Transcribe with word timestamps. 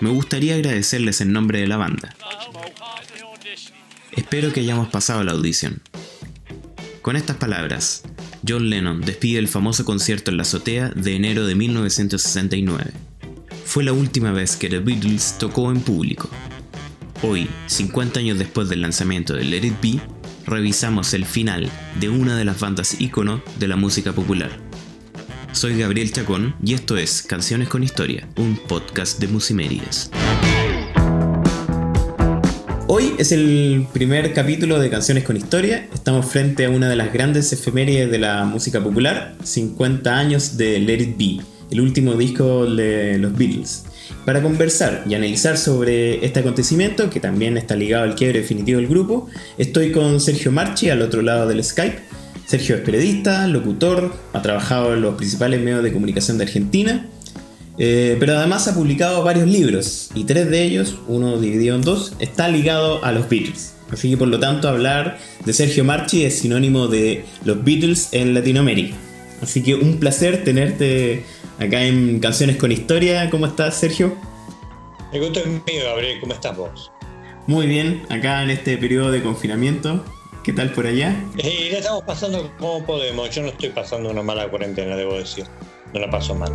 Me 0.00 0.10
gustaría 0.10 0.54
agradecerles 0.54 1.20
en 1.20 1.32
nombre 1.32 1.60
de 1.60 1.66
la 1.66 1.76
banda. 1.76 2.14
Espero 4.12 4.52
que 4.52 4.60
hayamos 4.60 4.88
pasado 4.88 5.24
la 5.24 5.32
audición. 5.32 5.80
Con 7.02 7.16
estas 7.16 7.36
palabras, 7.36 8.02
John 8.46 8.68
Lennon 8.68 9.00
despide 9.00 9.38
el 9.38 9.48
famoso 9.48 9.84
concierto 9.84 10.30
en 10.30 10.36
la 10.36 10.42
azotea 10.42 10.90
de 10.90 11.16
enero 11.16 11.46
de 11.46 11.54
1969. 11.54 12.92
Fue 13.64 13.84
la 13.84 13.92
última 13.92 14.32
vez 14.32 14.56
que 14.56 14.68
The 14.68 14.80
Beatles 14.80 15.36
tocó 15.38 15.70
en 15.70 15.80
público. 15.80 16.28
Hoy, 17.22 17.48
50 17.66 18.20
años 18.20 18.38
después 18.38 18.68
del 18.68 18.82
lanzamiento 18.82 19.34
de 19.34 19.44
Let 19.44 19.66
It 19.66 19.80
Be, 19.82 20.00
revisamos 20.46 21.14
el 21.14 21.24
final 21.24 21.70
de 21.98 22.08
una 22.08 22.36
de 22.36 22.44
las 22.44 22.60
bandas 22.60 23.00
ícono 23.00 23.42
de 23.58 23.68
la 23.68 23.76
música 23.76 24.12
popular. 24.12 24.67
Soy 25.52 25.78
Gabriel 25.78 26.12
Chacón 26.12 26.54
y 26.62 26.74
esto 26.74 26.96
es 26.96 27.22
Canciones 27.22 27.68
con 27.68 27.82
Historia, 27.82 28.28
un 28.36 28.56
podcast 28.56 29.18
de 29.18 29.28
Musimérides. 29.28 30.10
Hoy 32.86 33.14
es 33.18 33.32
el 33.32 33.86
primer 33.92 34.32
capítulo 34.34 34.78
de 34.78 34.90
Canciones 34.90 35.24
con 35.24 35.36
Historia. 35.36 35.88
Estamos 35.92 36.26
frente 36.26 36.66
a 36.66 36.70
una 36.70 36.88
de 36.88 36.96
las 36.96 37.12
grandes 37.12 37.52
efemérides 37.52 38.10
de 38.10 38.18
la 38.18 38.44
música 38.44 38.82
popular, 38.82 39.36
50 39.42 40.16
años 40.16 40.56
de 40.56 40.78
Let 40.80 41.02
It 41.02 41.18
Be, 41.18 41.44
el 41.70 41.80
último 41.80 42.14
disco 42.14 42.66
de 42.66 43.18
los 43.18 43.36
Beatles. 43.36 43.84
Para 44.24 44.42
conversar 44.42 45.04
y 45.08 45.14
analizar 45.14 45.56
sobre 45.56 46.24
este 46.24 46.40
acontecimiento, 46.40 47.10
que 47.10 47.20
también 47.20 47.56
está 47.56 47.74
ligado 47.76 48.04
al 48.04 48.14
quiebre 48.14 48.40
definitivo 48.40 48.78
del 48.78 48.88
grupo, 48.88 49.28
estoy 49.56 49.92
con 49.92 50.20
Sergio 50.20 50.52
Marchi 50.52 50.90
al 50.90 51.02
otro 51.02 51.22
lado 51.22 51.48
del 51.48 51.64
Skype. 51.64 52.07
Sergio 52.48 52.76
es 52.76 52.80
periodista, 52.80 53.46
locutor, 53.46 54.12
ha 54.32 54.42
trabajado 54.42 54.94
en 54.94 55.02
los 55.02 55.14
principales 55.14 55.60
medios 55.60 55.82
de 55.82 55.92
comunicación 55.92 56.38
de 56.38 56.44
Argentina 56.44 57.06
eh, 57.80 58.16
pero 58.18 58.36
además 58.36 58.66
ha 58.66 58.74
publicado 58.74 59.22
varios 59.22 59.46
libros 59.46 60.10
y 60.12 60.24
tres 60.24 60.50
de 60.50 60.64
ellos, 60.64 60.98
uno 61.06 61.38
dividido 61.38 61.76
en 61.76 61.82
dos, 61.82 62.12
está 62.18 62.48
ligado 62.48 63.04
a 63.04 63.12
los 63.12 63.28
Beatles. 63.28 63.76
Así 63.90 64.10
que 64.10 64.16
por 64.16 64.28
lo 64.28 64.40
tanto 64.40 64.68
hablar 64.68 65.18
de 65.44 65.52
Sergio 65.52 65.84
Marchi 65.84 66.24
es 66.24 66.40
sinónimo 66.40 66.88
de 66.88 67.24
los 67.44 67.64
Beatles 67.64 68.08
en 68.12 68.34
Latinoamérica. 68.34 68.96
Así 69.40 69.62
que 69.62 69.76
un 69.76 69.98
placer 69.98 70.42
tenerte 70.42 71.24
acá 71.60 71.84
en 71.84 72.18
Canciones 72.18 72.56
con 72.56 72.72
Historia. 72.72 73.30
¿Cómo 73.30 73.46
estás, 73.46 73.76
Sergio? 73.76 74.16
Me 75.12 75.20
gusto 75.20 75.38
es 75.38 75.46
mío, 75.46 75.84
Gabriel. 75.84 76.18
¿Cómo 76.20 76.34
estás 76.34 76.56
vos? 76.56 76.90
Muy 77.46 77.66
bien, 77.66 78.02
acá 78.10 78.42
en 78.42 78.50
este 78.50 78.76
periodo 78.76 79.12
de 79.12 79.22
confinamiento. 79.22 80.04
¿Qué 80.42 80.52
tal 80.52 80.72
por 80.72 80.86
allá? 80.86 81.24
Eh, 81.36 81.68
la 81.72 81.78
estamos 81.78 82.04
pasando 82.04 82.50
como 82.58 82.84
podemos. 82.84 83.28
Yo 83.30 83.42
no 83.42 83.48
estoy 83.48 83.70
pasando 83.70 84.10
una 84.10 84.22
mala 84.22 84.48
cuarentena, 84.48 84.96
debo 84.96 85.18
decir. 85.18 85.44
No 85.92 86.00
la 86.00 86.10
paso 86.10 86.34
mal. 86.34 86.52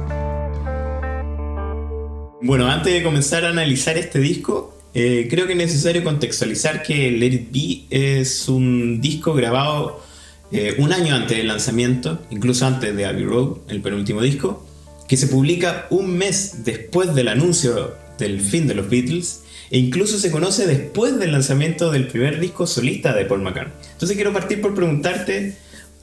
Bueno, 2.41 2.67
antes 2.67 2.93
de 2.93 3.03
comenzar 3.03 3.45
a 3.45 3.49
analizar 3.49 3.97
este 3.97 4.19
disco, 4.19 4.77
eh, 4.93 5.27
creo 5.29 5.45
que 5.45 5.53
es 5.53 5.57
necesario 5.57 6.03
contextualizar 6.03 6.83
que 6.83 7.11
Let 7.11 7.33
It 7.33 7.51
Be 7.51 7.85
es 7.89 8.49
un 8.49 8.99
disco 9.01 9.33
grabado 9.33 10.03
eh, 10.51 10.75
un 10.77 10.93
año 10.93 11.15
antes 11.15 11.37
del 11.37 11.47
lanzamiento, 11.47 12.19
incluso 12.29 12.65
antes 12.65 12.95
de 12.95 13.05
Abbey 13.05 13.23
Road, 13.23 13.57
el 13.69 13.81
penúltimo 13.81 14.21
disco, 14.21 14.65
que 15.07 15.17
se 15.17 15.27
publica 15.27 15.87
un 15.89 16.15
mes 16.15 16.63
después 16.63 17.15
del 17.15 17.27
anuncio 17.27 17.95
del 18.19 18.39
fin 18.41 18.67
de 18.67 18.75
los 18.75 18.89
Beatles 18.89 19.42
e 19.73 19.79
incluso 19.79 20.19
se 20.19 20.29
conoce 20.29 20.67
después 20.67 21.17
del 21.17 21.31
lanzamiento 21.31 21.89
del 21.89 22.05
primer 22.05 22.39
disco 22.39 22.67
solista 22.67 23.11
de 23.11 23.25
Paul 23.25 23.41
McCartney. 23.41 23.73
Entonces 23.93 24.15
quiero 24.15 24.31
partir 24.31 24.61
por 24.61 24.75
preguntarte 24.75 25.55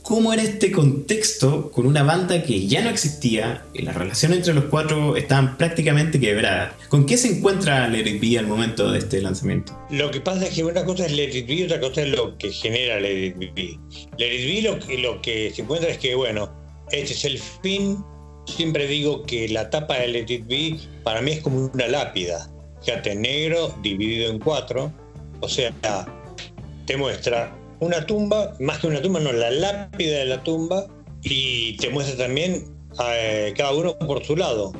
cómo 0.02 0.32
era 0.32 0.42
este 0.42 0.72
contexto 0.72 1.70
con 1.70 1.86
una 1.86 2.02
banda 2.02 2.42
que 2.42 2.66
ya 2.66 2.82
no 2.82 2.90
existía 2.90 3.62
y 3.72 3.82
las 3.82 3.94
relaciones 3.94 4.38
entre 4.38 4.54
los 4.54 4.64
cuatro 4.64 5.16
estaban 5.16 5.56
prácticamente 5.56 6.18
quebradas. 6.18 6.72
¿Con 6.88 7.06
qué 7.06 7.16
se 7.16 7.28
encuentra 7.28 7.86
Let 7.86 8.08
It 8.08 8.20
Be 8.20 8.40
al 8.40 8.48
momento 8.48 8.90
de 8.90 8.98
este 8.98 9.22
lanzamiento? 9.22 9.78
Lo 9.88 10.10
que 10.10 10.20
pasa 10.20 10.46
es 10.46 10.54
que 10.54 10.64
una 10.64 10.84
cosa 10.84 11.06
es 11.06 11.12
Let 11.12 11.38
It 11.38 11.46
Be 11.46 11.54
y 11.54 11.62
otra 11.62 11.78
cosa 11.78 12.02
es 12.02 12.08
lo 12.08 12.36
que 12.38 12.50
genera 12.50 12.98
Let 12.98 13.24
It 13.26 13.54
Be. 13.54 13.78
Let 14.18 14.34
It 14.34 14.52
Be 14.52 14.62
lo 14.62 14.80
que, 14.80 14.98
lo 14.98 15.22
que 15.22 15.52
se 15.54 15.62
encuentra 15.62 15.90
es 15.90 15.98
que, 15.98 16.16
bueno, 16.16 16.50
este 16.90 17.12
es 17.12 17.24
el 17.24 17.38
fin. 17.38 17.98
Siempre 18.46 18.88
digo 18.88 19.22
que 19.22 19.48
la 19.48 19.70
tapa 19.70 19.96
de 19.98 20.08
Let 20.08 20.26
It 20.28 20.48
Be 20.48 20.76
para 21.04 21.22
mí 21.22 21.30
es 21.30 21.40
como 21.40 21.70
una 21.72 21.86
lápida. 21.86 22.50
Fíjate, 22.82 23.14
negro 23.14 23.74
dividido 23.82 24.30
en 24.30 24.38
cuatro. 24.38 24.92
O 25.40 25.48
sea, 25.48 25.72
te 26.86 26.96
muestra 26.96 27.56
una 27.80 28.04
tumba, 28.06 28.54
más 28.60 28.78
que 28.78 28.86
una 28.86 29.00
tumba, 29.00 29.20
no, 29.20 29.32
la 29.32 29.50
lápida 29.50 30.18
de 30.18 30.24
la 30.26 30.42
tumba, 30.42 30.86
y 31.22 31.76
te 31.76 31.88
muestra 31.90 32.26
también 32.26 32.66
eh, 33.04 33.54
cada 33.56 33.72
uno 33.72 33.98
por 33.98 34.24
su 34.24 34.36
lado. 34.36 34.72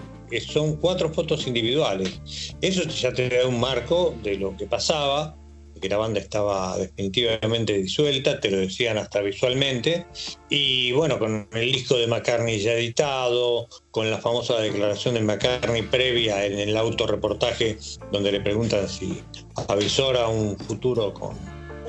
Son 0.47 0.77
cuatro 0.77 1.13
fotos 1.13 1.47
individuales. 1.47 2.21
Eso 2.61 2.85
ya 2.85 3.13
te 3.13 3.29
da 3.29 3.47
un 3.49 3.59
marco 3.59 4.15
de 4.23 4.37
lo 4.37 4.57
que 4.57 4.67
pasaba, 4.67 5.37
que 5.81 5.89
la 5.89 5.97
banda 5.97 6.21
estaba 6.21 6.77
definitivamente 6.77 7.73
disuelta, 7.75 8.41
te 8.41 8.51
lo 8.51 8.59
decían 8.59 8.99
hasta 8.99 9.21
visualmente. 9.21 10.07
Y 10.49 10.93
bueno, 10.93 11.19
con 11.19 11.49
el 11.53 11.73
disco 11.73 11.97
de 11.97 12.07
McCartney 12.07 12.61
ya 12.61 12.75
editado, 12.75 13.69
con 13.91 14.11
la 14.11 14.19
famosa 14.19 14.61
declaración 14.61 15.15
de 15.15 15.23
McCartney 15.23 15.83
previa 15.83 16.45
en 16.45 16.59
el 16.59 16.77
autorreportaje, 16.77 17.79
donde 18.13 18.33
le 18.33 18.41
preguntan 18.41 18.89
si 18.89 19.23
avisora 19.69 20.29
un 20.29 20.59
futuro 20.59 21.13
con 21.15 21.37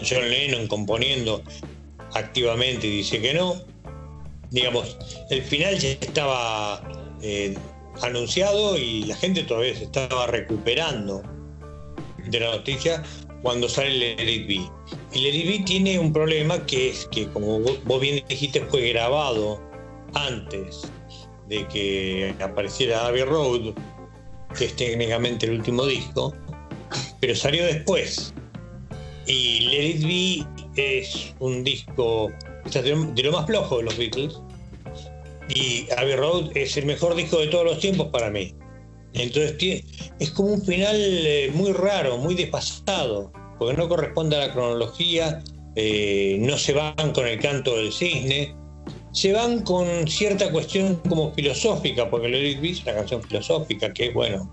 John 0.07 0.29
Lennon 0.29 0.67
componiendo 0.67 1.43
activamente 2.13 2.87
y 2.87 2.97
dice 2.97 3.21
que 3.21 3.33
no. 3.33 3.55
Digamos, 4.49 4.97
el 5.29 5.41
final 5.43 5.77
ya 5.77 5.89
estaba 5.89 6.81
eh, 7.21 7.55
anunciado 8.01 8.77
y 8.77 9.03
la 9.03 9.15
gente 9.15 9.43
todavía 9.43 9.75
se 9.75 9.85
estaba 9.85 10.27
recuperando 10.27 11.21
de 12.27 12.39
la 12.39 12.51
noticia 12.51 13.03
cuando 13.41 13.67
sale 13.67 14.13
el 14.13 14.29
It 14.29 14.47
Be. 14.47 14.71
El 15.13 15.23
Let 15.23 15.55
It 15.55 15.65
tiene 15.65 15.99
un 15.99 16.13
problema 16.13 16.65
que 16.65 16.89
es 16.89 17.07
que, 17.11 17.27
como 17.27 17.59
vos 17.59 18.01
bien 18.01 18.23
dijiste, 18.27 18.61
fue 18.61 18.89
grabado 18.89 19.59
antes 20.13 20.91
de 21.47 21.67
que 21.67 22.35
apareciera 22.41 23.07
Abbey 23.07 23.23
Road, 23.23 23.73
que 24.57 24.65
es 24.65 24.75
técnicamente 24.75 25.45
el 25.45 25.53
último 25.53 25.85
disco, 25.85 26.33
pero 27.19 27.35
salió 27.35 27.65
después. 27.65 28.33
Y 29.27 29.61
Let 29.61 29.85
It 29.85 30.03
Be 30.75 30.91
es 30.99 31.33
un 31.39 31.63
disco 31.63 32.31
de 32.71 33.23
lo 33.23 33.31
más 33.31 33.45
flojo 33.45 33.77
de 33.77 33.83
los 33.83 33.97
Beatles. 33.97 34.39
Y 35.53 35.87
Abbey 35.97 36.15
Road 36.15 36.51
es 36.55 36.77
el 36.77 36.85
mejor 36.85 37.15
disco 37.15 37.39
de 37.39 37.47
todos 37.47 37.65
los 37.65 37.79
tiempos 37.79 38.07
para 38.07 38.29
mí. 38.29 38.55
Entonces 39.13 39.83
es 40.19 40.31
como 40.31 40.53
un 40.53 40.61
final 40.61 40.95
eh, 40.95 41.51
muy 41.53 41.73
raro, 41.73 42.17
muy 42.17 42.35
despasado, 42.35 43.31
porque 43.59 43.75
no 43.75 43.89
corresponde 43.89 44.37
a 44.37 44.47
la 44.47 44.53
cronología, 44.53 45.43
eh, 45.75 46.37
no 46.39 46.57
se 46.57 46.73
van 46.73 47.11
con 47.13 47.27
el 47.27 47.39
canto 47.39 47.75
del 47.75 47.91
cisne, 47.91 48.55
se 49.11 49.33
van 49.33 49.61
con 49.63 50.07
cierta 50.07 50.51
cuestión 50.51 50.95
como 51.07 51.33
filosófica, 51.33 52.09
porque 52.09 52.29
Let 52.29 52.49
It 52.51 52.61
Be 52.61 52.69
es 52.69 52.83
una 52.83 52.95
canción 52.95 53.21
filosófica 53.23 53.93
que, 53.93 54.11
bueno, 54.11 54.49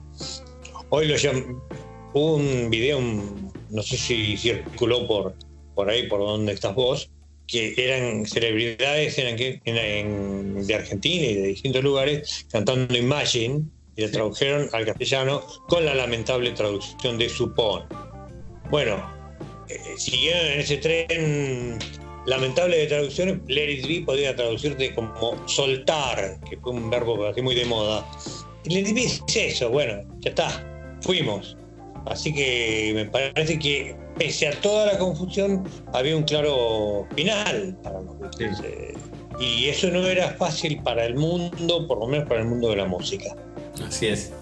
hoy 0.91 1.07
lo 1.07 1.17
llaman, 1.17 1.61
un 2.15 2.69
video, 2.71 3.01
no 3.71 3.83
sé 3.83 3.97
si 3.97 4.37
circuló 4.37 5.07
por, 5.07 5.35
por 5.75 5.89
ahí, 5.89 6.09
por 6.09 6.21
donde 6.21 6.53
estás 6.53 6.75
vos, 6.75 7.11
que 7.47 7.75
eran 7.79 8.27
celebridades 8.27 9.19
eran, 9.19 9.37
de 10.67 10.75
Argentina 10.75 11.27
y 11.27 11.35
de 11.35 11.47
distintos 11.49 11.83
lugares 11.83 12.47
cantando 12.51 12.97
Imagine 12.97 13.63
y 13.99 14.03
la 14.03 14.11
tradujeron 14.13 14.71
al 14.73 14.87
castellano 14.87 15.43
con 15.69 15.85
la 15.85 15.93
lamentable 15.93 16.53
traducción 16.53 17.19
de 17.19 17.29
Supón. 17.29 17.83
Bueno, 18.71 19.05
eh, 19.69 19.77
siguieron 19.97 20.47
en 20.47 20.61
ese 20.61 20.77
tren 20.77 21.79
lamentable 22.25 22.79
de 22.79 22.87
traducciones, 22.87 23.41
Let 23.49 23.73
It 23.73 23.89
Be 23.89 24.05
podría 24.07 24.37
traducirte 24.37 24.95
como 24.95 25.37
soltar, 25.49 26.39
que 26.49 26.57
fue 26.59 26.73
un 26.73 26.89
verbo 26.89 27.27
así 27.27 27.43
muy 27.43 27.57
de 27.57 27.65
moda. 27.65 28.09
Let 28.67 28.89
It 28.89 28.95
Be 28.95 29.05
es 29.05 29.23
eso, 29.35 29.69
bueno, 29.69 30.01
ya 30.21 30.31
está, 30.31 30.97
fuimos. 31.01 31.57
Así 32.07 32.33
que 32.33 32.93
me 32.95 33.05
parece 33.07 33.59
que 33.59 33.97
pese 34.17 34.47
a 34.47 34.61
toda 34.61 34.93
la 34.93 34.99
confusión 34.99 35.69
había 35.93 36.17
un 36.17 36.23
claro 36.23 37.05
final 37.17 37.77
para 37.83 38.01
los 38.01 38.41
eh, 38.41 38.95
y 39.41 39.67
eso 39.67 39.91
no 39.91 40.07
era 40.07 40.31
fácil 40.31 40.81
para 40.83 41.05
el 41.05 41.17
mundo, 41.17 41.87
por 41.89 41.99
lo 41.99 42.07
menos 42.07 42.29
para 42.29 42.43
el 42.43 42.47
mundo 42.47 42.71
de 42.71 42.77
la 42.77 42.87
música. 42.87 43.35
Así 43.87 44.07
es. 44.07 44.33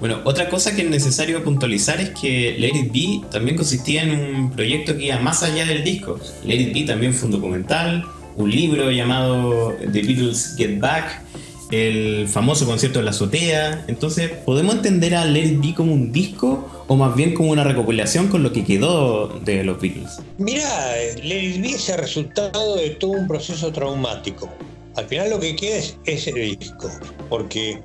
Bueno, 0.00 0.20
otra 0.24 0.48
cosa 0.48 0.74
que 0.74 0.82
es 0.82 0.90
necesario 0.90 1.42
puntualizar 1.44 2.00
es 2.00 2.10
que 2.10 2.56
Let 2.58 2.72
It 2.74 2.92
Be 2.92 3.30
también 3.30 3.56
consistía 3.56 4.02
en 4.02 4.10
un 4.10 4.50
proyecto 4.50 4.96
que 4.96 5.06
iba 5.06 5.18
más 5.18 5.42
allá 5.42 5.64
del 5.64 5.84
disco. 5.84 6.18
Let 6.44 6.56
It 6.56 6.74
Be 6.74 6.82
también 6.84 7.14
fue 7.14 7.26
un 7.26 7.32
documental, 7.32 8.04
un 8.36 8.50
libro 8.50 8.90
llamado 8.90 9.74
The 9.80 10.02
Beatles 10.02 10.54
Get 10.56 10.80
Back, 10.80 11.22
el 11.70 12.28
famoso 12.28 12.66
concierto 12.66 12.98
de 12.98 13.04
la 13.04 13.10
azotea. 13.10 13.84
Entonces, 13.88 14.30
¿podemos 14.44 14.76
entender 14.76 15.14
a 15.14 15.24
Let 15.24 15.46
It 15.46 15.60
Be 15.60 15.74
como 15.74 15.92
un 15.92 16.12
disco 16.12 16.84
o 16.86 16.96
más 16.96 17.14
bien 17.14 17.34
como 17.34 17.50
una 17.50 17.64
recopilación 17.64 18.28
con 18.28 18.42
lo 18.42 18.52
que 18.52 18.64
quedó 18.64 19.40
de 19.40 19.64
los 19.64 19.80
Beatles? 19.80 20.20
Mira, 20.38 20.92
Let 21.22 21.42
It 21.42 21.64
es 21.64 21.88
el 21.88 21.98
resultado 21.98 22.76
de 22.76 22.90
todo 22.90 23.12
un 23.12 23.26
proceso 23.26 23.72
traumático. 23.72 24.48
Al 24.96 25.06
final 25.06 25.30
lo 25.30 25.40
que 25.40 25.56
queda 25.56 25.76
es 25.76 25.96
ese 26.04 26.32
disco, 26.32 26.88
porque 27.28 27.80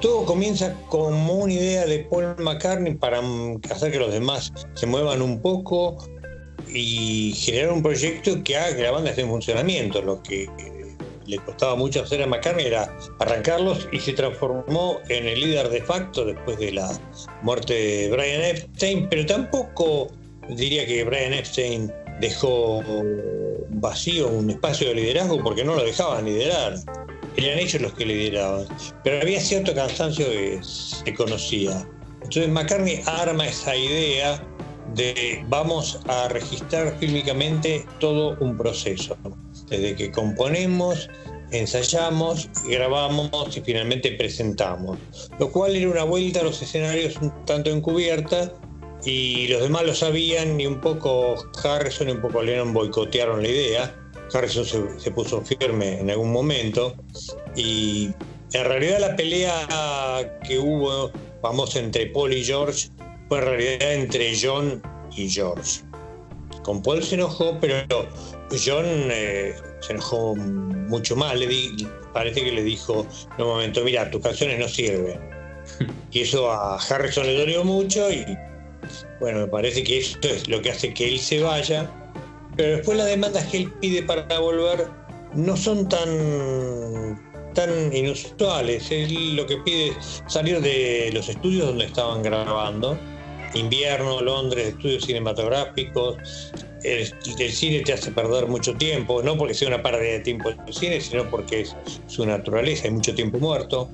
todo 0.00 0.24
comienza 0.24 0.74
como 0.88 1.34
una 1.34 1.52
idea 1.52 1.86
de 1.86 2.00
Paul 2.10 2.36
McCartney 2.38 2.94
para 2.94 3.20
hacer 3.70 3.92
que 3.92 3.98
los 3.98 4.12
demás 4.12 4.52
se 4.74 4.86
muevan 4.86 5.22
un 5.22 5.40
poco 5.40 5.96
y 6.68 7.32
generar 7.36 7.72
un 7.72 7.82
proyecto 7.82 8.42
que 8.44 8.56
haga 8.56 8.76
que 8.76 8.82
la 8.82 8.90
banda 8.90 9.10
esté 9.10 9.22
en 9.22 9.28
funcionamiento. 9.28 10.02
Lo 10.02 10.22
que 10.22 10.48
le 11.26 11.38
costaba 11.38 11.74
mucho 11.76 12.02
hacer 12.02 12.22
a 12.22 12.26
McCartney 12.26 12.66
era 12.66 12.96
arrancarlos 13.18 13.88
y 13.92 14.00
se 14.00 14.12
transformó 14.12 14.98
en 15.08 15.26
el 15.26 15.40
líder 15.40 15.68
de 15.68 15.82
facto 15.82 16.24
después 16.24 16.58
de 16.58 16.72
la 16.72 16.90
muerte 17.42 17.74
de 17.74 18.10
Brian 18.10 18.42
Epstein, 18.42 19.08
pero 19.08 19.26
tampoco 19.26 20.08
diría 20.48 20.86
que 20.86 21.04
Brian 21.04 21.34
Epstein 21.34 21.92
dejó 22.20 22.82
vacío 23.70 24.28
un 24.28 24.50
espacio 24.50 24.88
de 24.88 24.94
liderazgo 24.94 25.42
porque 25.42 25.64
no 25.64 25.74
lo 25.74 25.84
dejaban 25.84 26.24
liderar. 26.24 26.74
Eran 27.38 27.60
ellos 27.60 27.80
los 27.80 27.92
que 27.92 28.04
lideraban. 28.04 28.66
Pero 29.04 29.22
había 29.22 29.40
cierto 29.40 29.72
cansancio 29.72 30.26
que 30.26 30.58
se 30.62 31.14
conocía. 31.14 31.88
Entonces 32.16 32.48
McCartney 32.48 33.00
arma 33.06 33.46
esa 33.46 33.76
idea 33.76 34.44
de 34.96 35.44
vamos 35.48 36.00
a 36.08 36.28
registrar 36.28 36.98
fílmicamente 36.98 37.86
todo 38.00 38.36
un 38.40 38.56
proceso. 38.56 39.16
Desde 39.68 39.94
que 39.94 40.10
componemos, 40.10 41.08
ensayamos, 41.52 42.50
grabamos 42.68 43.56
y 43.56 43.60
finalmente 43.60 44.10
presentamos. 44.12 44.98
Lo 45.38 45.52
cual 45.52 45.76
era 45.76 45.88
una 45.88 46.02
vuelta 46.02 46.40
a 46.40 46.42
los 46.42 46.60
escenarios 46.60 47.18
un 47.22 47.32
tanto 47.44 47.70
encubierta 47.70 48.52
y 49.04 49.46
los 49.46 49.62
demás 49.62 49.84
lo 49.84 49.94
sabían 49.94 50.60
y 50.60 50.66
un 50.66 50.80
poco 50.80 51.36
Harrison 51.62 52.08
y 52.08 52.12
un 52.12 52.20
poco 52.20 52.42
Lennon 52.42 52.72
boicotearon 52.72 53.44
la 53.44 53.48
idea. 53.48 53.94
Harrison 54.32 54.64
se, 54.98 55.10
puso 55.10 55.40
firme 55.40 56.00
en 56.00 56.10
algún 56.10 56.32
momento 56.32 56.94
y 57.56 58.10
en 58.52 58.64
realidad 58.64 59.00
la 59.00 59.16
pelea 59.16 60.38
que 60.46 60.58
hubo 60.58 61.10
famosa 61.42 61.78
entre 61.78 62.06
Paul 62.06 62.32
y 62.32 62.44
George 62.44 62.88
fue 63.28 63.38
en 63.38 63.44
realidad 63.44 63.94
entre 63.94 64.32
John 64.40 64.82
y 65.16 65.28
George. 65.28 65.82
Con 66.62 66.82
Paul 66.82 67.02
se 67.02 67.14
enojó, 67.14 67.58
pero 67.60 67.76
John 68.50 68.84
eh, 68.86 69.54
se 69.80 69.92
enojó 69.92 70.34
mucho 70.36 71.16
más. 71.16 71.38
Le 71.38 71.48
parece 72.12 72.42
que 72.42 72.52
le 72.52 72.62
dijo 72.62 73.06
en 73.36 73.44
un 73.44 73.50
momento, 73.50 73.82
mira, 73.84 74.10
tus 74.10 74.22
canciones 74.22 74.58
no 74.58 74.68
sirven. 74.68 75.20
Y 76.10 76.22
eso 76.22 76.50
a 76.50 76.76
Harrison 76.76 77.26
le 77.26 77.38
dolió 77.38 77.62
mucho 77.62 78.10
y 78.10 78.24
bueno, 79.20 79.40
me 79.40 79.48
parece 79.48 79.82
que 79.82 79.98
esto 79.98 80.28
es 80.28 80.48
lo 80.48 80.62
que 80.62 80.70
hace 80.70 80.94
que 80.94 81.08
él 81.08 81.18
se 81.18 81.42
vaya, 81.42 81.90
pero 82.58 82.76
después 82.76 82.98
las 82.98 83.06
demandas 83.06 83.46
que 83.46 83.58
él 83.58 83.72
pide 83.80 84.02
para 84.02 84.38
volver 84.40 84.88
no 85.32 85.56
son 85.56 85.88
tan 85.88 87.16
tan 87.54 87.94
inusuales. 87.94 88.90
Él 88.90 89.36
lo 89.36 89.46
que 89.46 89.58
pide 89.58 89.88
es 89.90 90.24
salir 90.26 90.60
de 90.60 91.10
los 91.14 91.28
estudios 91.28 91.68
donde 91.68 91.84
estaban 91.84 92.22
grabando, 92.22 92.98
invierno, 93.54 94.20
Londres, 94.20 94.68
estudios 94.68 95.04
cinematográficos. 95.04 96.16
El, 96.82 97.06
cine 97.52 97.80
te 97.80 97.92
hace 97.92 98.10
perder 98.10 98.48
mucho 98.48 98.74
tiempo, 98.74 99.22
no 99.22 99.36
porque 99.38 99.54
sea 99.54 99.68
una 99.68 99.82
pérdida 99.82 100.12
de 100.12 100.20
tiempo 100.20 100.48
el 100.48 100.74
cine, 100.74 101.00
sino 101.00 101.30
porque 101.30 101.60
es 101.60 101.76
su 102.08 102.26
naturaleza, 102.26 102.84
hay 102.84 102.90
mucho 102.90 103.14
tiempo 103.14 103.38
muerto. 103.38 103.88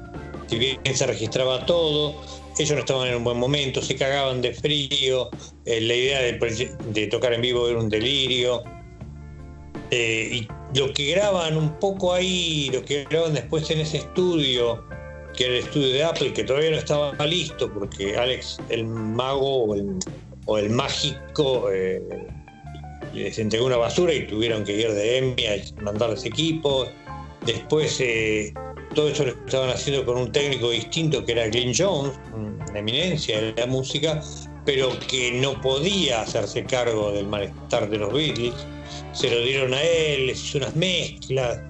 Si 0.46 0.58
bien 0.58 0.78
se 0.94 1.06
registraba 1.06 1.66
todo, 1.66 2.14
ellos 2.62 2.74
no 2.74 2.80
estaban 2.80 3.08
en 3.08 3.16
un 3.16 3.24
buen 3.24 3.38
momento, 3.38 3.82
se 3.82 3.96
cagaban 3.96 4.40
de 4.40 4.52
frío, 4.52 5.28
eh, 5.64 5.80
la 5.80 5.94
idea 5.94 6.20
de, 6.22 7.06
tocar 7.08 7.32
en 7.32 7.40
vivo 7.40 7.68
era 7.68 7.78
un 7.78 7.88
delirio. 7.88 8.62
Eh, 9.90 10.28
y 10.32 10.78
lo 10.78 10.92
que 10.92 11.12
graban 11.12 11.56
un 11.56 11.78
poco 11.78 12.12
ahí, 12.12 12.70
lo 12.72 12.84
que 12.84 13.04
graban 13.04 13.34
después 13.34 13.68
en 13.70 13.80
ese 13.80 13.98
estudio, 13.98 14.84
que 15.36 15.44
era 15.44 15.54
el 15.54 15.60
estudio 15.60 15.88
de 15.88 16.04
Apple, 16.04 16.32
que 16.32 16.44
todavía 16.44 16.70
no 16.70 16.76
estaba 16.76 17.14
listo, 17.26 17.72
porque 17.72 18.16
Alex, 18.16 18.58
el 18.68 18.84
mago 18.84 19.64
o 20.46 20.58
el, 20.58 20.70
mágico, 20.70 21.70
eh, 21.72 22.02
les 23.12 23.38
entregó 23.38 23.66
una 23.66 23.76
basura 23.76 24.12
y 24.12 24.26
tuvieron 24.26 24.64
que 24.64 24.72
ir 24.72 24.92
de 24.92 25.18
EMI 25.18 25.46
a 25.46 25.82
mandarles 25.82 26.24
equipos. 26.24 26.88
Después 27.44 28.00
todo 28.94 29.08
eso 29.08 29.24
lo 29.24 29.32
estaban 29.32 29.70
haciendo 29.70 30.04
con 30.04 30.16
un 30.16 30.32
técnico 30.32 30.70
distinto 30.70 31.24
que 31.24 31.32
era 31.32 31.48
Glenn 31.48 31.74
Jones, 31.76 32.12
una 32.34 32.78
eminencia 32.78 33.40
de 33.40 33.54
la 33.54 33.66
música, 33.66 34.22
pero 34.64 34.90
que 35.08 35.32
no 35.32 35.60
podía 35.60 36.22
hacerse 36.22 36.64
cargo 36.64 37.12
del 37.12 37.26
malestar 37.26 37.90
de 37.90 37.98
los 37.98 38.12
Beatles. 38.12 38.54
Se 39.12 39.30
lo 39.30 39.40
dieron 39.44 39.74
a 39.74 39.82
él, 39.82 40.28
les 40.28 40.42
hizo 40.42 40.58
unas 40.58 40.74
mezclas, 40.74 41.60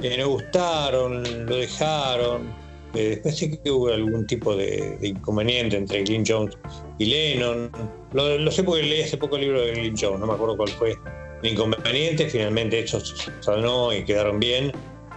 le 0.00 0.18
no 0.18 0.28
gustaron, 0.28 1.46
lo 1.46 1.56
dejaron. 1.56 2.52
Eh, 2.94 3.08
después 3.10 3.36
sí 3.36 3.56
que 3.56 3.70
hubo 3.70 3.88
algún 3.88 4.26
tipo 4.26 4.54
de, 4.54 4.98
inconveniente 5.02 5.76
entre 5.76 6.04
Glenn 6.04 6.24
Jones 6.26 6.56
y 6.98 7.06
Lennon. 7.06 7.70
Lo, 8.12 8.50
sé 8.50 8.62
porque 8.62 8.82
leí 8.82 9.02
hace 9.02 9.16
poco 9.16 9.36
el 9.36 9.42
libro 9.42 9.60
de 9.62 9.72
Glenn 9.72 9.96
Jones, 9.98 10.20
no 10.20 10.26
me 10.26 10.34
acuerdo 10.34 10.56
cuál 10.56 10.68
fue 10.70 10.96
el 11.42 11.52
inconveniente. 11.52 12.28
Finalmente 12.28 12.78
ellos 12.78 13.30
sanó 13.40 13.92
y 13.92 14.04
quedaron 14.04 14.38
bien 14.38 14.72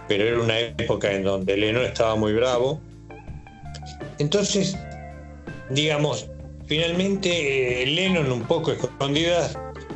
pero 0.08 0.24
era 0.24 0.40
una 0.40 0.58
época 0.58 1.12
en 1.12 1.24
donde 1.24 1.56
Lennon 1.56 1.84
estaba 1.84 2.16
muy 2.16 2.32
bravo. 2.32 2.80
Entonces, 4.18 4.76
digamos, 5.70 6.28
finalmente 6.66 7.82
eh, 7.82 7.86
Lennon 7.86 8.32
un 8.32 8.42
poco 8.42 8.72
escondida, 8.72 9.50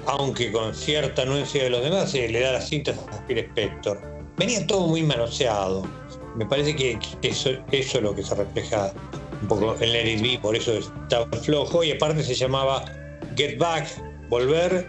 aunque 0.07 0.53
con 0.53 0.75
cierta 0.75 1.23
anuencia 1.23 1.65
de 1.65 1.71
los 1.71 1.83
demás, 1.83 2.13
le 2.15 2.41
da 2.41 2.53
las 2.53 2.69
cintas 2.69 2.97
a 3.11 3.27
Phil 3.27 3.39
Spector. 3.39 4.01
Venía 4.37 4.67
todo 4.67 4.87
muy 4.87 5.03
manoseado. 5.03 5.83
Me 6.37 6.47
parece 6.47 6.75
que 6.75 6.99
eso, 7.23 7.51
eso 7.73 7.99
es 7.99 8.03
lo 8.03 8.15
que 8.15 8.23
se 8.23 8.35
refleja 8.35 8.93
un 9.43 9.49
poco 9.49 9.77
en 9.81 9.93
Let 9.93 10.13
It 10.13 10.23
Be, 10.23 10.39
por 10.41 10.57
eso 10.57 10.79
estaba 10.79 11.27
flojo. 11.39 11.85
Y 11.85 11.93
aparte 11.93 12.23
se 12.23 12.35
llamaba 12.35 12.85
Get 13.37 13.59
Back, 13.59 13.87
Volver, 14.29 14.89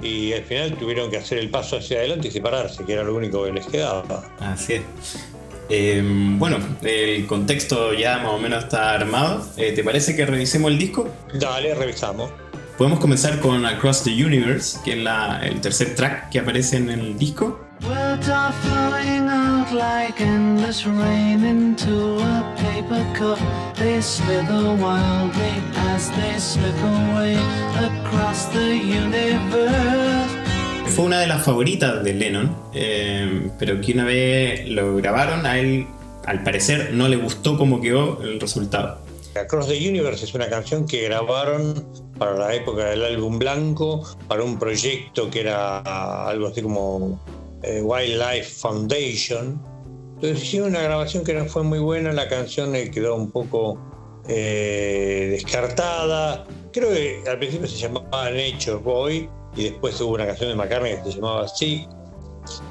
y 0.00 0.32
al 0.32 0.42
final 0.44 0.76
tuvieron 0.76 1.10
que 1.10 1.16
hacer 1.16 1.38
el 1.38 1.50
paso 1.50 1.76
hacia 1.76 1.98
adelante 1.98 2.28
y 2.28 2.30
separarse, 2.30 2.84
que 2.84 2.92
era 2.92 3.02
lo 3.02 3.14
único 3.14 3.44
que 3.44 3.52
les 3.52 3.66
quedaba. 3.66 4.24
Así 4.38 4.74
es. 4.74 4.82
Eh, 5.70 6.02
bueno, 6.38 6.58
el 6.82 7.26
contexto 7.26 7.92
ya 7.92 8.18
más 8.18 8.32
o 8.32 8.38
menos 8.38 8.64
está 8.64 8.92
armado. 8.92 9.46
Eh, 9.56 9.72
¿Te 9.72 9.84
parece 9.84 10.16
que 10.16 10.24
revisemos 10.24 10.70
el 10.70 10.78
disco? 10.78 11.08
Dale, 11.34 11.74
revisamos. 11.74 12.30
Podemos 12.78 13.00
comenzar 13.00 13.40
con 13.40 13.66
Across 13.66 14.04
the 14.04 14.24
Universe, 14.24 14.78
que 14.84 14.92
es 14.92 14.98
la, 14.98 15.40
el 15.42 15.60
tercer 15.60 15.94
track 15.94 16.30
que 16.30 16.38
aparece 16.38 16.76
en 16.76 16.90
el 16.90 17.18
disco. 17.18 17.60
like 19.72 20.18
endless 20.20 20.86
rain 20.86 21.44
into 21.44 22.18
a 22.18 22.54
paper 22.56 23.04
cup. 23.18 23.38
They 23.74 24.00
slither 24.00 24.74
wildly 24.78 25.54
as 25.90 26.10
they 26.12 26.38
slip 26.38 26.78
away 26.82 27.36
across 27.76 28.46
the 28.52 28.76
universe. 28.76 30.30
Fue 30.86 31.04
una 31.04 31.20
de 31.20 31.26
las 31.26 31.44
favoritas 31.44 32.02
de 32.02 32.14
Lennon, 32.14 32.56
eh, 32.74 33.50
pero 33.58 33.80
que 33.80 33.92
una 33.92 34.04
vez 34.04 34.68
lo 34.68 34.96
grabaron, 34.96 35.46
a 35.46 35.58
él 35.58 35.86
al 36.26 36.42
parecer 36.42 36.90
no 36.92 37.08
le 37.08 37.16
gustó 37.16 37.58
cómo 37.58 37.80
quedó 37.80 38.22
el 38.22 38.40
resultado. 38.40 38.98
Across 39.36 39.68
the 39.68 39.88
Universe 39.88 40.24
es 40.24 40.34
una 40.34 40.48
canción 40.48 40.86
que 40.86 41.02
grabaron 41.02 41.86
para 42.18 42.36
la 42.36 42.54
época 42.54 42.86
del 42.86 43.04
álbum 43.04 43.38
blanco, 43.38 44.04
para 44.26 44.42
un 44.42 44.58
proyecto 44.58 45.30
que 45.30 45.40
era 45.40 46.26
algo 46.28 46.48
así 46.48 46.62
como 46.62 47.20
eh, 47.62 47.80
Wildlife 47.82 48.44
Foundation. 48.60 49.60
Entonces 50.18 50.42
hicieron 50.42 50.70
una 50.70 50.82
grabación 50.82 51.22
que 51.22 51.32
no 51.32 51.44
fue 51.44 51.62
muy 51.62 51.78
buena, 51.78 52.12
la 52.12 52.28
canción 52.28 52.72
quedó 52.72 53.14
un 53.14 53.30
poco 53.30 53.78
eh, 54.26 55.28
descartada. 55.30 56.44
Creo 56.72 56.90
que 56.90 57.22
al 57.30 57.38
principio 57.38 57.68
se 57.68 57.76
llamaba 57.76 58.28
Nature 58.28 58.78
Boy 58.78 59.30
y 59.54 59.70
después 59.70 60.00
hubo 60.00 60.14
una 60.14 60.26
canción 60.26 60.48
de 60.50 60.56
McCartney 60.56 60.96
que 60.96 61.12
se 61.12 61.16
llamaba 61.18 61.44
así. 61.44 61.86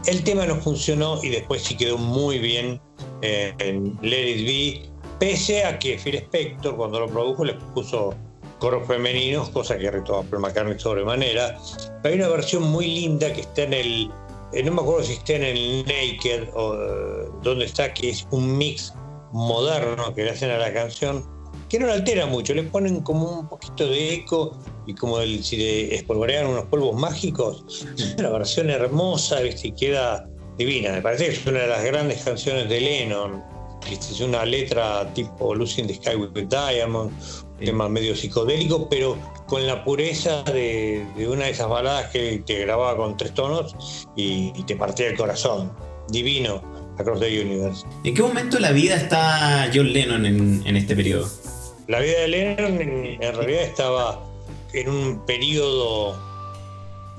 El 0.08 0.26
tema 0.26 0.46
no 0.46 0.58
funcionó 0.58 1.24
y 1.24 1.30
después 1.30 1.62
sí 1.64 1.78
quedó 1.78 1.98
muy 1.98 2.40
bien 2.40 2.82
eh, 3.22 3.54
en 3.60 3.98
Let 4.02 4.30
It 4.30 4.46
Be, 4.46 4.90
pese 5.18 5.64
a 5.64 5.80
que 5.80 5.98
Phil 5.98 6.16
Spector 6.16 6.76
cuando 6.76 7.00
lo 7.00 7.08
produjo 7.08 7.46
le 7.46 7.54
puso 7.74 8.14
coros 8.60 8.86
femeninos, 8.86 9.50
cosa 9.52 9.78
que 9.78 9.90
retó 9.90 10.18
a 10.18 10.24
Paul 10.24 10.42
McCartney 10.42 10.78
sobremanera. 10.78 11.58
Hay 12.04 12.16
una 12.16 12.28
versión 12.28 12.64
muy 12.64 12.88
linda 12.88 13.32
que 13.32 13.40
está 13.40 13.64
en 13.64 13.74
el 13.74 14.12
eh, 14.54 14.64
no 14.64 14.72
me 14.72 14.82
acuerdo 14.82 15.04
si 15.04 15.14
está 15.14 15.34
en 15.34 15.44
el 15.44 15.86
Naked 15.86 16.50
o 16.54 16.76
eh, 16.76 17.30
dónde 17.44 17.66
está, 17.66 17.94
que 17.94 18.10
es 18.10 18.28
un 18.32 18.58
mix 18.58 18.94
moderno 19.32 20.14
que 20.14 20.24
le 20.24 20.32
hacen 20.32 20.50
a 20.52 20.58
la 20.58 20.74
canción, 20.74 21.26
que 21.70 21.80
no 21.80 21.88
la 21.88 21.94
altera 21.94 22.26
mucho, 22.26 22.54
le 22.54 22.64
ponen 22.64 23.02
como 23.02 23.40
un 23.40 23.50
poquito 23.50 23.88
de 23.88 24.14
eco 24.14 24.58
y 24.86 24.94
como 24.94 25.20
el, 25.20 25.44
si 25.44 25.58
le 25.58 25.96
espolvorean 25.96 26.48
unos 26.48 26.66
polvos 26.66 26.96
mágicos. 26.96 27.86
Una 28.18 28.30
versión 28.30 28.70
hermosa, 28.70 29.40
y 29.44 29.72
queda 29.74 30.28
divina. 30.58 30.94
Me 30.94 31.02
parece 31.02 31.26
que 31.26 31.32
es 31.32 31.46
una 31.46 31.60
de 31.60 31.68
las 31.68 31.84
grandes 31.84 32.24
canciones 32.24 32.70
de 32.70 32.80
Lennon. 32.80 33.44
Es 33.92 34.20
una 34.22 34.46
letra 34.46 35.14
tipo 35.14 35.54
Lucy 35.54 35.82
in 35.82 35.88
the 35.88 35.94
Sky 35.96 36.16
with 36.16 36.32
Diamonds, 36.50 37.46
un 37.60 37.66
tema 37.66 37.88
medio 37.88 38.16
psicodélico, 38.16 38.90
pero 38.90 39.18
con 39.48 39.66
la 39.66 39.84
pureza 39.84 40.44
de, 40.44 41.06
una 41.28 41.46
de 41.46 41.52
esas 41.52 41.70
baladas 41.70 42.12
que 42.12 42.44
te 42.46 42.60
grababa 42.60 42.98
con 42.98 43.18
tres 43.18 43.34
tonos 43.34 44.08
y, 44.16 44.52
te 44.64 44.76
partía 44.76 45.08
el 45.08 45.18
corazón. 45.18 45.72
Divino. 46.10 46.62
Across 47.00 47.20
the 47.20 47.42
Universe. 47.42 47.86
¿En 48.04 48.16
qué 48.16 48.22
momento 48.24 48.60
la 48.60 48.72
vida 48.72 48.96
está 48.96 49.70
John 49.72 49.94
Lennon 49.94 50.26
en, 50.26 50.76
este 50.76 50.96
periodo? 50.96 51.30
La 51.88 52.00
vida 52.00 52.22
de 52.22 52.28
Lennon 52.28 52.82
en, 52.82 53.36
realidad 53.36 53.62
estaba 53.62 54.20
en 54.74 54.90
un 54.90 55.26
periodo 55.26 56.18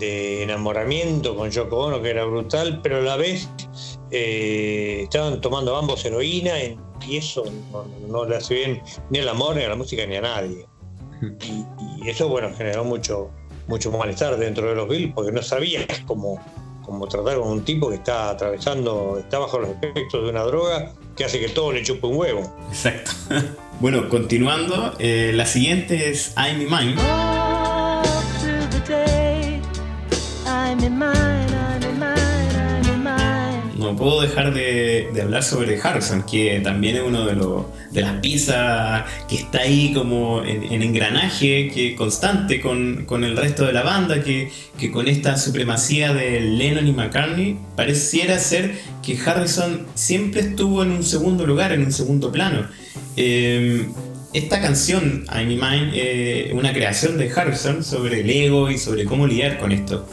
de 0.00 0.42
enamoramiento 0.42 1.36
con 1.36 1.50
Yoko 1.50 1.76
Ono 1.76 2.02
que 2.02 2.10
era 2.10 2.24
brutal, 2.24 2.80
pero 2.82 2.96
a 2.96 3.02
la 3.02 3.16
vez 3.16 3.48
eh, 4.10 5.02
estaban 5.04 5.40
tomando 5.40 5.76
ambos 5.76 6.04
heroína 6.04 6.54
y 7.06 7.16
eso 7.16 7.44
no, 8.08 8.24
le 8.24 8.36
hace 8.36 8.54
bien 8.54 8.82
ni 9.10 9.20
al 9.20 9.28
amor, 9.28 9.56
ni 9.56 9.62
a 9.62 9.68
la 9.68 9.76
música, 9.76 10.04
ni 10.06 10.16
a 10.16 10.22
nadie. 10.22 10.66
Y, 11.22 11.64
eso, 12.06 12.28
bueno, 12.28 12.50
generó 12.56 12.84
mucho, 12.84 13.30
mucho 13.66 13.90
malestar 13.90 14.36
dentro 14.36 14.68
de 14.68 14.74
los 14.74 14.88
Bills 14.88 15.12
porque 15.14 15.32
no 15.32 15.42
sabías 15.42 15.86
cómo, 16.06 16.40
cómo 16.82 17.06
tratar 17.06 17.38
con 17.38 17.48
un 17.48 17.64
tipo 17.64 17.88
que 17.88 17.96
está 17.96 18.30
atravesando, 18.30 19.18
está 19.18 19.38
bajo 19.38 19.58
los 19.58 19.70
efectos 19.70 20.24
de 20.24 20.30
una 20.30 20.42
droga 20.42 20.92
que 21.16 21.24
hace 21.24 21.40
que 21.40 21.48
todo 21.48 21.72
le 21.72 21.82
chupe 21.82 22.06
un 22.06 22.16
huevo. 22.16 22.56
Exacto. 22.68 23.10
bueno, 23.80 24.08
continuando, 24.08 24.94
eh, 24.98 25.32
la 25.34 25.46
siguiente 25.46 26.10
es 26.10 26.34
I'm 26.36 26.60
in 26.60 26.70
Mine. 26.70 26.96
No 33.88 33.96
puedo 33.96 34.20
dejar 34.20 34.52
de, 34.52 35.08
hablar 35.22 35.42
sobre 35.42 35.80
Harrison, 35.80 36.22
que 36.22 36.60
también 36.62 36.96
es 36.96 37.02
uno 37.02 37.24
de, 37.24 37.34
los 37.34 37.64
de 37.90 38.02
las 38.02 38.20
piezas 38.20 39.04
que 39.28 39.36
está 39.36 39.60
ahí 39.60 39.92
como 39.94 40.42
en, 40.44 40.82
engranaje, 40.82 41.70
que 41.72 41.96
constante 41.96 42.60
con, 42.60 43.06
el 43.24 43.36
resto 43.36 43.64
de 43.64 43.72
la 43.72 43.82
banda, 43.82 44.22
que, 44.22 44.50
con 44.92 45.08
esta 45.08 45.38
supremacía 45.38 46.12
de 46.12 46.40
Lennon 46.40 46.86
y 46.86 46.92
McCartney 46.92 47.58
pareciera 47.76 48.38
ser 48.38 48.74
que 49.02 49.18
Harrison 49.18 49.86
siempre 49.94 50.42
estuvo 50.42 50.82
en 50.82 50.90
un 50.90 51.02
segundo 51.02 51.46
lugar, 51.46 51.72
en 51.72 51.84
un 51.84 51.92
segundo 51.92 52.30
plano. 52.30 52.66
Em, 53.16 53.86
esta 54.34 54.60
canción, 54.60 55.24
I'm 55.32 55.48
Mind, 55.48 55.94
es 55.94 56.52
una 56.52 56.74
creación 56.74 57.16
de 57.16 57.30
Harrison 57.30 57.82
sobre 57.82 58.20
el 58.20 58.28
ego 58.28 58.70
y 58.70 58.76
sobre 58.76 59.06
cómo 59.06 59.26
lidiar 59.26 59.58
con 59.58 59.72
esto. 59.72 60.06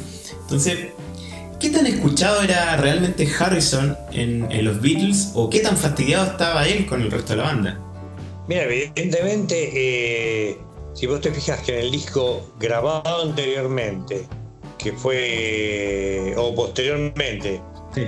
Entonces, 0.43 0.94
¿Qué 1.59 1.69
tan 1.69 1.87
escuchado 1.87 2.41
era 2.41 2.75
realmente 2.77 3.27
Harrison 3.39 3.97
en, 4.11 4.65
los 4.65 4.81
Beatles 4.81 5.31
o 5.35 5.49
qué 5.49 5.61
tan 5.61 5.77
fastidiado 5.77 6.31
estaba 6.31 6.67
él 6.67 6.85
con 6.85 7.01
el 7.01 7.09
resto 7.09 7.33
de 7.33 7.37
la 7.37 7.43
banda? 7.43 7.79
Mira, 8.47 8.63
evidentemente, 8.63 9.69
eh, 9.73 10.57
si 10.93 11.07
vos 11.07 11.21
te 11.21 11.31
fijas 11.31 11.61
que 11.61 11.79
en 11.79 11.85
el 11.85 11.91
disco 11.91 12.41
grabado 12.59 13.23
anteriormente, 13.23 14.27
que 14.77 14.91
fue, 14.91 16.33
o 16.37 16.53
posteriormente, 16.53 17.61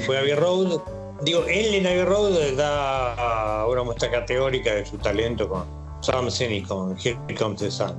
fue 0.06 0.18
Abbey 0.18 0.36
Road, 0.36 0.82
digo, 1.24 1.46
él 1.48 1.76
en 1.76 1.88
Abbey 1.88 2.04
Road 2.04 2.54
da 2.58 3.66
una 3.66 3.84
muestra 3.84 4.12
categórica 4.12 4.76
de 4.76 4.86
su 4.86 4.98
talento 4.98 5.48
con 5.48 5.66
Something 6.02 6.50
y 6.50 6.62
con 6.64 6.98
Here 6.98 7.18
Comes 7.38 7.62
the 7.62 7.72
Sun. 7.72 7.96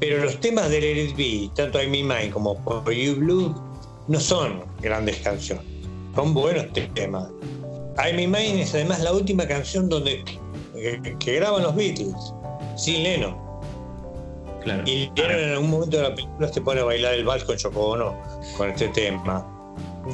Pero 0.00 0.22
los 0.24 0.40
temas 0.40 0.70
de 0.70 0.80
Let 0.80 1.04
It 1.04 1.16
Be, 1.16 1.50
tanto 1.54 1.82
I 1.82 1.86
Me 1.86 2.02
Mine 2.02 2.30
como 2.30 2.56
For 2.64 2.90
You 2.90 3.16
Blue, 3.16 3.54
no 4.08 4.20
son 4.20 4.64
grandes 4.80 5.16
canciones, 5.18 5.64
son 6.14 6.34
buenos 6.34 6.66
temas. 6.94 7.28
I 7.98 8.12
Me 8.12 8.26
Mine 8.26 8.62
es 8.62 8.74
además 8.74 9.00
la 9.00 9.12
última 9.12 9.46
canción 9.46 9.88
donde 9.88 10.22
que, 11.18 11.34
graban 11.36 11.62
los 11.62 11.74
Beatles, 11.74 12.14
sin 12.76 13.02
Leno. 13.02 13.60
Y 14.84 15.10
Leno 15.16 15.38
en 15.38 15.50
algún 15.52 15.70
momento 15.70 15.96
de 15.96 16.02
la 16.04 16.14
película 16.14 16.52
se 16.52 16.60
pone 16.60 16.80
a 16.80 16.84
bailar 16.84 17.14
el 17.14 17.24
vals 17.24 17.44
con 17.44 17.56
Chocobono 17.56 18.14
con 18.56 18.70
este 18.70 18.88
tema. 18.88 19.46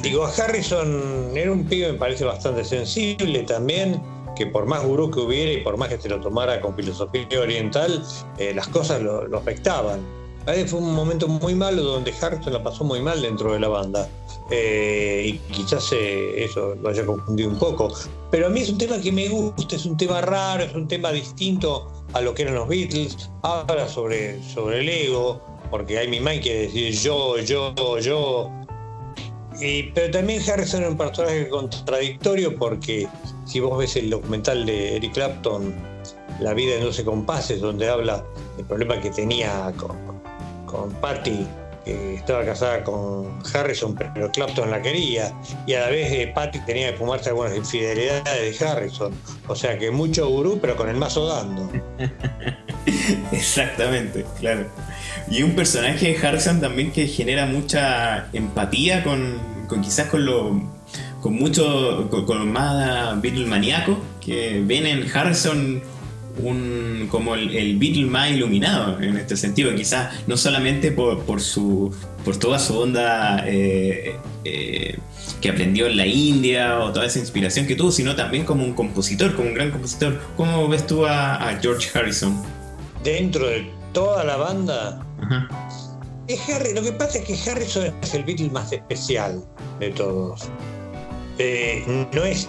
Digo, 0.01 0.25
a 0.25 0.29
Harrison 0.29 1.31
era 1.35 1.51
un 1.51 1.65
pibe, 1.65 1.91
me 1.91 1.97
parece 1.99 2.25
bastante 2.25 2.63
sensible 2.63 3.43
también, 3.43 4.01
que 4.35 4.47
por 4.47 4.65
más 4.65 4.83
gurú 4.83 5.11
que 5.11 5.19
hubiera 5.19 5.51
y 5.51 5.57
por 5.61 5.77
más 5.77 5.89
que 5.89 5.99
se 5.99 6.09
lo 6.09 6.19
tomara 6.19 6.59
con 6.61 6.75
filosofía 6.75 7.27
oriental, 7.39 8.03
eh, 8.39 8.53
las 8.55 8.67
cosas 8.69 9.01
lo 9.01 9.37
afectaban 9.37 9.99
fue 10.67 10.79
un 10.79 10.93
momento 10.93 11.27
muy 11.27 11.55
malo 11.55 11.83
donde 11.83 12.13
Harrison 12.19 12.53
la 12.53 12.61
pasó 12.61 12.83
muy 12.83 13.01
mal 13.01 13.21
dentro 13.21 13.53
de 13.53 13.59
la 13.59 13.69
banda. 13.69 14.09
Eh, 14.51 15.23
y 15.25 15.37
quizás 15.53 15.91
eh, 15.93 16.43
eso 16.43 16.75
lo 16.75 16.89
haya 16.89 17.05
confundido 17.05 17.49
un 17.49 17.57
poco. 17.57 17.93
Pero 18.29 18.47
a 18.47 18.49
mí 18.49 18.61
es 18.61 18.69
un 18.69 18.77
tema 18.77 18.99
que 18.99 19.11
me 19.11 19.29
gusta, 19.29 19.75
es 19.75 19.85
un 19.85 19.95
tema 19.95 20.21
raro, 20.21 20.63
es 20.63 20.73
un 20.73 20.87
tema 20.87 21.11
distinto 21.11 21.91
a 22.13 22.21
lo 22.21 22.33
que 22.33 22.43
eran 22.43 22.55
los 22.55 22.67
Beatles. 22.67 23.29
Habla 23.41 23.87
sobre, 23.87 24.41
sobre 24.43 24.81
el 24.81 24.89
ego, 24.89 25.41
porque 25.71 25.97
hay 25.97 26.07
mi 26.07 26.19
mind 26.19 26.41
quiere 26.41 26.61
decir 26.63 26.93
yo, 26.93 27.37
yo, 27.39 27.73
yo. 27.99 28.51
Pero 29.95 30.11
también 30.11 30.41
Harrison 30.47 30.83
es 30.83 30.89
un 30.89 30.97
personaje 30.97 31.47
contradictorio 31.47 32.55
porque 32.57 33.07
si 33.45 33.59
vos 33.59 33.77
ves 33.77 33.95
el 33.95 34.09
documental 34.09 34.65
de 34.65 34.97
Eric 34.97 35.13
Clapton, 35.13 35.73
La 36.39 36.53
vida 36.53 36.75
en 36.75 36.83
12 36.83 37.05
compases, 37.05 37.61
donde 37.61 37.87
habla 37.87 38.25
del 38.57 38.65
problema 38.65 38.99
que 38.99 39.11
tenía 39.11 39.71
con, 39.77 40.12
con 40.73 40.91
Patty, 40.93 41.47
que 41.85 42.15
estaba 42.15 42.43
casada 42.43 42.83
con 42.83 43.39
Harrison, 43.53 43.95
pero 43.95 44.31
Clapton 44.31 44.71
la 44.71 44.81
quería, 44.81 45.31
y 45.67 45.73
a 45.73 45.81
la 45.81 45.87
vez 45.89 46.11
eh, 46.11 46.31
Patty 46.33 46.59
tenía 46.65 46.91
que 46.91 46.97
fumarse 46.97 47.29
algunas 47.29 47.55
infidelidades 47.55 48.59
de 48.59 48.65
Harrison. 48.65 49.13
O 49.47 49.55
sea 49.55 49.77
que 49.77 49.91
mucho 49.91 50.27
gurú, 50.27 50.59
pero 50.59 50.75
con 50.75 50.89
el 50.89 50.97
mazo 50.97 51.27
dando. 51.27 51.69
Exactamente, 53.31 54.25
claro. 54.39 54.65
Y 55.29 55.43
un 55.43 55.55
personaje 55.55 56.13
de 56.13 56.27
Harrison 56.27 56.59
también 56.59 56.91
que 56.91 57.07
genera 57.07 57.45
mucha 57.45 58.27
empatía 58.33 59.03
con, 59.03 59.39
quizás 59.81 60.07
con 60.07 60.25
lo 60.25 60.73
con 61.21 61.35
mucho 61.35 62.09
con, 62.09 62.25
con 62.25 62.51
más 62.51 63.21
Beatle 63.21 63.45
maníaco 63.45 63.97
que 64.19 64.61
ven 64.65 64.85
en 64.85 65.09
Harrison 65.15 65.81
un, 66.37 67.07
como 67.11 67.35
el, 67.35 67.55
el, 67.55 67.77
Beatle 67.77 68.05
más 68.05 68.31
iluminado 68.31 69.01
en 69.01 69.17
este 69.17 69.37
sentido, 69.37 69.73
quizás 69.75 70.27
no 70.27 70.37
solamente 70.37 70.91
por, 70.91 71.23
por, 71.23 71.41
su, 71.41 71.93
por 72.25 72.37
toda 72.37 72.59
su 72.59 72.77
onda 72.77 73.43
eh, 73.45 74.15
eh, 74.43 74.97
que 75.41 75.49
aprendió 75.49 75.87
en 75.87 75.97
la 75.97 76.07
India 76.07 76.79
o 76.79 76.91
toda 76.91 77.05
esa 77.05 77.19
inspiración 77.19 77.67
que 77.67 77.75
tuvo, 77.75 77.91
sino 77.91 78.15
también 78.15 78.45
como 78.45 78.63
un 78.63 78.73
compositor, 78.73 79.35
como 79.35 79.49
un 79.49 79.53
gran 79.53 79.71
compositor. 79.71 80.19
¿Cómo 80.35 80.67
ves 80.67 80.87
tú 80.87 81.05
a, 81.05 81.57
George 81.61 81.89
Harrison? 81.97 82.41
Dentro 83.03 83.47
de 83.47 83.69
toda 83.91 84.23
la 84.23 84.37
banda, 84.37 85.05
Harry, 86.47 86.73
lo 86.73 86.81
que 86.81 86.93
pasa 86.93 87.19
es 87.19 87.25
que 87.25 87.49
Harrison 87.49 87.93
es 88.01 88.13
el 88.13 88.23
Beatle 88.23 88.49
más 88.49 88.71
especial 88.71 89.43
de 89.79 89.91
todos. 89.91 90.49
Eh, 91.37 91.83
no 92.13 92.23
es 92.23 92.47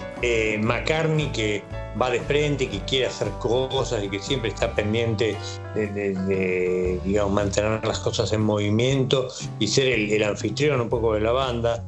McCartney 0.62 1.32
que 1.32 1.62
va 2.00 2.10
de 2.10 2.20
frente, 2.20 2.68
que 2.68 2.80
quiere 2.80 3.06
hacer 3.06 3.28
cosas 3.40 4.02
y 4.02 4.08
que 4.08 4.18
siempre 4.18 4.50
está 4.50 4.74
pendiente 4.74 5.36
de, 5.74 7.00
digamos, 7.04 7.32
mantener 7.32 7.84
las 7.84 7.98
cosas 7.98 8.32
en 8.32 8.40
movimiento 8.42 9.28
y 9.58 9.66
ser 9.66 9.88
el, 9.88 10.22
anfitrión 10.22 10.80
un 10.80 10.88
poco 10.88 11.14
de 11.14 11.20
la 11.20 11.32
banda. 11.32 11.84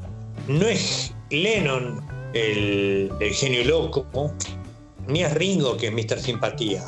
No 0.48 0.66
es 0.66 1.14
Lennon 1.30 2.04
el, 2.34 3.10
genio 3.32 3.64
loco, 3.64 4.06
ni 5.08 5.22
es 5.22 5.32
Ringo 5.34 5.76
que 5.76 5.88
es 5.88 5.92
Mr. 5.92 6.20
Simpatía. 6.20 6.82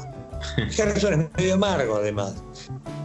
Harrison 0.79 1.23
es 1.23 1.33
medio 1.37 1.55
amargo 1.55 1.97
además. 1.97 2.43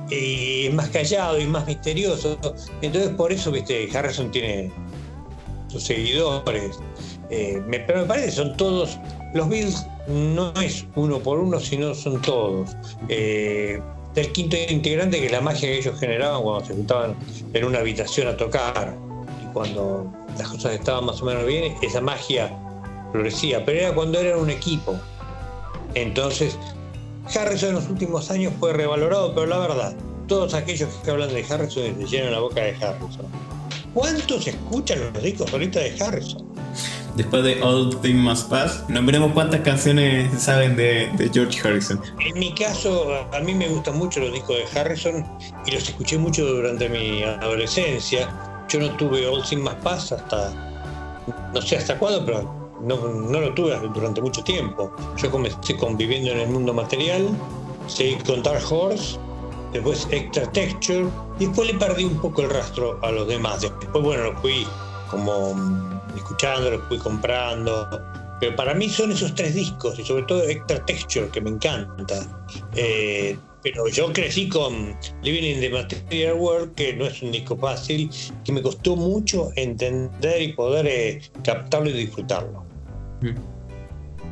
Y 0.10 0.68
es 0.68 0.74
más 0.74 0.90
callado 0.90 1.40
y 1.40 1.48
más 1.48 1.66
misterioso. 1.66 2.38
Entonces 2.82 3.10
por 3.12 3.32
eso, 3.32 3.52
viste, 3.52 3.90
Harrison 3.96 4.30
tiene 4.32 4.72
sus 5.70 5.84
seguidores. 5.84 6.80
Eh, 7.30 7.64
pero 7.88 8.02
me 8.02 8.06
parece 8.06 8.28
que 8.28 8.32
son 8.32 8.56
todos. 8.58 9.00
Los 9.34 9.50
Beatles 9.50 9.86
no 10.08 10.54
es 10.62 10.86
uno 10.96 11.20
por 11.20 11.40
uno, 11.40 11.60
sino 11.60 11.94
son 11.96 12.22
todos. 12.22 12.76
Eh, 13.10 13.82
el 14.16 14.32
quinto 14.32 14.56
integrante 14.70 15.20
que 15.20 15.30
la 15.30 15.42
magia 15.42 15.70
que 15.70 15.80
ellos 15.80 16.00
generaban 16.00 16.44
cuando 16.44 16.66
se 16.66 16.74
juntaban 16.74 17.16
en 17.54 17.66
una 17.66 17.80
habitación 17.80 18.28
a 18.28 18.38
tocar 18.38 18.96
y 19.44 19.52
cuando 19.54 20.12
las 20.38 20.48
cosas 20.50 20.74
estaban 20.74 21.06
más 21.06 21.22
o 21.22 21.26
menos 21.26 21.46
bien, 21.46 21.76
esa 21.82 22.00
magia 22.00 22.56
florecía, 23.12 23.66
pero 23.66 23.80
era 23.80 23.94
cuando 23.94 24.20
eran 24.20 24.40
un 24.40 24.52
equipo. 24.52 24.96
Entonces, 25.96 26.58
Harrison 27.34 27.70
en 27.70 27.76
los 27.76 27.90
últimos 27.90 28.30
años 28.30 28.54
fue 28.60 28.74
revalorado, 28.74 29.34
pero 29.34 29.48
la 29.48 29.58
verdad, 29.58 29.96
todos 30.28 30.54
aquellos 30.54 30.90
que 31.04 31.12
hablan 31.12 31.30
de 31.30 31.44
Harrison 31.44 31.84
se 31.98 32.06
llenan 32.06 32.34
la 32.34 32.40
boca 32.40 32.62
de 32.62 32.76
Harrison. 32.76 33.26
¿Cuántos 33.96 34.48
escuchan 34.48 35.00
los 35.14 35.24
discos 35.24 35.52
ahorita 35.52 35.80
de 35.80 36.04
Harrison? 36.04 36.53
Después 37.16 37.44
de 37.44 37.62
All 37.62 37.90
Things 38.02 38.20
Must 38.20 38.50
Pass, 38.50 38.84
nombremos 38.88 39.32
cuántas 39.34 39.62
canciones 39.62 40.42
saben 40.42 40.76
de, 40.76 41.10
George 41.34 41.60
Harrison. 41.68 42.02
En 42.20 42.40
mi 42.40 42.54
caso, 42.54 43.14
a 43.32 43.40
mí 43.40 43.54
me 43.54 43.68
gustan 43.70 43.98
mucho 43.98 44.20
los 44.20 44.34
discos 44.34 44.58
de 44.58 44.80
Harrison 44.80 45.26
y 45.66 45.72
los 45.72 45.88
escuché 45.88 46.18
mucho 46.18 46.46
durante 46.46 46.90
mi 46.90 47.24
adolescencia. 47.24 48.30
Yo 48.70 48.80
no 48.80 48.90
tuve 48.98 49.28
All 49.28 49.44
Things 49.44 49.64
Must 49.64 49.78
Pass 49.78 50.12
hasta, 50.12 50.52
no 51.54 51.62
sé 51.62 51.78
hasta 51.78 51.98
cuándo, 51.98 52.26
pero 52.26 52.64
no, 52.82 52.98
lo 53.40 53.54
tuve 53.54 53.80
durante 53.94 54.22
mucho 54.22 54.44
tiempo. 54.44 54.94
Yo 55.18 55.32
comencé 55.32 55.76
conviviendo 55.78 56.32
en 56.32 56.40
el 56.40 56.50
mundo 56.50 56.74
material, 56.74 57.30
seguí 57.88 58.16
con 58.24 58.44
Dark 58.44 58.64
Horse, 58.70 59.18
después 59.72 60.08
Extra 60.12 60.52
Texture, 60.52 61.08
y 61.40 61.46
después 61.46 61.72
le 61.72 61.78
perdí 61.78 62.06
un 62.06 62.20
poco 62.20 62.42
el 62.42 62.50
rastro 62.50 63.00
a 63.02 63.12
los 63.12 63.28
demás. 63.28 63.62
Después, 63.62 64.04
bueno, 64.04 64.24
lo 64.24 64.38
fui 64.42 64.68
como 65.10 65.93
escuchando, 66.18 66.72
lo 66.72 66.80
fui 66.88 66.98
comprando. 66.98 67.88
Pero 68.40 68.56
para 68.56 68.74
mí 68.74 68.90
son 68.90 69.12
esos 69.12 69.34
tres 69.36 69.56
discos, 69.56 69.98
y 70.00 70.04
sobre 70.04 70.24
todo 70.24 70.44
Extra 70.44 70.86
Texture, 70.86 71.30
que 71.30 71.42
me 71.42 71.52
encanta. 71.52 72.16
Eh, 72.76 73.38
pero 73.64 73.88
yo 73.88 74.12
crecí 74.12 74.50
con 74.50 74.96
Living 75.22 75.56
in 75.56 75.62
the 75.62 75.70
Material 75.70 76.34
World, 76.34 76.76
que 76.76 76.94
no 76.94 77.06
es 77.06 77.22
un 77.22 77.32
disco 77.32 77.56
fácil, 77.56 78.10
que 78.44 78.52
me 78.52 78.62
costó 78.62 78.98
mucho 78.98 79.52
entender 79.56 80.42
y 80.42 80.54
poder 80.54 80.86
eh, 80.88 81.22
captarlo 81.44 81.90
y 81.90 81.94
disfrutarlo. 81.94 82.66
Mm. 83.22 83.54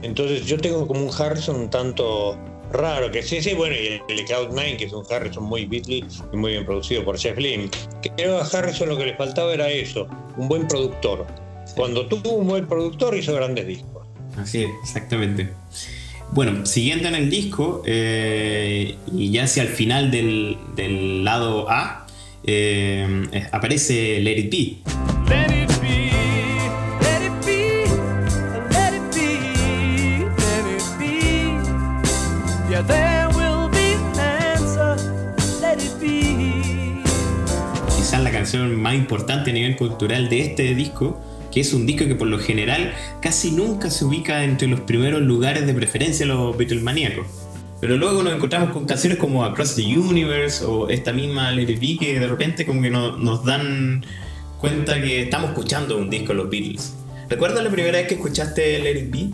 Entonces 0.04 0.46
yo 0.46 0.58
tengo 0.58 0.86
como 0.88 1.06
un 1.06 1.12
Harrison 1.14 1.56
un 1.56 1.70
tanto 1.70 2.38
raro, 2.72 3.12
que 3.12 3.22
sí, 3.22 3.42
sí, 3.42 3.54
bueno, 3.54 3.76
y 3.76 4.02
el, 4.12 4.26
Cloud9, 4.26 4.78
que 4.78 4.86
es 4.86 4.94
un 4.94 5.06
Harrison 5.10 5.44
muy 5.44 5.66
Beatley 5.66 6.04
y 6.34 6.38
muy 6.38 6.52
bien 6.52 6.66
producido 6.66 7.06
por 7.06 7.18
Jeff 7.18 7.38
Lynne. 7.38 7.70
Creo 8.02 8.38
que 8.38 8.44
a 8.44 8.60
Harrison 8.60 8.90
lo 8.90 8.98
que 8.98 9.06
le 9.06 9.16
faltaba 9.16 9.54
era 9.54 9.70
eso, 9.70 10.08
un 10.38 10.48
buen 10.48 10.68
productor. 10.68 11.26
Cuando 11.76 12.08
tuvo 12.08 12.32
un 12.32 12.48
buen 12.48 12.68
productor 12.68 13.16
hizo 13.16 13.34
grandes 13.34 13.68
discos. 13.68 14.08
Así 14.38 14.64
es, 14.64 14.70
exactamente. 14.84 15.50
Bueno, 16.32 16.66
siguiendo 16.66 17.10
en 17.10 17.16
el 17.16 17.30
disco, 17.30 17.84
eh, 17.86 18.96
y 19.14 19.32
ya 19.32 19.44
hacia 19.44 19.64
el 19.64 19.70
final 19.70 20.12
del, 20.12 21.26
lado 21.26 21.70
A, 21.70 22.08
eh, 22.44 23.48
aparece 23.52 24.20
Let 24.22 24.40
It 24.40 24.52
Be. 24.52 24.78
Quizás 37.98 38.24
la 38.24 38.32
canción 38.32 38.82
más 38.82 38.96
importante 38.96 39.52
a 39.52 39.54
nivel 39.54 39.76
cultural 39.76 40.30
de 40.30 40.42
este 40.42 40.74
disco, 40.76 41.20
que 41.52 41.60
es 41.60 41.74
un 41.74 41.86
disco 41.86 42.06
que 42.06 42.16
por 42.16 42.28
lo 42.28 42.40
general 42.40 42.94
casi 43.22 43.52
nunca 43.52 43.90
se 43.90 44.06
ubica 44.06 44.44
entre 44.44 44.68
los 44.68 44.82
primeros 44.82 45.22
lugares 45.22 45.68
de 45.68 45.74
preferencia 45.74 46.26
de 46.26 46.34
los 46.34 46.58
Beatlemaníacos. 46.58 47.28
Pero 47.80 47.98
luego 47.98 48.22
nos 48.22 48.34
encontramos 48.34 48.72
con 48.72 48.86
canciones 48.86 49.18
como 49.18 49.44
Across 49.44 49.76
the 49.76 49.98
Universe 49.98 50.64
o 50.64 50.88
esta 50.90 51.12
misma 51.12 51.52
Let 51.52 51.70
It 51.70 52.00
que 52.00 52.20
de 52.20 52.28
repente 52.28 52.66
como 52.66 52.82
que 52.82 52.92
nos 52.92 53.44
dan 53.44 54.06
cuenta 54.60 55.02
que 55.02 55.24
estamos 55.24 55.50
escuchando 55.50 55.98
un 55.98 56.10
disco 56.10 56.30
de 56.30 56.36
los 56.36 56.50
Beatles. 56.50 56.94
¿Recuerdas 57.28 57.64
la 57.64 57.72
primera 57.72 57.98
vez 57.98 58.08
que 58.08 58.14
escuchaste 58.16 58.80
Let 58.80 59.00
It 59.00 59.12
Be? 59.12 59.32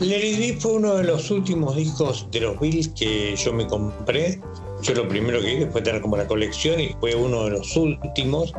Larry 0.00 0.36
B 0.36 0.56
fue 0.60 0.74
uno 0.74 0.94
de 0.94 1.04
los 1.04 1.28
últimos 1.30 1.74
discos 1.74 2.28
de 2.30 2.40
los 2.40 2.60
Beatles 2.60 2.88
que 2.88 3.34
yo 3.34 3.52
me 3.52 3.66
compré. 3.66 4.40
Yo 4.82 4.94
lo 4.94 5.08
primero 5.08 5.40
que 5.40 5.54
hice 5.54 5.66
fue 5.66 5.82
tener 5.82 6.00
como 6.00 6.16
la 6.16 6.26
colección 6.26 6.78
y 6.78 6.94
fue 7.00 7.16
uno 7.16 7.44
de 7.44 7.50
los 7.50 7.76
últimos. 7.76 8.52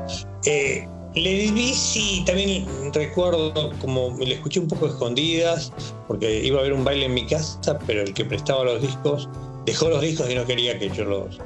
Eh, 0.46 0.86
Larry 1.16 1.52
B 1.52 1.74
sí, 1.74 2.24
también 2.26 2.66
recuerdo 2.94 3.72
como 3.82 4.16
le 4.20 4.36
escuché 4.36 4.60
un 4.60 4.68
poco 4.68 4.88
escondidas, 4.88 5.72
porque 6.08 6.46
iba 6.46 6.58
a 6.58 6.60
haber 6.62 6.74
un 6.74 6.84
baile 6.84 7.06
en 7.06 7.14
mi 7.16 7.26
casa, 7.26 7.80
pero 7.88 8.04
el 8.04 8.14
que 8.14 8.26
prestaba 8.26 8.64
los 8.64 8.82
discos 8.82 9.28
dejó 9.66 9.90
los 9.90 10.02
discos 10.02 10.30
y 10.30 10.36
no 10.36 10.46
quería 10.46 10.78
que 10.78 10.90
yo 10.90 11.06
los 11.06 11.40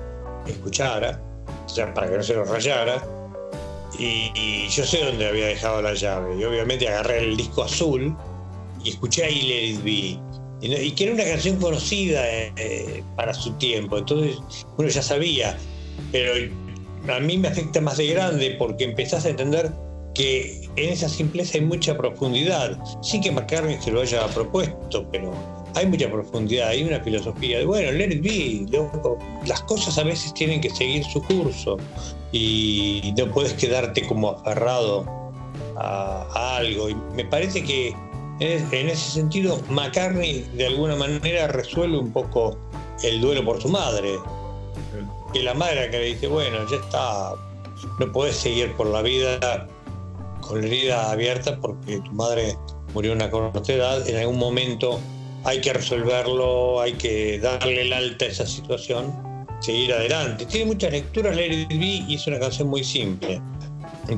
escuchara, 0.48 1.22
o 1.66 1.70
sea, 1.70 1.94
para 1.94 2.10
que 2.10 2.18
no 2.18 2.24
se 2.24 2.34
los 2.34 2.48
rayara. 2.48 3.04
Y, 3.98 4.32
y 4.36 4.68
yo 4.70 4.86
sé 4.86 5.06
dónde 5.06 5.28
había 5.28 5.48
dejado 5.48 5.82
la 5.82 5.94
llave. 5.94 6.36
Y 6.40 6.44
obviamente 6.44 6.88
agarré 6.88 7.20
el 7.20 7.38
disco 7.38 7.64
azul 7.64 8.16
y 8.84 8.90
escuché 8.90 9.30
Let 9.30 9.66
It 9.66 9.84
Be. 9.84 10.20
Y, 10.62 10.92
que 10.92 11.04
era 11.04 11.14
una 11.14 11.26
canción 11.26 11.58
conocida 11.58 12.22
eh, 12.26 13.04
para 13.16 13.34
su 13.34 13.52
tiempo, 13.54 13.98
entonces 13.98 14.38
uno 14.78 14.88
ya 14.88 15.02
sabía, 15.02 15.58
pero 16.12 16.34
a 17.08 17.20
mí 17.20 17.38
me 17.38 17.48
afecta 17.48 17.82
más 17.82 17.98
de 17.98 18.08
grande 18.08 18.56
porque 18.58 18.84
empezás 18.84 19.26
a 19.26 19.30
entender 19.30 19.72
que 20.14 20.70
en 20.76 20.90
esa 20.90 21.10
simpleza 21.10 21.58
hay 21.58 21.66
mucha 21.66 21.98
profundidad, 21.98 22.78
sin 23.02 23.22
que 23.22 23.32
McCartney 23.32 23.78
se 23.82 23.92
lo 23.92 24.02
haya 24.02 24.28
propuesto, 24.28 25.08
pero 25.12 25.34
hay 25.76 25.88
mucha 25.88 26.10
profundidad, 26.12 26.70
hay 26.70 26.84
una 26.84 27.00
filosofía 27.00 27.60
de, 27.60 27.66
bueno, 27.66 27.92
let 27.92 28.14
it 28.14 28.22
be, 28.22 28.80
las 29.48 29.62
cosas 29.64 29.98
a 29.98 30.04
veces 30.04 30.34
tienen 30.34 30.62
que 30.62 30.70
seguir 30.70 31.04
su 31.06 31.22
curso 31.24 31.78
y 32.32 33.14
no 33.18 33.32
puedes 33.32 33.54
quedarte 33.54 34.06
como 34.08 34.32
aferrado 34.32 35.06
a 35.78 36.58
algo. 36.58 36.90
Y 36.90 36.96
me 37.16 37.26
parece 37.26 37.64
que 37.64 37.96
en 38.40 38.90
ese 38.90 39.12
sentido, 39.12 39.60
McCartney 39.70 40.46
de 40.56 40.68
alguna 40.68 40.96
manera 40.96 41.48
resuelve 41.48 41.98
un 41.98 42.12
poco 42.12 42.58
el 43.04 43.22
duelo 43.22 43.46
por 43.46 43.62
su 43.62 43.70
madre. 43.70 44.16
Que 45.34 45.44
la 45.44 45.54
madre 45.54 45.90
que 45.90 46.00
le 46.00 46.06
dice, 46.06 46.28
bueno, 46.28 46.58
ya 46.70 46.78
está, 46.78 47.34
no 48.00 48.12
puedes 48.12 48.36
seguir 48.36 48.72
por 48.74 48.88
la 48.88 49.02
vida 49.02 49.68
con 50.42 50.62
la 50.62 50.68
herida 50.68 51.12
abierta 51.12 51.58
porque 51.60 52.00
tu 52.00 52.12
madre 52.12 52.58
murió 52.94 53.14
a 53.14 53.16
una 53.16 53.32
corta 53.32 53.74
edad, 53.74 54.08
en 54.08 54.18
algún 54.18 54.38
momento 54.38 55.00
hay 55.46 55.62
que 55.62 55.74
resolverlo, 55.74 56.82
hay 56.82 56.94
que 56.94 57.40
darle 57.40 57.82
el 57.82 57.94
alta 57.94 58.26
a 58.26 58.28
esa 58.28 58.46
situación, 58.46 59.14
seguir 59.62 59.94
adelante. 59.94 60.46
Tiene 60.46 60.68
muchas 60.68 60.92
lecturas, 60.92 61.36
Lady 61.36 61.66
B, 61.66 62.06
y 62.08 62.16
es 62.16 62.28
una 62.28 62.40
canción 62.40 62.68
muy 62.68 62.84
simple 62.84 63.42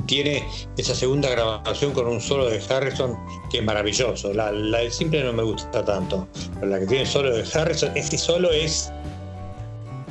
tiene 0.06 0.44
esa 0.76 0.94
segunda 0.94 1.30
grabación 1.30 1.92
con 1.92 2.06
un 2.06 2.20
solo 2.20 2.48
de 2.48 2.60
Harrison 2.68 3.16
que 3.50 3.58
es 3.58 3.64
maravilloso. 3.64 4.32
La, 4.32 4.50
la 4.52 4.78
de 4.78 4.90
simple 4.90 5.22
no 5.22 5.32
me 5.32 5.42
gusta 5.42 5.84
tanto, 5.84 6.26
la 6.62 6.78
que 6.80 6.86
tiene 6.86 7.06
solo 7.06 7.34
de 7.34 7.44
Harrison, 7.52 7.92
este 7.94 8.18
solo 8.18 8.50
es 8.50 8.92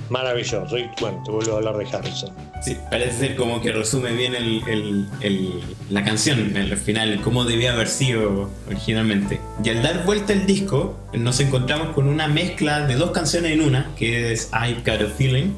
maravilloso. 0.10 0.78
Y 0.78 0.89
bueno, 1.00 1.22
te 1.24 1.32
vuelvo 1.32 1.54
a 1.54 1.58
hablar 1.58 1.78
de 1.78 1.86
Harrison. 1.86 2.30
Sí, 2.63 2.78
parece 2.89 3.20
ser 3.20 3.36
como 3.36 3.62
que 3.62 3.72
resume 3.72 4.12
bien 4.13 4.34
el, 4.36 4.62
el, 5.22 5.62
la 5.89 6.04
canción, 6.04 6.56
el 6.56 6.76
final, 6.78 7.22
cómo 7.22 7.46
debía 7.46 7.74
haber 7.74 7.88
sido 7.88 8.50
originalmente. 8.68 9.39
Y 9.63 9.70
al 9.70 9.84
dar 9.84 10.06
vuelta 10.06 10.34
el 10.34 10.46
disco, 10.46 10.98
nos 11.13 11.39
encontramos 11.39 11.89
con 11.89 12.08
una 12.08 12.28
mezcla 12.28 12.88
de 12.88 12.96
dos 12.96 13.12
canciones 13.12 13.52
en 13.52 13.62
una, 13.62 13.91
que 13.96 14.32
es 14.32 14.50
I've 14.54 14.82
Got 14.86 15.02
a 15.02 15.13
Feeling. 15.13 15.54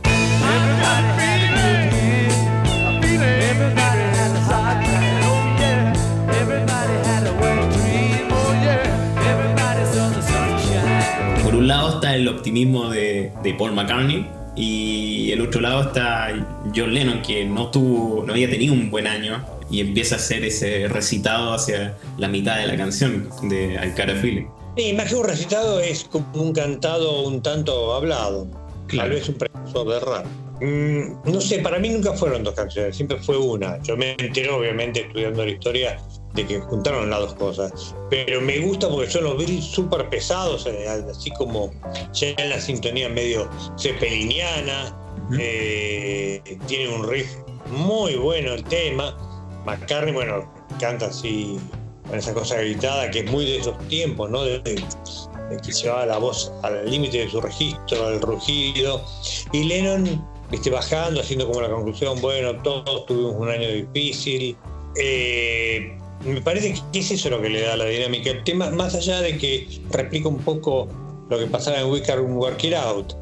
Un 11.68 11.74
lado 11.74 11.90
está 11.96 12.16
el 12.16 12.26
optimismo 12.30 12.90
de, 12.90 13.30
Paul 13.58 13.74
McCartney 13.74 14.26
y 14.56 15.34
el 15.34 15.42
otro 15.42 15.60
lado 15.60 15.82
está 15.82 16.30
John 16.74 16.94
Lennon 16.94 17.22
que 17.22 17.44
no 17.44 17.70
tuvo, 17.72 18.24
no 18.26 18.32
había 18.32 18.50
tenido 18.50 18.74
un 18.74 18.90
buen 18.90 19.06
año 19.06 19.46
y 19.70 19.82
empieza 19.82 20.16
a 20.16 20.18
hacer 20.18 20.46
ese 20.46 20.88
recitado 20.88 21.54
hacia 21.54 21.98
la 22.18 22.30
mitad 22.30 22.58
de 22.58 22.68
la 22.68 22.78
canción 22.78 23.30
de 23.50 23.78
Al 23.78 23.94
Cara 23.96 24.16
Feeling. 24.16 24.46
Sí, 24.78 24.94
más 24.94 25.10
que 25.10 25.16
un 25.16 25.26
recitado 25.26 25.82
es 25.82 26.06
como 26.06 26.42
un 26.42 26.54
cantado 26.54 27.28
un 27.28 27.42
tanto 27.42 27.94
hablado. 27.94 28.48
Tal 28.96 29.10
vez 29.10 29.28
un 29.28 29.36
precursor 29.36 29.90
de 29.90 30.00
rap. 30.00 30.26
Mm, 30.62 31.30
no 31.30 31.42
sé, 31.42 31.60
para 31.60 31.80
mí 31.80 31.90
nunca 31.90 32.14
fueron 32.14 32.46
dos 32.46 32.54
canciones, 32.54 32.96
siempre 32.96 33.18
fue 33.18 33.38
una. 33.38 33.78
Yo 33.84 33.98
me 33.98 34.16
entero, 34.18 34.60
obviamente, 34.60 35.02
estudiando 35.02 35.44
la 35.44 35.52
historia, 35.52 36.00
de 36.38 36.46
que 36.46 36.60
juntaron 36.62 37.10
las 37.10 37.20
dos 37.20 37.34
cosas. 37.34 37.96
Pero 38.10 38.40
me 38.40 38.60
gusta 38.60 38.88
porque 38.88 39.10
son 39.10 39.26
los 39.26 39.38
Beatles 39.38 39.66
súper 39.66 40.08
pesados, 40.10 40.66
eh, 40.68 40.88
así 40.88 41.32
como 41.32 41.72
ya 42.14 42.30
en 42.38 42.50
la 42.50 42.62
sintonía 42.62 43.10
medio 43.10 43.50
cepeliniana. 43.78 44.96
Eh, 45.38 46.42
tiene 46.68 46.96
un 46.96 47.10
riff 47.10 47.28
muy 47.72 48.16
bueno 48.16 48.54
el 48.54 48.64
tema. 48.64 49.18
McCartney, 49.66 50.14
bueno, 50.14 50.50
canta 50.80 51.08
así 51.08 51.60
con 52.08 52.18
esa 52.18 52.34
cosa 52.34 52.56
gritada 52.62 53.12
que 53.12 53.20
es 53.20 53.32
muy 53.32 53.44
de 53.44 53.58
esos 53.58 53.78
tiempos, 53.90 54.30
¿no? 54.30 54.44
De, 54.44 54.62
que 54.64 55.72
llevaba 55.72 56.06
la 56.06 56.18
voz 56.18 56.52
al 56.64 56.90
límite 56.90 57.20
de 57.20 57.30
su 57.30 57.42
registro, 57.42 58.06
al 58.06 58.22
rugido. 58.22 59.04
Y 59.52 59.64
Lennon, 59.64 60.26
viste, 60.52 60.70
bajando, 60.70 61.22
haciendo 61.22 61.48
como 61.48 61.62
la 61.62 61.70
conclusión, 61.70 62.22
bueno, 62.22 62.62
todos 62.62 63.06
tuvimos 63.06 63.36
un 63.36 63.50
año 63.50 63.68
difícil. 63.70 64.56
Eh, 65.00 65.98
me 66.24 66.42
parece 66.42 66.76
que 66.92 67.00
es 67.00 67.12
eso 67.12 67.30
lo 67.30 67.42
que 67.42 67.50
le 67.50 67.62
da 67.62 67.78
la 67.78 67.86
dinámica. 67.86 68.32
El 68.32 68.44
tema, 68.44 68.70
más 68.70 68.96
allá 68.96 69.22
de 69.22 69.38
que 69.38 69.68
replica 69.92 70.28
un 70.28 70.40
poco 70.40 70.88
lo 71.30 71.38
que 71.38 71.48
pasaba 71.48 71.80
en 71.80 71.90
We 71.90 72.02
Can 72.02 72.38
Work 72.38 72.64
It 72.64 72.74
Out. 72.74 73.14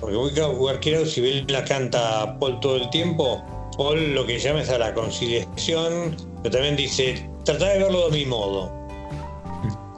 Porque 0.00 0.16
We 0.16 0.32
Can 0.32 0.56
Work 0.56 0.86
It 0.86 0.96
Out, 0.96 1.06
si 1.06 1.20
bien 1.20 1.46
la 1.48 1.64
canta 1.64 2.38
Paul 2.38 2.60
todo 2.60 2.76
el 2.76 2.90
tiempo, 2.90 3.42
Paul 3.76 4.14
lo 4.14 4.26
que 4.26 4.38
llama 4.38 4.62
es 4.62 4.70
a 4.70 4.78
la 4.78 4.92
conciliación, 4.94 6.16
pero 6.42 6.52
también 6.54 6.76
dice, 6.76 7.28
trata 7.44 7.68
de 7.68 7.78
verlo 7.78 8.10
de 8.10 8.18
mi 8.18 8.26
modo. 8.26 8.70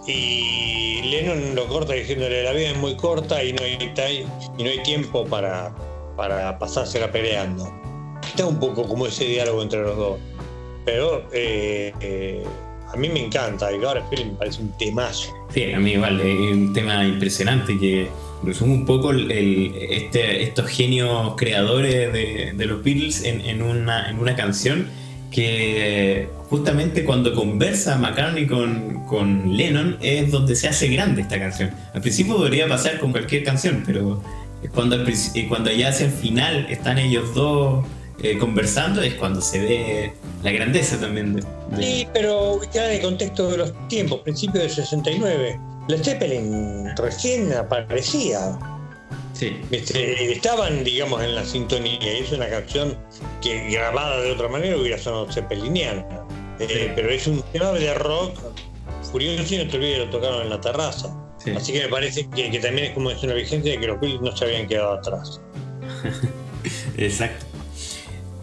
Y 0.06 1.00
Lennon 1.02 1.54
lo 1.54 1.66
corta 1.66 1.94
diciéndole, 1.94 2.42
la 2.42 2.52
vida 2.52 2.70
es 2.70 2.76
muy 2.76 2.94
corta 2.96 3.42
y 3.42 3.52
no 3.52 3.62
hay, 3.62 3.78
y 4.58 4.62
no 4.62 4.70
hay 4.70 4.82
tiempo 4.82 5.24
para, 5.24 5.74
para 6.16 6.58
pasársela 6.58 7.10
peleando. 7.10 7.72
Está 8.22 8.46
un 8.46 8.58
poco 8.58 8.86
como 8.86 9.06
ese 9.06 9.24
diálogo 9.24 9.62
entre 9.62 9.82
los 9.82 9.96
dos. 9.96 10.18
Pero 10.85 11.27
eh, 11.33 11.92
eh, 12.01 12.42
a 12.92 12.97
mí 12.97 13.09
me 13.09 13.25
encanta, 13.25 13.70
y 13.73 13.83
ahora 13.85 14.05
me 14.11 14.25
parece 14.38 14.62
un 14.62 14.73
temazo. 14.79 15.33
Sí, 15.53 15.73
a 15.73 15.79
mí 15.79 15.92
igual, 15.92 16.20
es 16.20 16.53
un 16.53 16.73
tema 16.73 17.05
impresionante 17.05 17.79
que 17.79 18.09
resume 18.42 18.75
un 18.75 18.87
poco 18.87 19.12
este, 19.12 20.42
estos 20.42 20.66
genios 20.66 21.35
creadores 21.37 22.12
de, 22.12 22.66
los 22.66 22.83
Beatles 22.83 23.25
en, 23.25 23.62
una, 23.62 24.11
en 24.11 24.18
una 24.18 24.37
canción 24.37 24.88
que 25.31 26.29
justamente 26.49 27.05
cuando 27.05 27.35
conversa 27.35 27.97
McCartney 27.97 28.47
con, 28.47 29.05
con, 29.07 29.57
Lennon 29.57 29.97
es 30.01 30.31
donde 30.31 30.55
se 30.55 30.68
hace 30.68 30.88
grande 30.88 31.23
esta 31.23 31.38
canción. 31.38 31.70
Al 31.92 32.01
principio 32.01 32.37
podría 32.37 32.68
pasar 32.68 33.01
con 33.01 33.11
cualquier 33.11 33.42
canción, 33.42 33.83
pero 33.85 34.23
cuando, 34.73 34.97
cuando 35.49 35.73
ya 35.73 35.88
hacia 35.88 36.07
el 36.07 36.12
final 36.12 36.66
están 36.70 36.99
ellos 36.99 37.35
dos 37.35 37.85
eh, 38.22 38.38
conversando 38.38 39.03
es 39.03 39.14
cuando 39.14 39.40
se 39.40 39.61
ve 39.61 40.12
la 40.42 40.53
grandeza 40.53 40.98
también. 40.98 41.37
De, 41.37 41.42
Sí, 41.79 42.07
pero 42.12 42.61
ya 42.72 42.87
en 42.87 42.96
el 42.96 43.03
contexto 43.03 43.50
de 43.50 43.59
los 43.59 43.88
tiempos, 43.88 44.20
principios 44.20 44.64
del 44.64 44.70
69, 44.70 45.59
la 45.88 45.98
Zeppelin 45.98 46.96
recién 46.96 47.53
aparecía. 47.53 48.59
Sí. 49.33 49.57
Este, 49.70 50.33
estaban, 50.33 50.85
digamos, 50.85 51.22
en 51.22 51.35
la 51.35 51.44
sintonía. 51.44 51.98
Y 52.00 52.22
es 52.22 52.33
una 52.33 52.48
canción 52.48 52.96
que 53.42 53.68
grabada 53.70 54.20
de 54.20 54.31
otra 54.31 54.48
manera 54.48 54.77
hubiera 54.77 54.96
sonado 54.96 55.31
zeppeliniana. 55.33 56.07
Eh, 56.61 56.92
pero 56.94 57.11
es 57.11 57.27
un 57.27 57.42
tema 57.53 57.72
de 57.72 57.92
rock 57.94 58.38
furioso 59.11 59.55
y 59.55 59.59
no 59.59 59.68
te 59.68 59.77
olvides, 59.77 59.98
lo 59.98 60.11
tocaron 60.11 60.42
en 60.42 60.50
la 60.50 60.61
terraza. 60.61 61.12
Así 61.57 61.72
que 61.72 61.83
me 61.83 61.88
parece 61.88 62.27
que, 62.31 62.50
que, 62.50 62.59
también 62.59 62.88
es 62.88 62.94
como 62.94 63.11
es 63.11 63.22
una 63.22 63.35
vigencia 63.35 63.72
de 63.72 63.81
que 63.81 63.87
los 63.88 64.00
Beatles 64.00 64.22
no 64.22 64.35
se 64.35 64.44
habían 64.44 64.66
quedado 64.66 64.94
atrás. 64.94 65.40
Exacto. 66.96 67.53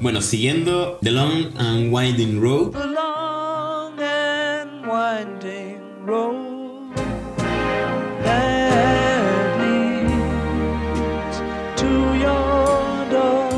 Bueno, 0.01 0.19
siguiendo 0.19 0.97
The 1.03 1.11
Long 1.11 1.55
and 1.59 1.93
Winding 1.93 2.41
Road. 2.41 2.71
The 2.71 2.87
long 2.87 3.99
and 3.99 4.87
winding 4.87 5.79
road 6.07 6.95
that 8.23 9.59
leads 9.59 11.37
to 11.79 12.15
your 12.15 13.09
door. 13.11 13.51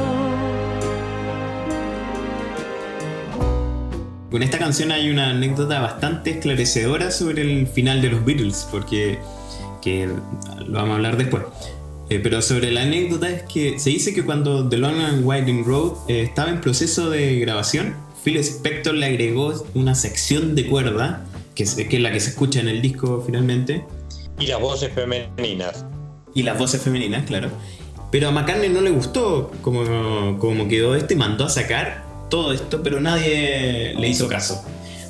Con 4.29 4.43
esta 4.43 4.59
canción 4.59 4.91
hay 4.91 5.09
una 5.09 5.29
anécdota 5.29 5.79
bastante 5.79 6.31
esclarecedora 6.31 7.11
sobre 7.11 7.43
el 7.43 7.67
final 7.67 8.01
de 8.01 8.09
los 8.09 8.25
Beatles, 8.25 8.67
porque 8.69 9.17
que 9.81 10.07
lo 10.07 10.73
vamos 10.73 10.91
a 10.91 10.95
hablar 10.95 11.15
después. 11.15 11.43
Eh, 12.09 12.19
pero 12.21 12.41
sobre 12.41 12.71
la 12.71 12.81
anécdota 12.81 13.29
es 13.29 13.43
que 13.43 13.79
se 13.79 13.89
dice 13.89 14.13
que 14.13 14.23
cuando 14.23 14.67
The 14.67 14.77
Long 14.77 14.99
and 14.99 15.25
Winding 15.25 15.63
Road 15.63 15.93
eh, 16.07 16.21
estaba 16.21 16.49
en 16.49 16.61
proceso 16.61 17.09
de 17.09 17.39
grabación, 17.39 17.95
Phil 18.23 18.37
Spector 18.37 18.93
le 18.93 19.05
agregó 19.05 19.65
una 19.73 19.95
sección 19.95 20.55
de 20.55 20.67
cuerda, 20.67 21.25
que 21.55 21.63
es, 21.63 21.75
que 21.75 21.95
es 21.95 22.01
la 22.01 22.11
que 22.11 22.19
se 22.19 22.31
escucha 22.31 22.59
en 22.59 22.67
el 22.67 22.81
disco 22.81 23.23
finalmente. 23.25 23.85
Y 24.39 24.47
las 24.47 24.59
voces 24.59 24.91
femeninas. 24.93 25.85
Y 26.33 26.43
las 26.43 26.57
voces 26.57 26.81
femeninas, 26.81 27.25
claro. 27.25 27.49
Pero 28.11 28.29
a 28.29 28.31
McCartney 28.31 28.69
no 28.69 28.81
le 28.81 28.91
gustó 28.91 29.51
como, 29.61 30.37
como 30.39 30.67
quedó 30.67 30.95
esto 30.95 31.13
y 31.13 31.17
mandó 31.17 31.45
a 31.45 31.49
sacar 31.49 32.03
todo 32.29 32.53
esto, 32.53 32.83
pero 32.83 32.99
nadie 32.99 33.93
le 33.97 34.07
hizo 34.07 34.27
caso. 34.27 34.63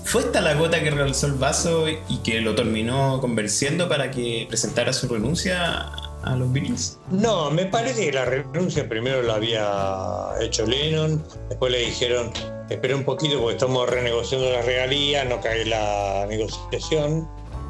¿Fue 0.06 0.22
esta 0.22 0.42
la 0.42 0.54
gota 0.54 0.84
que 0.84 0.92
realizó 0.92 1.28
el 1.28 1.34
vaso 1.34 1.86
y 1.88 2.18
que 2.24 2.42
lo 2.42 2.56
terminó 2.56 3.20
convenciendo 3.22 3.88
para 3.88 4.12
que 4.12 4.46
presentara 4.50 4.92
su 4.92 5.08
renuncia 5.08 5.92
a 6.24 6.36
los 6.36 6.52
Beatles? 6.52 7.00
No, 7.12 7.52
me 7.52 7.66
parece 7.66 8.06
que 8.06 8.12
la 8.12 8.26
renuncia 8.26 8.88
primero 8.88 9.22
la 9.22 9.36
había 9.36 10.30
hecho 10.42 10.66
Lennon, 10.66 11.24
después 11.50 11.72
le 11.72 11.80
dijeron, 11.80 12.32
espera 12.70 12.96
un 12.96 13.04
poquito 13.04 13.40
porque 13.40 13.54
estamos 13.56 13.90
renegociando 13.90 14.50
la 14.50 14.62
regalía, 14.62 15.26
no 15.26 15.40
cae 15.42 15.66
la 15.66 16.26
negociación. 16.28 17.28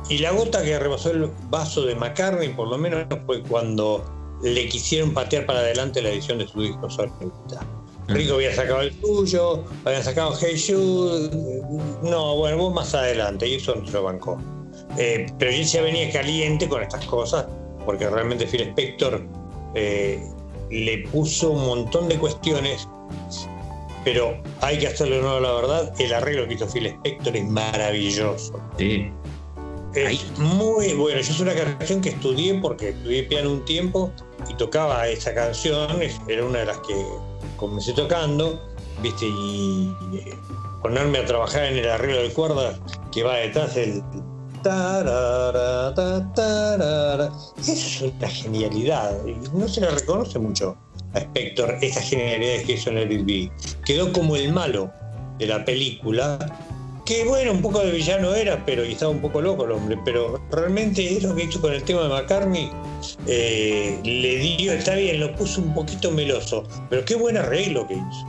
Y 0.09 0.17
la 0.17 0.31
gota 0.31 0.63
que 0.63 0.77
rebasó 0.77 1.11
el 1.11 1.31
vaso 1.49 1.85
de 1.85 1.95
McCartney, 1.95 2.49
por 2.49 2.67
lo 2.67 2.77
menos, 2.77 3.05
fue 3.25 3.41
cuando 3.43 4.03
le 4.43 4.67
quisieron 4.67 5.13
patear 5.13 5.45
para 5.45 5.59
adelante 5.59 6.01
la 6.01 6.09
edición 6.09 6.39
de 6.39 6.47
su 6.47 6.61
disco 6.61 6.89
solista. 6.89 7.65
Rico 8.09 8.33
había 8.33 8.53
sacado 8.53 8.81
el 8.81 8.93
tuyo, 8.99 9.63
habían 9.85 10.03
sacado 10.03 10.33
Hey 10.39 10.61
Jude. 10.61 11.29
No, 12.01 12.35
bueno, 12.35 12.57
vos 12.57 12.73
más 12.73 12.93
adelante, 12.93 13.47
y 13.47 13.55
eso 13.55 13.75
no 13.75 13.85
se 13.85 13.93
lo 13.93 14.03
bancó. 14.03 14.37
Eh, 14.97 15.25
pero 15.39 15.51
él 15.51 15.63
ya 15.63 15.81
venía 15.81 16.11
caliente 16.11 16.67
con 16.67 16.83
estas 16.83 17.05
cosas, 17.05 17.45
porque 17.85 18.09
realmente 18.09 18.45
Phil 18.47 18.61
Spector 18.61 19.21
eh, 19.75 20.23
le 20.69 20.99
puso 21.09 21.51
un 21.51 21.65
montón 21.65 22.09
de 22.09 22.17
cuestiones, 22.17 22.87
pero 24.03 24.37
hay 24.61 24.79
que 24.79 24.87
hacerle 24.87 25.19
honor 25.19 25.37
a 25.37 25.39
la 25.41 25.53
verdad, 25.53 25.93
el 25.99 26.13
arreglo 26.13 26.47
que 26.47 26.55
hizo 26.55 26.67
Phil 26.67 26.87
Spector 26.87 27.35
es 27.37 27.45
maravilloso. 27.45 28.59
Sí. 28.77 29.11
Es 29.95 30.39
muy 30.39 30.93
bueno. 30.93 31.21
Yo 31.21 31.31
es 31.31 31.39
una 31.39 31.53
canción 31.53 32.01
que 32.01 32.09
estudié 32.09 32.55
porque 32.55 32.89
estudié 32.89 33.23
piano 33.23 33.51
un 33.51 33.63
tiempo 33.63 34.11
y 34.49 34.55
tocaba 34.55 35.07
esa 35.07 35.35
canción, 35.35 36.01
era 36.27 36.45
una 36.45 36.59
de 36.59 36.65
las 36.65 36.79
que 36.79 36.95
comencé 37.57 37.93
tocando, 37.93 38.59
¿viste? 39.03 39.27
Y, 39.27 39.93
y 40.11 40.23
ponerme 40.81 41.19
a 41.19 41.25
trabajar 41.25 41.65
en 41.65 41.77
el 41.77 41.87
arreglo 41.87 42.23
de 42.23 42.33
cuerdas 42.33 42.79
que 43.11 43.23
va 43.23 43.35
detrás 43.35 43.75
del 43.75 44.01
tarara, 44.63 45.93
es 47.59 48.01
una 48.01 48.27
genialidad. 48.27 49.11
No 49.53 49.67
se 49.67 49.81
le 49.81 49.91
reconoce 49.91 50.39
mucho 50.39 50.77
a 51.13 51.19
Spector 51.19 51.77
esas 51.81 52.09
genialidades 52.09 52.65
que 52.65 52.73
hizo 52.73 52.89
en 52.89 52.97
el 52.97 53.23
B. 53.23 53.51
Quedó 53.85 54.11
como 54.11 54.35
el 54.35 54.51
malo 54.51 54.91
de 55.37 55.47
la 55.47 55.63
película. 55.63 56.39
Que 57.05 57.25
bueno, 57.25 57.51
un 57.51 57.61
poco 57.61 57.79
de 57.79 57.91
villano 57.91 58.33
era, 58.33 58.65
pero 58.65 58.85
y 58.85 58.93
estaba 58.93 59.11
un 59.11 59.19
poco 59.19 59.41
loco 59.41 59.65
el 59.65 59.71
hombre, 59.71 59.99
pero 60.05 60.41
realmente 60.51 61.17
es 61.17 61.23
lo 61.23 61.35
que 61.35 61.43
hizo 61.43 61.59
con 61.59 61.73
el 61.73 61.83
tema 61.83 62.03
de 62.03 62.09
McCartney. 62.09 62.71
Eh, 63.27 63.99
le 64.05 64.37
dio, 64.37 64.71
está 64.71 64.95
bien, 64.95 65.19
lo 65.19 65.35
puso 65.35 65.61
un 65.61 65.73
poquito 65.73 66.11
meloso, 66.11 66.63
pero 66.89 67.03
qué 67.03 67.15
buen 67.15 67.35
arreglo 67.35 67.85
que 67.87 67.95
hizo. 67.95 68.25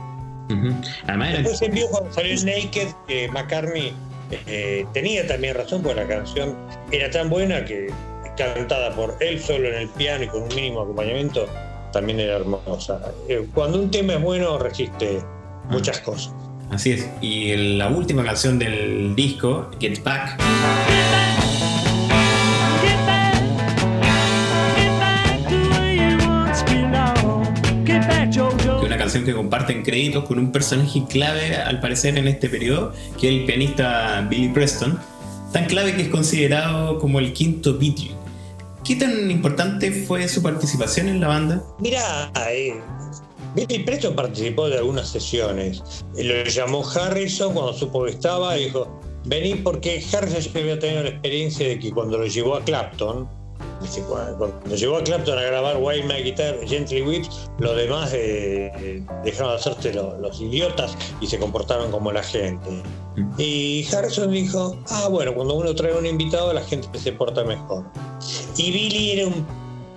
Uh 0.49 0.53
-huh. 0.53 0.75
Además, 1.07 1.43
Después 1.43 1.71
vio 1.71 1.87
cuando 1.87 2.11
salió 2.11 2.35
Naked 2.35 2.89
que 3.07 3.29
McCartney 3.29 3.93
eh, 4.47 4.85
tenía 4.93 5.27
también 5.27 5.55
razón, 5.55 5.81
porque 5.81 6.01
la 6.01 6.07
canción 6.07 6.55
era 6.91 7.09
tan 7.09 7.29
buena 7.29 7.65
que 7.65 7.89
cantada 8.37 8.93
por 8.93 9.15
él 9.19 9.39
solo 9.39 9.69
en 9.69 9.75
el 9.75 9.89
piano 9.89 10.23
y 10.25 10.27
con 10.27 10.43
un 10.43 10.49
mínimo 10.49 10.81
acompañamiento, 10.81 11.47
también 11.91 12.19
era 12.19 12.35
hermosa. 12.37 13.01
Eh, 13.29 13.47
cuando 13.53 13.79
un 13.79 13.89
tema 13.89 14.13
es 14.13 14.21
bueno, 14.21 14.57
resiste 14.57 15.19
muchas 15.69 15.99
cosas. 16.01 16.33
Así 16.69 16.93
es. 16.93 17.09
Y 17.21 17.55
la 17.77 17.89
última 17.89 18.23
canción 18.23 18.59
del 18.59 19.15
disco, 19.15 19.69
Get 19.79 20.03
Back. 20.03 20.37
Canción 29.05 29.23
que 29.23 29.33
comparten 29.33 29.83
créditos 29.83 30.25
con 30.25 30.39
un 30.39 30.51
personaje 30.51 31.03
clave 31.07 31.55
al 31.55 31.79
parecer 31.79 32.17
en 32.17 32.27
este 32.27 32.49
periodo, 32.49 32.91
que 33.19 33.27
es 33.27 33.39
el 33.39 33.45
pianista 33.45 34.25
Billy 34.27 34.49
Preston, 34.49 34.99
tan 35.53 35.65
clave 35.65 35.95
que 35.95 36.01
es 36.01 36.07
considerado 36.07 36.97
como 36.97 37.19
el 37.19 37.31
quinto 37.31 37.77
Beatle. 37.77 38.15
¿Qué 38.83 38.95
tan 38.95 39.29
importante 39.29 39.91
fue 39.91 40.27
su 40.27 40.41
participación 40.41 41.07
en 41.07 41.21
la 41.21 41.27
banda? 41.27 41.63
Mira, 41.77 42.31
eh, 42.49 42.81
Billy 43.55 43.83
Preston 43.83 44.15
participó 44.15 44.69
de 44.69 44.79
algunas 44.79 45.07
sesiones. 45.07 45.83
Lo 46.17 46.43
llamó 46.43 46.83
Harrison 46.89 47.53
cuando 47.53 47.73
supo 47.73 48.05
que 48.05 48.11
estaba 48.11 48.55
dijo, 48.55 48.99
vení 49.25 49.53
porque 49.53 50.03
Harrison 50.11 50.51
había 50.55 50.79
tenido 50.79 51.03
la 51.03 51.09
experiencia 51.09 51.67
de 51.67 51.77
que 51.77 51.91
cuando 51.91 52.17
lo 52.17 52.25
llevó 52.25 52.55
a 52.55 52.63
Clapton, 52.63 53.29
cuando 54.37 54.75
llevó 54.75 54.97
a 54.97 55.03
Clapton 55.03 55.37
a 55.37 55.41
grabar 55.41 55.77
Wild 55.77 56.05
My 56.05 56.21
Guitar, 56.23 56.57
Gently 56.65 57.01
Whips, 57.01 57.49
los 57.59 57.75
demás 57.75 58.11
eh, 58.13 59.03
dejaron 59.23 59.51
de 59.51 59.55
hacerse 59.57 59.93
los, 59.93 60.41
idiotas 60.41 60.97
y 61.21 61.27
se 61.27 61.39
comportaron 61.39 61.91
como 61.91 62.11
la 62.11 62.23
gente. 62.23 62.83
Y 63.37 63.87
Harrison 63.93 64.31
dijo, 64.31 64.77
ah, 64.89 65.07
bueno, 65.09 65.33
cuando 65.33 65.55
uno 65.55 65.73
trae 65.75 65.93
un 65.97 66.05
invitado 66.05 66.53
la 66.53 66.61
gente 66.61 66.99
se 66.99 67.11
porta 67.13 67.43
mejor. 67.43 67.85
Y 68.57 68.71
Billy 68.71 69.11
era 69.11 69.27
un 69.27 69.45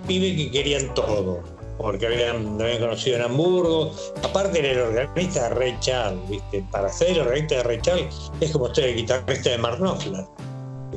pibe 0.07 0.35
que 0.35 0.51
querían 0.51 0.93
todo 0.93 1.41
porque 1.79 2.07
habían, 2.07 2.57
lo 2.57 2.63
habían 2.65 2.79
conocido 2.81 3.15
en 3.17 3.23
Hamburgo. 3.23 3.91
Aparte 4.23 4.59
era 4.59 4.71
el 4.71 4.79
organista 4.79 5.49
de 5.49 5.55
Ray 5.55 5.77
Charles, 5.79 6.29
¿viste? 6.29 6.63
Para 6.71 6.89
ser 6.89 7.11
el 7.11 7.21
organista 7.21 7.55
de 7.55 7.63
Ray 7.63 7.79
Charles 7.81 8.31
es 8.41 8.51
como 8.51 8.73
ser 8.75 8.89
el 8.89 8.95
guitarrista 8.97 9.49
de 9.49 9.57
Mark 9.57 9.77
Knopfler. 9.77 10.25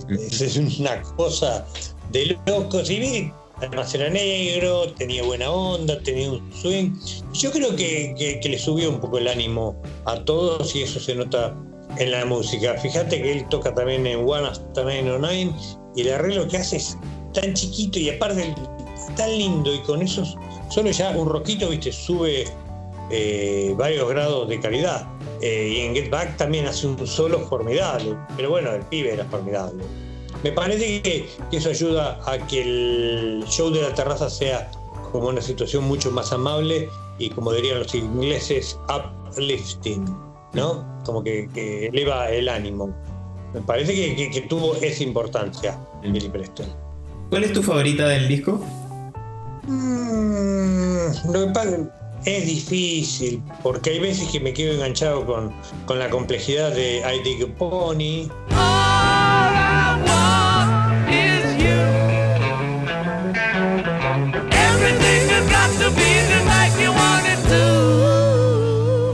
Es 0.30 0.56
una 0.56 1.02
cosa 1.16 1.64
de 2.10 2.36
locos. 2.46 2.90
Y 2.90 2.98
Billy 2.98 3.32
además 3.56 3.94
era 3.94 4.10
negro, 4.10 4.92
tenía 4.94 5.22
buena 5.22 5.50
onda, 5.50 5.98
tenía 6.02 6.32
un 6.32 6.52
swing. 6.52 6.94
Yo 7.32 7.50
creo 7.52 7.74
que, 7.76 8.38
que, 8.42 8.48
le 8.48 8.58
subió 8.58 8.90
un 8.90 9.00
poco 9.00 9.18
el 9.18 9.28
ánimo 9.28 9.80
a 10.04 10.16
todos 10.24 10.74
y 10.74 10.82
eso 10.82 10.98
se 10.98 11.14
nota 11.14 11.56
en 11.98 12.10
la 12.10 12.24
música. 12.24 12.74
Fíjate 12.78 13.22
que 13.22 13.32
él 13.32 13.48
toca 13.48 13.74
también 13.74 14.06
en 14.06 14.28
One 14.28 14.48
Hasta 14.48 14.82
y 15.94 16.00
el 16.00 16.12
arreglo 16.12 16.48
que 16.48 16.56
hace 16.56 16.76
es 16.76 16.96
tan 17.34 17.54
chiquito 17.54 17.98
y 17.98 18.10
aparte 18.10 18.54
tan 19.16 19.30
lindo 19.30 19.74
y 19.74 19.78
con 19.80 20.00
esos 20.00 20.36
solo 20.70 20.90
ya 20.90 21.10
un 21.10 21.28
roquito, 21.28 21.68
viste, 21.68 21.92
sube 21.92 22.46
eh, 23.12 23.75
varios 23.77 24.09
grados 24.09 24.48
de 24.48 24.59
calidad. 24.59 25.07
Eh, 25.40 25.75
y 25.77 25.81
en 25.81 25.94
Get 25.94 26.11
Back 26.11 26.37
también 26.37 26.66
hace 26.66 26.87
un 26.87 27.07
solo 27.07 27.38
formidable. 27.40 28.16
Pero 28.37 28.51
bueno, 28.51 28.72
el 28.72 28.83
pibe 28.83 29.12
era 29.12 29.25
formidable. 29.27 29.85
Me 30.42 30.51
parece 30.53 31.03
que, 31.03 31.29
que 31.51 31.57
eso 31.59 31.68
ayuda 31.70 32.18
a 32.27 32.38
que 32.46 32.62
el 32.62 33.44
show 33.46 33.70
de 33.70 33.83
la 33.83 33.94
terraza 33.94 34.29
sea 34.29 34.70
como 35.12 35.29
una 35.29 35.40
situación 35.42 35.85
mucho 35.85 36.11
más 36.11 36.33
amable 36.33 36.88
y 37.18 37.29
como 37.31 37.53
dirían 37.53 37.79
los 37.81 37.94
ingleses, 37.94 38.77
uplifting. 39.31 40.05
¿no? 40.55 40.85
Como 41.05 41.22
que, 41.22 41.48
que 41.55 41.87
eleva 41.87 42.29
el 42.31 42.48
ánimo. 42.48 42.94
Me 43.55 43.61
parece 43.61 43.94
que, 43.94 44.16
que- 44.16 44.31
que 44.31 44.40
tuvo 44.42 44.75
esa 44.77 45.03
importancia. 45.03 45.79
Billy 46.03 46.29
Preston. 46.29 46.66
¿Cuál 47.31 47.44
es 47.44 47.53
tu 47.53 47.62
favorita 47.62 48.07
del 48.09 48.27
disco? 48.29 48.61
Mm, 49.66 51.53
pasa 51.55 51.79
es 52.24 52.46
difícil, 52.46 53.42
porque 53.62 53.90
hay 53.90 53.98
veces 53.98 54.28
que 54.30 54.40
me 54.40 54.52
quedo 54.52 54.74
enganchado 54.74 55.26
con, 55.26 55.52
con 55.87 55.98
la 55.98 56.08
complejidad 56.11 56.72
de 56.72 56.98
I 56.98 57.22
Dig 57.22 57.44
a 57.44 57.54
Pony. 57.56 58.28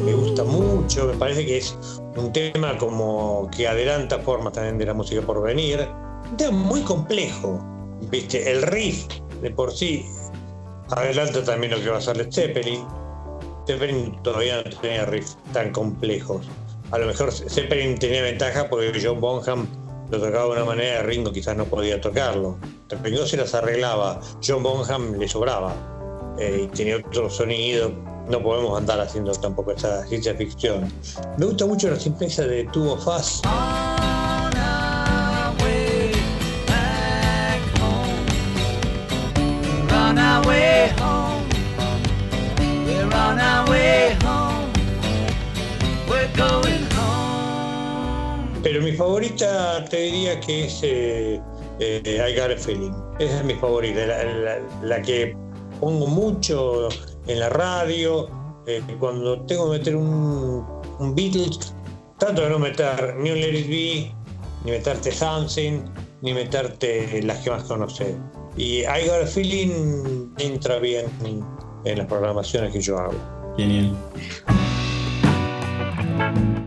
Me 0.04 0.12
gusta 0.12 0.44
mucho, 0.44 1.06
me 1.06 1.14
parece 1.14 1.46
que 1.46 1.58
es 1.58 1.76
un 2.16 2.32
tema 2.32 2.76
como 2.76 3.50
que 3.56 3.66
adelanta 3.66 4.18
formas 4.18 4.52
también 4.52 4.78
de 4.78 4.86
la 4.86 4.94
música 4.94 5.22
por 5.22 5.42
venir. 5.42 5.88
Un 6.30 6.36
tema 6.36 6.58
muy 6.58 6.82
complejo, 6.82 7.58
¿viste? 8.10 8.50
El 8.50 8.62
riff 8.62 9.06
de 9.40 9.50
por 9.50 9.72
sí 9.72 10.04
adelanta 10.90 11.44
también 11.44 11.72
lo 11.72 11.80
que 11.80 11.90
va 11.90 11.98
a 11.98 12.00
ser 12.00 12.16
Led 12.16 12.32
Zeppelin. 12.32 12.86
Zeppelin 13.66 14.20
todavía 14.22 14.62
no 14.62 14.70
tenía 14.80 15.04
riffs 15.04 15.36
tan 15.52 15.72
complejos. 15.72 16.46
A 16.90 16.98
lo 16.98 17.06
mejor 17.06 17.32
Zeppelin 17.32 17.98
tenía 17.98 18.22
ventaja 18.22 18.68
porque 18.68 18.98
John 19.02 19.20
Bonham 19.20 19.66
lo 20.10 20.18
tocaba 20.18 20.46
de 20.46 20.62
una 20.62 20.64
manera, 20.64 21.02
Ringo 21.02 21.32
quizás 21.32 21.56
no 21.56 21.66
podía 21.66 22.00
tocarlo. 22.00 22.56
Ringo 23.02 23.26
se 23.26 23.36
las 23.36 23.54
arreglaba, 23.54 24.20
John 24.46 24.62
Bonham 24.62 25.18
le 25.18 25.28
sobraba. 25.28 25.74
Eh, 26.38 26.68
tenía 26.74 26.96
otro 26.96 27.28
sonido. 27.28 27.92
No 28.28 28.42
podemos 28.42 28.76
andar 28.78 29.00
haciendo 29.00 29.32
tampoco 29.32 29.72
esa 29.72 30.06
ciencia 30.06 30.34
ficción. 30.34 30.92
Me 31.38 31.46
gusta 31.46 31.66
mucho 31.66 31.90
la 31.90 31.98
simpleza 31.98 32.42
de 32.42 32.64
Two 32.64 32.92
of 32.92 33.06
Pero 48.62 48.82
mi 48.82 48.92
favorita 48.92 49.84
te 49.84 49.96
diría 49.96 50.40
que 50.40 50.64
es 50.64 50.80
eh, 50.82 51.40
eh, 51.78 52.02
I 52.28 52.38
Got 52.38 52.50
a 52.50 52.56
Feeling. 52.56 52.92
Esa 53.20 53.38
es 53.38 53.44
mi 53.44 53.54
favorita, 53.54 54.00
la, 54.82 55.02
que 55.02 55.36
pongo 55.80 56.06
mucho 56.06 56.88
en 57.28 57.40
la 57.40 57.48
radio. 57.50 58.28
eh, 58.66 58.82
cuando 58.98 59.40
tengo 59.46 59.70
que 59.70 59.78
meter 59.78 59.96
un, 59.96 60.66
un 60.98 61.14
Beatles, 61.14 61.72
trato 62.18 62.42
de 62.42 62.50
no 62.50 62.58
meter 62.58 63.14
ni 63.16 63.30
un 63.30 63.40
Let 63.40 63.58
It 63.60 63.68
Be, 63.68 64.14
ni 64.64 64.70
meterte 64.72 65.12
Something, 65.12 65.84
ni 66.22 66.34
meterte 66.34 67.22
las 67.22 67.38
que 67.38 67.50
más 67.50 67.62
conoces. 67.62 68.16
Y 68.58 68.80
I 68.80 69.06
Got 69.06 69.22
a 69.22 69.26
Feeling 69.26 70.34
entra 70.38 70.80
bien 70.80 71.06
en 71.84 71.98
las 71.98 72.06
programaciones 72.08 72.72
que 72.72 72.80
yo 72.80 72.98
hago. 72.98 73.54
Genial. 73.56 73.92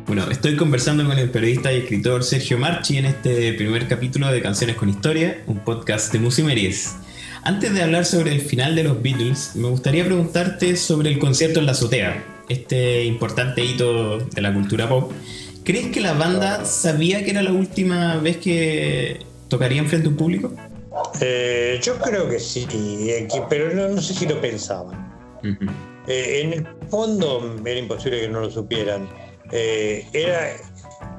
Bueno, 0.08 0.32
estoy 0.32 0.56
conversando 0.56 1.06
con 1.06 1.19
el 1.19 1.30
periodista 1.30 1.73
y 1.73 1.80
escritor 1.80 2.23
Sergio 2.23 2.58
Marchi 2.58 2.97
en 2.97 3.06
este 3.06 3.54
primer 3.54 3.89
capítulo 3.89 4.32
de 4.32 4.41
Canciones 4.41 4.77
con 4.77 4.88
Historia, 4.88 5.43
un 5.47 5.60
podcast 5.60 6.13
de 6.13 6.19
Musimeries. 6.19 6.95
Antes 7.43 7.73
de 7.73 7.84
hablar 7.84 8.06
sobre 8.06 8.32
el 8.32 8.39
final 8.39 8.73
de 8.73 8.84
los 8.86 9.01
Beatles, 9.01 9.56
me 9.56 9.67
gustaría 9.67 10.06
preguntarte 10.06 10.77
sobre 10.77 11.10
el 11.10 11.19
concierto 11.19 11.60
en 11.60 11.65
la 11.65 11.73
azotea, 11.73 12.23
este 12.47 13.04
importante 13.04 13.65
hito 13.65 14.19
de 14.19 14.41
la 14.41 14.54
cultura 14.54 14.88
pop. 14.88 15.12
¿Crees 15.65 15.88
que 15.88 15.99
la 15.99 16.13
banda 16.13 16.63
sabía 16.63 17.25
que 17.25 17.32
era 17.32 17.41
la 17.43 17.51
última 17.51 18.15
vez 18.17 18.38
que 18.38 19.19
tocarían 19.49 19.88
frente 19.88 20.08
a 20.08 20.12
un 20.12 20.17
público? 20.17 20.54
Eh, 21.21 21.80
yo 21.82 21.97
creo 21.99 22.27
que 22.30 22.39
sí, 22.39 22.65
que- 22.65 23.27
pero 23.49 23.73
no, 23.73 23.89
no 23.89 24.01
sé 24.01 24.13
si 24.13 24.25
lo 24.27 24.39
pensaban. 24.41 25.12
Eh, 26.08 26.41
en 26.43 26.54
el 26.54 26.67
fondo 26.89 27.56
era 27.65 27.80
imposible 27.80 28.21
que 28.21 28.27
no 28.30 28.41
lo 28.41 28.49
supieran. 28.49 29.08
Eh, 29.51 30.06
era 30.13 30.49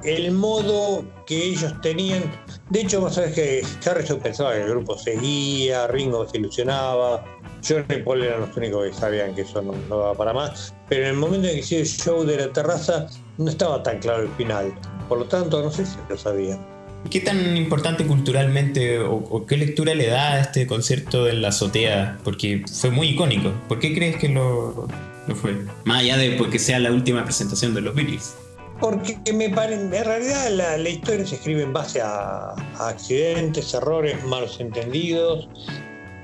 el 0.04 0.32
modo 0.32 1.04
que 1.26 1.36
ellos 1.44 1.72
tenían. 1.80 2.22
De 2.70 2.80
hecho, 2.82 3.00
vos 3.00 3.14
sabés 3.14 3.34
que 3.34 3.62
Harrison 3.88 4.18
pensaba 4.20 4.52
que 4.52 4.62
el 4.62 4.68
grupo 4.70 4.98
seguía, 4.98 5.86
Ringo 5.86 6.28
se 6.28 6.38
ilusionaba, 6.38 7.24
John 7.66 7.84
y 7.88 7.96
Paul 8.02 8.22
eran 8.24 8.40
los 8.40 8.56
únicos 8.56 8.86
que 8.88 8.92
sabían 8.92 9.34
que 9.34 9.42
eso 9.42 9.62
no, 9.62 9.72
no 9.88 9.98
daba 9.98 10.14
para 10.14 10.32
más. 10.32 10.74
Pero 10.88 11.02
en 11.04 11.10
el 11.10 11.16
momento 11.16 11.46
en 11.48 11.54
que 11.54 11.60
hicieron 11.60 11.82
el 11.86 11.88
show 11.92 12.24
de 12.24 12.36
la 12.46 12.52
terraza, 12.52 13.06
no 13.38 13.50
estaba 13.50 13.82
tan 13.82 13.98
claro 14.00 14.22
el 14.24 14.28
final. 14.30 14.72
Por 15.08 15.18
lo 15.18 15.24
tanto, 15.26 15.62
no 15.62 15.70
sé 15.70 15.86
si 15.86 15.96
lo 16.08 16.16
sabían. 16.18 16.71
¿Qué 17.10 17.20
tan 17.20 17.56
importante 17.56 18.04
culturalmente 18.06 18.98
o, 19.00 19.44
qué 19.46 19.56
lectura 19.56 19.94
le 19.94 20.06
da 20.06 20.32
a 20.34 20.40
este 20.40 20.66
concierto 20.66 21.28
en 21.28 21.42
la 21.42 21.48
azotea? 21.48 22.18
Porque 22.24 22.64
fue 22.72 22.90
muy 22.90 23.08
icónico. 23.08 23.52
¿Por 23.68 23.80
qué 23.80 23.94
crees 23.94 24.16
que 24.16 24.28
lo, 24.30 24.88
fue? 25.34 25.56
Más 25.84 26.00
allá 26.00 26.16
de 26.16 26.32
porque 26.32 26.58
sea 26.58 26.78
la 26.78 26.90
última 26.90 27.24
presentación 27.24 27.74
de 27.74 27.82
los 27.82 27.94
Beatles. 27.94 28.34
Porque 28.80 29.16
me 29.32 29.50
pare- 29.50 29.74
en 29.74 29.90
realidad 29.90 30.48
la, 30.50 30.78
la 30.78 30.88
historia 30.88 31.26
se 31.26 31.34
escribe 31.34 31.62
en 31.62 31.72
base 31.72 32.00
a, 32.00 32.54
accidentes, 32.78 33.74
errores, 33.74 34.24
malos 34.24 34.58
entendidos. 34.58 35.48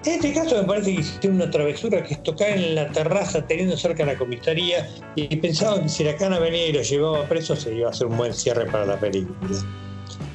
En 0.06 0.12
este 0.14 0.32
caso 0.32 0.56
me 0.56 0.64
parece 0.66 0.94
que 0.94 1.00
hicieron 1.00 1.36
una 1.36 1.50
travesura 1.50 2.02
que 2.02 2.14
es 2.14 2.22
tocar 2.22 2.50
en 2.50 2.74
la 2.76 2.88
terraza 2.92 3.46
teniendo 3.46 3.76
cerca 3.76 4.06
la 4.06 4.16
comisaría 4.16 4.88
y 5.16 5.36
pensaban 5.36 5.82
que 5.82 5.88
si 5.88 6.04
la 6.04 6.16
cana 6.16 6.38
venía 6.38 6.68
y 6.68 6.72
lo 6.72 6.82
llevaba 6.82 7.28
preso 7.28 7.54
se 7.56 7.74
iba 7.74 7.88
a 7.88 7.90
hacer 7.90 8.06
un 8.06 8.16
buen 8.16 8.32
cierre 8.32 8.64
para 8.66 8.86
la 8.86 8.98
película. 8.98 9.36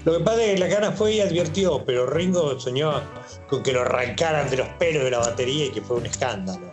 Lo 0.05 0.17
que 0.17 0.19
pasa 0.23 0.43
es 0.43 0.53
que 0.53 0.59
la 0.59 0.69
cana 0.69 0.91
fue 0.91 1.13
y 1.13 1.21
advirtió, 1.21 1.83
pero 1.85 2.05
Ringo 2.05 2.59
soñaba 2.59 3.03
con 3.47 3.63
que 3.63 3.71
lo 3.71 3.81
arrancaran 3.81 4.49
de 4.49 4.57
los 4.57 4.67
pelos 4.79 5.03
de 5.03 5.11
la 5.11 5.19
batería 5.19 5.65
y 5.65 5.69
que 5.69 5.81
fue 5.81 5.97
un 5.97 6.05
escándalo. 6.05 6.71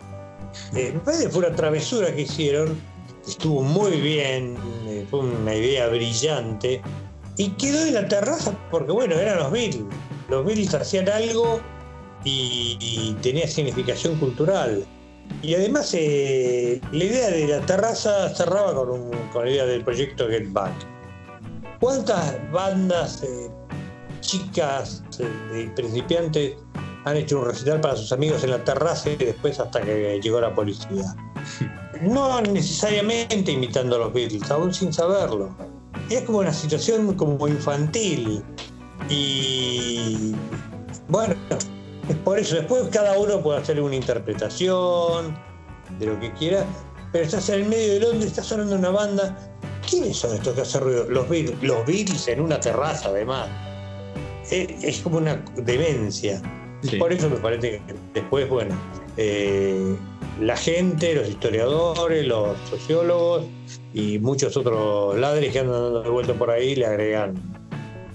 Eh, 0.75 0.97
fue 1.03 1.39
una 1.39 1.55
travesura 1.55 2.13
que 2.13 2.21
hicieron, 2.21 2.77
estuvo 3.25 3.61
muy 3.61 4.01
bien, 4.01 4.57
eh, 4.87 5.05
fue 5.09 5.21
una 5.21 5.55
idea 5.55 5.87
brillante 5.87 6.81
y 7.37 7.49
quedó 7.51 7.85
en 7.85 7.93
la 7.93 8.07
terraza 8.07 8.53
porque 8.69 8.91
bueno, 8.91 9.15
eran 9.15 9.39
los 9.39 9.51
Beatles. 9.51 9.85
Los 10.29 10.45
Beatles 10.45 10.73
hacían 10.73 11.07
algo 11.09 11.61
y, 12.25 12.77
y 12.79 13.13
tenía 13.21 13.47
significación 13.47 14.15
cultural. 14.17 14.85
Y 15.41 15.55
además 15.55 15.93
eh, 15.93 16.81
la 16.91 17.03
idea 17.03 17.29
de 17.29 17.47
la 17.47 17.65
terraza 17.65 18.29
cerraba 18.35 18.73
con, 18.73 19.09
con 19.31 19.45
la 19.45 19.51
idea 19.51 19.65
del 19.65 19.83
proyecto 19.83 20.27
Get 20.27 20.51
Back. 20.51 20.73
¿Cuántas 21.81 22.51
bandas 22.51 23.23
eh, 23.23 23.49
chicas 24.19 25.03
eh, 25.17 25.63
y 25.65 25.75
principiantes 25.75 26.55
han 27.05 27.17
hecho 27.17 27.39
un 27.39 27.45
recital 27.45 27.81
para 27.81 27.95
sus 27.95 28.11
amigos 28.11 28.43
en 28.43 28.51
la 28.51 28.63
terraza 28.63 29.09
y 29.09 29.15
después 29.15 29.59
hasta 29.59 29.81
que 29.81 30.19
llegó 30.21 30.39
la 30.39 30.53
policía? 30.55 31.15
No 32.01 32.41
necesariamente 32.41 33.51
imitando 33.51 33.95
a 33.95 33.99
los 33.99 34.13
Beatles, 34.13 34.49
aún 34.49 34.73
sin 34.73 34.91
saberlo. 34.91 35.55
Es 36.09 36.23
como 36.23 36.39
una 36.39 36.51
situación 36.51 37.13
como 37.13 37.47
infantil. 37.47 38.43
Y 39.07 40.33
bueno, 41.09 41.35
es 42.09 42.15
por 42.23 42.39
eso. 42.39 42.55
Después 42.55 42.87
cada 42.91 43.19
uno 43.19 43.39
puede 43.43 43.59
hacer 43.59 43.79
una 43.79 43.95
interpretación 43.95 45.37
de 45.99 46.07
lo 46.07 46.19
que 46.19 46.33
quiera, 46.33 46.65
pero 47.11 47.23
estás 47.23 47.47
en 47.49 47.61
el 47.61 47.65
medio 47.67 47.93
de 47.93 47.99
Londres, 47.99 48.31
está 48.31 48.41
sonando 48.41 48.77
una 48.77 48.89
banda. 48.89 49.50
¿Quiénes 49.91 50.17
son 50.17 50.33
estos 50.33 50.55
que 50.55 50.61
hacen 50.61 50.81
ruido? 50.81 51.05
Los 51.09 51.27
Beatles, 51.27 51.61
los 51.61 51.85
Beatles 51.85 52.27
en 52.29 52.39
una 52.39 52.59
terraza, 52.61 53.09
además. 53.09 53.49
Es, 54.49 54.83
es 54.83 54.99
como 55.01 55.17
una 55.17 55.35
demencia. 55.57 56.41
Sí. 56.81 56.95
Por 56.95 57.11
eso 57.11 57.29
me 57.29 57.35
parece 57.35 57.81
que 57.85 57.93
después, 58.13 58.47
bueno, 58.47 58.73
eh, 59.17 59.95
la 60.39 60.55
gente, 60.55 61.13
los 61.13 61.27
historiadores, 61.27 62.25
los 62.25 62.57
sociólogos 62.69 63.45
y 63.93 64.17
muchos 64.19 64.55
otros 64.55 65.19
ladres 65.19 65.51
que 65.51 65.59
andan 65.59 65.83
dando 65.83 66.03
de 66.03 66.09
vuelta 66.09 66.33
por 66.35 66.49
ahí 66.49 66.75
le 66.75 66.85
agregan 66.85 67.60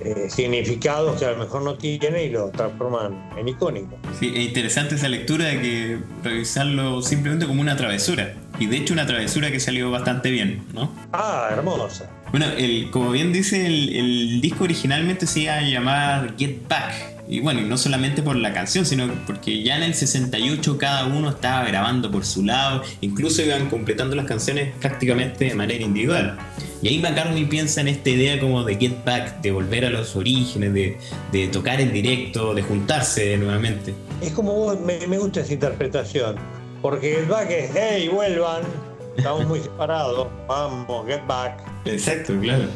eh, 0.01 0.29
significados 0.29 1.19
que 1.19 1.25
a 1.25 1.33
lo 1.33 1.39
mejor 1.39 1.63
no 1.63 1.77
tiene 1.77 2.25
y 2.25 2.31
lo 2.31 2.51
transforman 2.51 3.31
en 3.37 3.49
icónico. 3.49 3.97
Sí, 4.19 4.33
es 4.35 4.47
interesante 4.47 4.97
esa 4.97 5.09
lectura 5.09 5.47
de 5.47 5.61
que 5.61 5.99
revisarlo 6.23 7.03
simplemente 7.03 7.47
como 7.47 7.61
una 7.61 7.77
travesura. 7.77 8.35
Y 8.59 8.67
de 8.67 8.77
hecho 8.77 8.93
una 8.93 9.07
travesura 9.07 9.51
que 9.51 9.61
salió 9.61 9.91
bastante 9.91 10.31
bien, 10.31 10.65
¿no? 10.73 10.91
Ah, 11.13 11.49
hermosa. 11.53 12.11
Bueno, 12.31 12.47
el, 12.57 12.91
como 12.91 13.11
bien 13.11 13.33
dice, 13.33 13.67
el, 13.67 13.95
el 13.95 14.41
disco 14.41 14.65
originalmente 14.65 15.27
se 15.27 15.41
iba 15.41 15.55
a 15.55 15.63
llamar 15.63 16.35
Get 16.37 16.67
Back. 16.69 17.16
Y 17.29 17.41
bueno, 17.41 17.61
y 17.61 17.65
no 17.65 17.77
solamente 17.77 18.23
por 18.23 18.37
la 18.37 18.53
canción, 18.53 18.87
sino 18.87 19.09
porque 19.27 19.63
ya 19.63 19.77
en 19.77 19.83
el 19.83 19.95
68 19.95 20.79
cada 20.79 21.07
uno 21.07 21.31
estaba 21.31 21.65
grabando 21.65 22.11
por 22.11 22.25
su 22.25 22.45
lado, 22.45 22.83
incluso 23.01 23.43
iban 23.43 23.69
completando 23.69 24.15
las 24.15 24.27
canciones 24.27 24.73
prácticamente 24.81 25.47
de 25.47 25.55
manera 25.55 25.83
individual. 25.83 26.39
Y 26.83 26.89
ahí 26.89 26.99
McCartney 26.99 27.47
piensa 27.47 27.81
en 27.81 27.89
esta 27.89 28.11
idea 28.11 28.39
como 28.39 28.63
de 28.63 28.77
Get 28.77 29.05
Back, 29.05 29.41
de 29.41 29.51
volver 29.51 29.87
a 29.87 29.91
los 29.91 30.15
orígenes, 30.15 30.73
de, 30.73 30.99
de 31.33 31.49
tocar 31.49 31.81
en 31.81 31.93
directo, 31.93 32.55
de 32.55 32.63
juntarse 32.63 33.37
nuevamente. 33.39 33.95
Es 34.21 34.33
como 34.33 34.53
vos, 34.55 34.81
me, 34.81 35.05
me 35.07 35.19
gusta 35.19 35.41
esa 35.41 35.55
interpretación, 35.55 36.37
porque 36.83 37.19
el 37.21 37.27
back 37.27 37.51
es, 37.51 37.71
hey, 37.75 38.09
vuelvan, 38.13 38.63
estamos 39.17 39.47
muy 39.47 39.61
separados, 39.61 40.29
vamos, 40.47 41.07
get 41.07 41.27
back. 41.27 41.61
Exacto, 41.87 42.39
claro. 42.41 42.69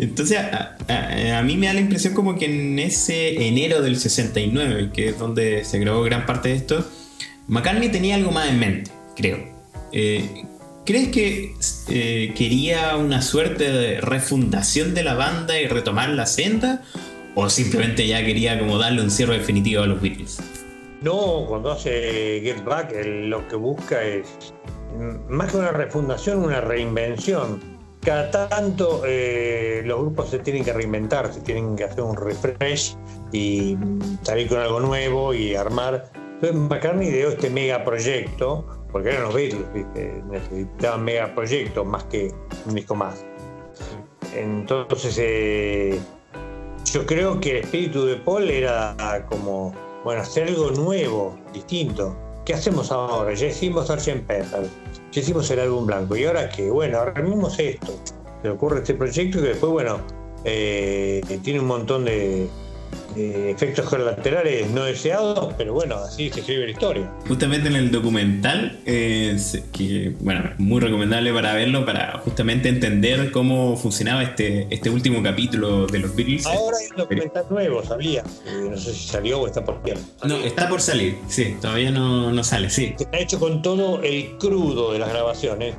Entonces, 0.00 0.38
a, 0.38 1.42
mí 1.44 1.58
me 1.58 1.66
da 1.66 1.74
la 1.74 1.80
impresión 1.80 2.14
como 2.14 2.38
que 2.38 2.46
en 2.46 2.78
ese 2.78 3.46
enero 3.46 3.82
del 3.82 3.98
69, 3.98 4.90
que 4.94 5.10
es 5.10 5.18
donde 5.18 5.62
se 5.64 5.78
grabó 5.78 6.02
gran 6.02 6.24
parte 6.24 6.48
de 6.48 6.54
esto, 6.54 6.86
McCartney 7.48 7.90
tenía 7.90 8.14
algo 8.14 8.30
más 8.30 8.48
en 8.48 8.58
mente, 8.58 8.90
creo. 9.14 9.38
Eh, 9.92 10.44
¿Crees 10.86 11.08
que 11.08 11.54
eh, 11.88 12.32
quería 12.34 12.96
una 12.96 13.20
suerte 13.20 13.70
de 13.70 14.00
refundación 14.00 14.94
de 14.94 15.04
la 15.04 15.14
banda 15.14 15.60
y 15.60 15.66
retomar 15.66 16.08
la 16.08 16.24
senda? 16.24 16.82
¿O 17.34 17.50
simplemente 17.50 18.06
ya 18.06 18.24
quería 18.24 18.58
como 18.58 18.78
darle 18.78 19.02
un 19.02 19.10
cierre 19.10 19.38
definitivo 19.38 19.82
a 19.82 19.86
los 19.86 20.00
Beatles? 20.00 20.38
No, 21.02 21.44
cuando 21.46 21.72
hace 21.72 22.40
Get 22.42 22.64
Back, 22.64 22.94
lo 23.04 23.46
que 23.48 23.56
busca 23.56 24.02
es 24.02 24.26
mm, 24.96 25.30
más 25.32 25.52
que 25.52 25.58
una 25.58 25.72
refundación, 25.72 26.38
una 26.38 26.62
reinvención. 26.62 27.79
Cada 28.02 28.30
tanto 28.30 29.02
eh, 29.04 29.82
los 29.84 30.00
grupos 30.00 30.30
se 30.30 30.38
tienen 30.38 30.64
que 30.64 30.72
reinventar, 30.72 31.32
se 31.32 31.40
tienen 31.42 31.76
que 31.76 31.84
hacer 31.84 32.02
un 32.02 32.16
refresh 32.16 32.96
y 33.30 33.76
salir 34.22 34.48
con 34.48 34.58
algo 34.58 34.80
nuevo 34.80 35.34
y 35.34 35.54
armar. 35.54 36.10
Entonces 36.14 36.54
McCartney 36.54 37.08
ideó 37.08 37.28
este 37.28 37.50
megaproyecto, 37.50 38.64
porque 38.90 39.10
eran 39.10 39.24
los 39.24 39.34
Beatles, 39.34 39.70
¿viste? 39.74 40.22
necesitaban 40.30 41.04
megaproyectos 41.04 41.86
más 41.86 42.04
que 42.04 42.32
un 42.66 42.74
disco 42.74 42.94
más. 42.94 43.22
Entonces, 44.34 45.18
eh, 45.18 46.00
yo 46.92 47.04
creo 47.04 47.38
que 47.40 47.50
el 47.50 47.56
espíritu 47.64 48.06
de 48.06 48.16
Paul 48.16 48.48
era 48.48 49.26
como, 49.28 49.74
bueno, 50.04 50.22
hacer 50.22 50.48
algo 50.48 50.70
nuevo, 50.70 51.38
distinto. 51.52 52.16
¿Qué 52.50 52.54
hacemos 52.54 52.90
ahora? 52.90 53.32
Ya 53.32 53.46
hicimos 53.46 53.86
Sgt. 53.86 54.26
Pepper, 54.26 54.66
ya 55.12 55.20
hicimos 55.20 55.48
el 55.52 55.60
álbum 55.60 55.86
blanco. 55.86 56.16
¿Y 56.16 56.24
ahora 56.24 56.48
qué? 56.48 56.68
Bueno, 56.68 56.98
armemos 56.98 57.56
esto. 57.60 57.94
Se 58.42 58.48
ocurre 58.48 58.80
este 58.80 58.94
proyecto 58.94 59.40
que 59.40 59.50
después, 59.50 59.70
bueno, 59.70 60.00
eh, 60.42 61.22
tiene 61.44 61.60
un 61.60 61.66
montón 61.66 62.06
de, 62.06 62.48
de 63.14 63.50
efectos 63.50 63.88
colaterales 63.88 64.70
no 64.70 64.84
deseados, 64.84 65.52
pero 65.58 65.74
bueno, 65.74 65.96
así 65.96 66.30
se 66.30 66.40
escribe 66.40 66.66
la 66.66 66.72
historia. 66.72 67.12
Justamente 67.26 67.68
en 67.68 67.76
el 67.76 67.90
documental, 67.90 68.78
eh, 68.86 69.36
que 69.72 70.14
bueno, 70.20 70.50
muy 70.58 70.80
recomendable 70.80 71.32
para 71.32 71.54
verlo, 71.54 71.84
para 71.84 72.18
justamente 72.18 72.68
entender 72.68 73.30
cómo 73.32 73.76
funcionaba 73.76 74.22
este, 74.22 74.66
este 74.70 74.90
último 74.90 75.22
capítulo 75.22 75.86
de 75.86 75.98
los 75.98 76.14
Beatles. 76.14 76.46
Ahora 76.46 76.76
hay 76.78 76.86
un 76.90 76.96
documental 76.96 77.46
nuevo, 77.50 77.82
sabía. 77.82 78.22
Eh, 78.46 78.68
no 78.70 78.76
sé 78.76 78.92
si 78.92 79.08
salió 79.08 79.40
o 79.40 79.46
está 79.46 79.64
por 79.64 79.82
ver. 79.82 79.98
No, 80.24 80.36
está 80.36 80.68
por 80.68 80.80
salir, 80.80 81.18
sí, 81.28 81.56
todavía 81.60 81.90
no, 81.90 82.32
no 82.32 82.44
sale, 82.44 82.70
sí. 82.70 82.94
está 82.98 83.18
hecho 83.18 83.38
con 83.38 83.62
todo 83.62 84.02
el 84.02 84.36
crudo 84.38 84.92
de 84.92 84.98
las 84.98 85.08
grabaciones, 85.10 85.74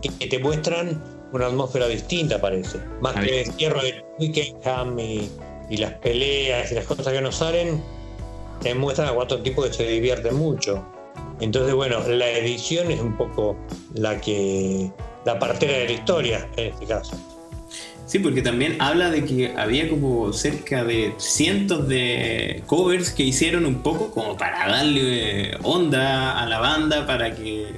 que, 0.00 0.26
te 0.26 0.38
muestran 0.38 1.02
una 1.32 1.46
atmósfera 1.46 1.86
distinta, 1.86 2.40
parece. 2.40 2.78
Más 3.00 3.14
que 3.14 3.42
el 3.42 3.56
hierro 3.56 3.82
de 3.82 4.02
Twickenham 4.18 4.98
y, 4.98 5.30
y 5.72 5.78
las 5.78 5.94
peleas 5.94 6.70
y 6.70 6.74
las 6.74 6.84
cosas 6.84 7.10
que 7.10 7.22
no 7.22 7.32
salen, 7.32 7.82
te 8.60 8.74
muestran 8.74 9.08
a 9.08 9.12
cuatro 9.12 9.40
tipos 9.40 9.66
que 9.68 9.72
se 9.72 9.88
divierten 9.88 10.34
mucho. 10.34 10.84
Entonces, 11.40 11.74
bueno, 11.74 12.06
la 12.08 12.30
edición 12.30 12.90
es 12.90 13.00
un 13.00 13.16
poco 13.16 13.56
la 13.94 14.20
que. 14.20 14.90
la 15.24 15.38
partera 15.38 15.78
de 15.78 15.86
la 15.86 15.92
historia, 15.92 16.46
en 16.58 16.74
este 16.74 16.84
caso. 16.84 17.16
Sí, 18.04 18.18
porque 18.18 18.42
también 18.42 18.76
habla 18.82 19.10
de 19.10 19.24
que 19.24 19.54
había 19.56 19.88
como 19.88 20.30
cerca 20.34 20.84
de 20.84 21.14
cientos 21.16 21.88
de 21.88 22.62
covers 22.66 23.10
que 23.10 23.22
hicieron 23.22 23.64
un 23.64 23.82
poco 23.82 24.10
como 24.10 24.36
para 24.36 24.68
darle 24.68 25.56
onda 25.62 26.38
a 26.38 26.46
la 26.46 26.58
banda, 26.58 27.06
para 27.06 27.34
que 27.34 27.68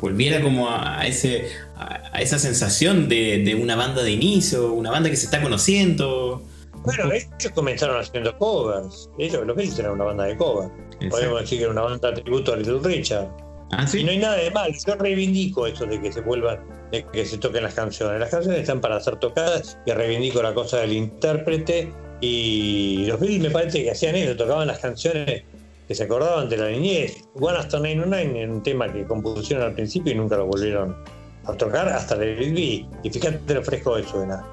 volviera 0.00 0.40
como 0.40 0.70
a 0.70 1.06
ese 1.06 1.48
a 1.76 2.22
esa 2.22 2.38
sensación 2.38 3.10
de, 3.10 3.42
de 3.44 3.54
una 3.54 3.76
banda 3.76 4.02
de 4.02 4.12
inicio, 4.12 4.72
una 4.72 4.90
banda 4.90 5.10
que 5.10 5.16
se 5.16 5.26
está 5.26 5.42
conociendo. 5.42 6.42
Bueno, 6.84 7.10
ellos 7.12 7.52
comenzaron 7.54 7.98
haciendo 7.98 8.36
covers. 8.38 9.10
Ellos, 9.18 9.46
los 9.46 9.56
Beatles 9.56 9.78
eran 9.78 9.92
una 9.92 10.04
banda 10.04 10.24
de 10.24 10.36
covers. 10.36 10.70
Podemos 11.10 11.40
decir 11.40 11.58
que 11.58 11.64
era 11.64 11.72
una 11.72 11.82
banda 11.82 12.10
de 12.10 12.22
tributo 12.22 12.52
a 12.52 12.56
Little 12.56 12.80
Richard. 12.82 13.28
Ah, 13.72 13.86
Y 13.92 14.04
no 14.04 14.10
hay 14.10 14.18
nada 14.18 14.36
de 14.36 14.50
mal. 14.50 14.72
Yo 14.86 14.94
reivindico 14.96 15.66
eso 15.66 15.86
de 15.86 16.00
que 16.00 16.12
se 16.12 16.20
vuelvan, 16.20 16.60
de 16.92 17.04
que 17.06 17.24
se 17.24 17.38
toquen 17.38 17.62
las 17.64 17.74
canciones. 17.74 18.20
Las 18.20 18.30
canciones 18.30 18.60
están 18.60 18.80
para 18.80 19.00
ser 19.00 19.16
tocadas 19.16 19.78
y 19.86 19.92
reivindico 19.92 20.42
la 20.42 20.52
cosa 20.52 20.78
del 20.78 20.92
intérprete. 20.92 21.92
Y 22.20 23.06
los 23.06 23.18
Beatles 23.18 23.40
me 23.40 23.50
parece 23.50 23.82
que 23.82 23.90
hacían 23.90 24.14
eso, 24.14 24.36
tocaban 24.36 24.66
las 24.66 24.78
canciones 24.78 25.42
que 25.88 25.94
se 25.94 26.04
acordaban 26.04 26.48
de 26.48 26.56
la 26.56 26.68
niñez. 26.68 27.24
One 27.34 27.58
After 27.58 27.80
909 27.80 28.42
era 28.42 28.52
un 28.52 28.62
tema 28.62 28.92
que 28.92 29.04
compusieron 29.04 29.66
al 29.66 29.74
principio 29.74 30.12
y 30.12 30.16
nunca 30.16 30.36
lo 30.36 30.46
volvieron 30.46 30.96
a 31.44 31.52
tocar 31.54 31.88
hasta 31.88 32.14
el 32.14 32.52
B. 32.52 32.86
Y 33.02 33.10
fíjate 33.10 33.54
lo 33.54 33.62
fresco 33.62 33.96
de 33.96 34.04
suena. 34.04 34.44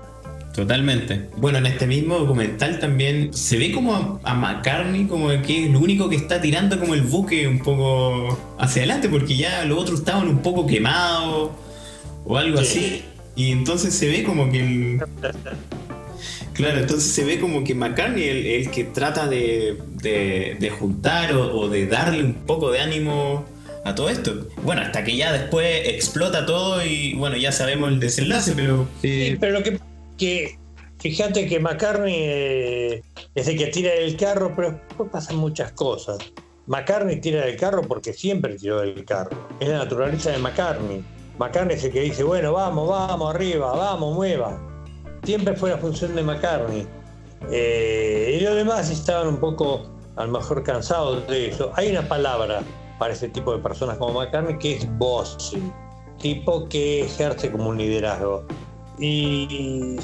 Totalmente. 0.56 1.30
Bueno, 1.38 1.60
en 1.60 1.66
este 1.68 1.88
mismo 1.88 2.18
documental 2.20 2.80
también 2.80 3.34
se 3.34 3.58
ve 3.58 3.72
como 3.72 3.96
a, 3.96 4.20
a 4.30 4.34
McCartney 4.34 5.06
como 5.06 5.30
que 5.42 5.66
es 5.66 5.72
lo 5.72 5.80
único 5.80 6.10
que 6.10 6.18
está 6.18 6.42
tirando 6.42 6.78
como 6.80 6.94
el 6.94 7.02
buque 7.04 7.48
un 7.48 7.60
poco 7.60 8.38
hacia 8.60 8.82
adelante, 8.82 9.08
porque 9.08 9.38
ya 9.38 9.64
los 9.66 9.78
otros 9.80 10.00
estaban 10.00 10.28
un 10.28 10.40
poco 10.40 10.68
quemados 10.68 11.52
o 12.26 12.38
algo 12.38 12.58
Sí. 12.60 12.64
así. 12.64 13.04
Y 13.36 13.52
entonces 13.52 13.94
se 13.94 14.08
ve 14.10 14.24
como 14.24 14.52
que 14.52 14.60
el... 14.60 15.02
Claro, 16.54 16.80
entonces 16.80 17.12
se 17.14 17.24
ve 17.24 17.40
como 17.40 17.64
que 17.64 17.74
McCartney 17.74 18.24
el, 18.28 18.46
el 18.46 18.72
que 18.72 18.84
trata 18.84 19.28
de, 19.28 19.78
de- 20.02 20.58
de 20.60 20.70
juntar 20.70 21.34
o, 21.34 21.60
o 21.60 21.70
de 21.70 21.88
darle 21.88 22.24
un 22.26 22.34
poco 22.34 22.72
de 22.72 22.82
ánimo 22.82 23.46
a 23.86 23.96
todo 23.96 24.10
esto. 24.10 24.48
Bueno, 24.64 24.82
hasta 24.82 25.04
que 25.06 25.16
ya 25.16 25.32
después 25.32 25.88
explota 25.88 26.46
todo 26.46 26.86
y 26.86 27.14
bueno, 27.14 27.38
ya 27.38 27.54
sabemos 27.54 27.90
el 27.90 28.00
desenlace, 28.02 28.52
pero... 28.54 28.86
Sí, 29.02 29.38
pero 29.40 29.54
lo 29.54 29.64
que, 29.64 29.80
que 30.18 30.60
fíjate 31.00 31.48
que 31.48 31.60
McCartney 31.60 32.16
eh, 32.16 33.04
es 33.36 33.48
el 33.48 33.58
que 33.58 33.68
tira 33.68 33.94
del 33.94 34.16
carro, 34.18 34.54
pero 34.56 34.72
después 34.72 35.10
pasan 35.12 35.38
muchas 35.38 35.72
cosas. 35.74 36.18
McCartney 36.68 37.20
tira 37.20 37.46
del 37.46 37.58
carro 37.58 37.82
porque 37.82 38.14
siempre 38.14 38.56
tiró 38.56 38.82
del 38.82 39.04
carro. 39.04 39.36
Es 39.60 39.68
la 39.68 39.80
naturaleza 39.80 40.32
de 40.32 40.38
McCartney. 40.38 41.04
McCartney 41.38 41.76
es 41.76 41.84
el 41.84 41.92
que 41.92 42.02
dice, 42.02 42.24
bueno, 42.24 42.54
vamos, 42.54 42.88
vamos, 42.88 43.34
arriba, 43.34 43.76
vamos, 43.76 44.16
mueva. 44.16 44.60
Siempre 45.24 45.56
fue 45.56 45.72
la 45.72 45.78
función 45.78 46.16
de 46.16 46.24
McCartney. 46.24 46.88
Eh, 47.52 48.38
y 48.40 48.44
los 48.44 48.56
demás 48.56 48.90
estaban 48.90 49.28
un 49.28 49.38
poco, 49.38 49.90
a 50.16 50.26
lo 50.26 50.32
mejor, 50.32 50.64
cansados 50.64 51.28
de 51.28 51.50
eso. 51.50 51.72
Hay 51.76 51.90
una 51.90 52.08
palabra 52.08 52.62
para 53.00 53.14
ese 53.14 53.30
tipo 53.30 53.56
de 53.56 53.62
personas 53.62 53.98
como 53.98 54.20
McCartney 54.20 54.58
que 54.60 54.76
es 54.76 54.98
bossy. 54.98 55.62
Tipo 56.20 56.70
que 56.70 57.06
ejerce 57.06 57.52
como 57.52 57.70
un 57.70 57.80
liderazgo. 57.80 58.46
Y 59.02 59.98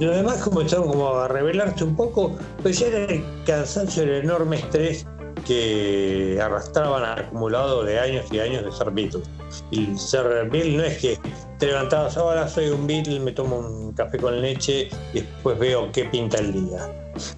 los 0.00 0.16
demás 0.16 0.38
comenzaron 0.38 0.88
como 0.88 1.14
a 1.14 1.28
rebelarse 1.28 1.84
un 1.84 1.94
poco, 1.94 2.36
pero 2.62 2.70
ya 2.70 2.86
era 2.88 2.98
el 3.12 3.24
cansancio, 3.46 4.02
el 4.02 4.24
enorme 4.24 4.56
estrés 4.56 5.06
que 5.46 6.38
arrastraban 6.42 7.04
acumulado 7.04 7.84
de 7.84 7.98
años 7.98 8.26
y 8.30 8.40
años 8.40 8.64
de 8.64 8.72
ser 8.72 8.90
Beatles. 8.90 9.28
Y 9.70 9.96
ser 9.96 10.48
Beatle 10.50 10.76
no 10.76 10.84
es 10.84 10.98
que 10.98 11.18
te 11.58 11.66
levantabas 11.66 12.16
ahora, 12.16 12.48
soy 12.48 12.68
un 12.68 12.86
Beatle, 12.86 13.20
me 13.20 13.32
tomo 13.32 13.58
un 13.58 13.92
café 13.92 14.18
con 14.18 14.40
leche 14.40 14.88
y 15.12 15.20
después 15.20 15.58
veo 15.58 15.90
qué 15.92 16.06
pinta 16.06 16.38
el 16.38 16.52
día. 16.52 16.90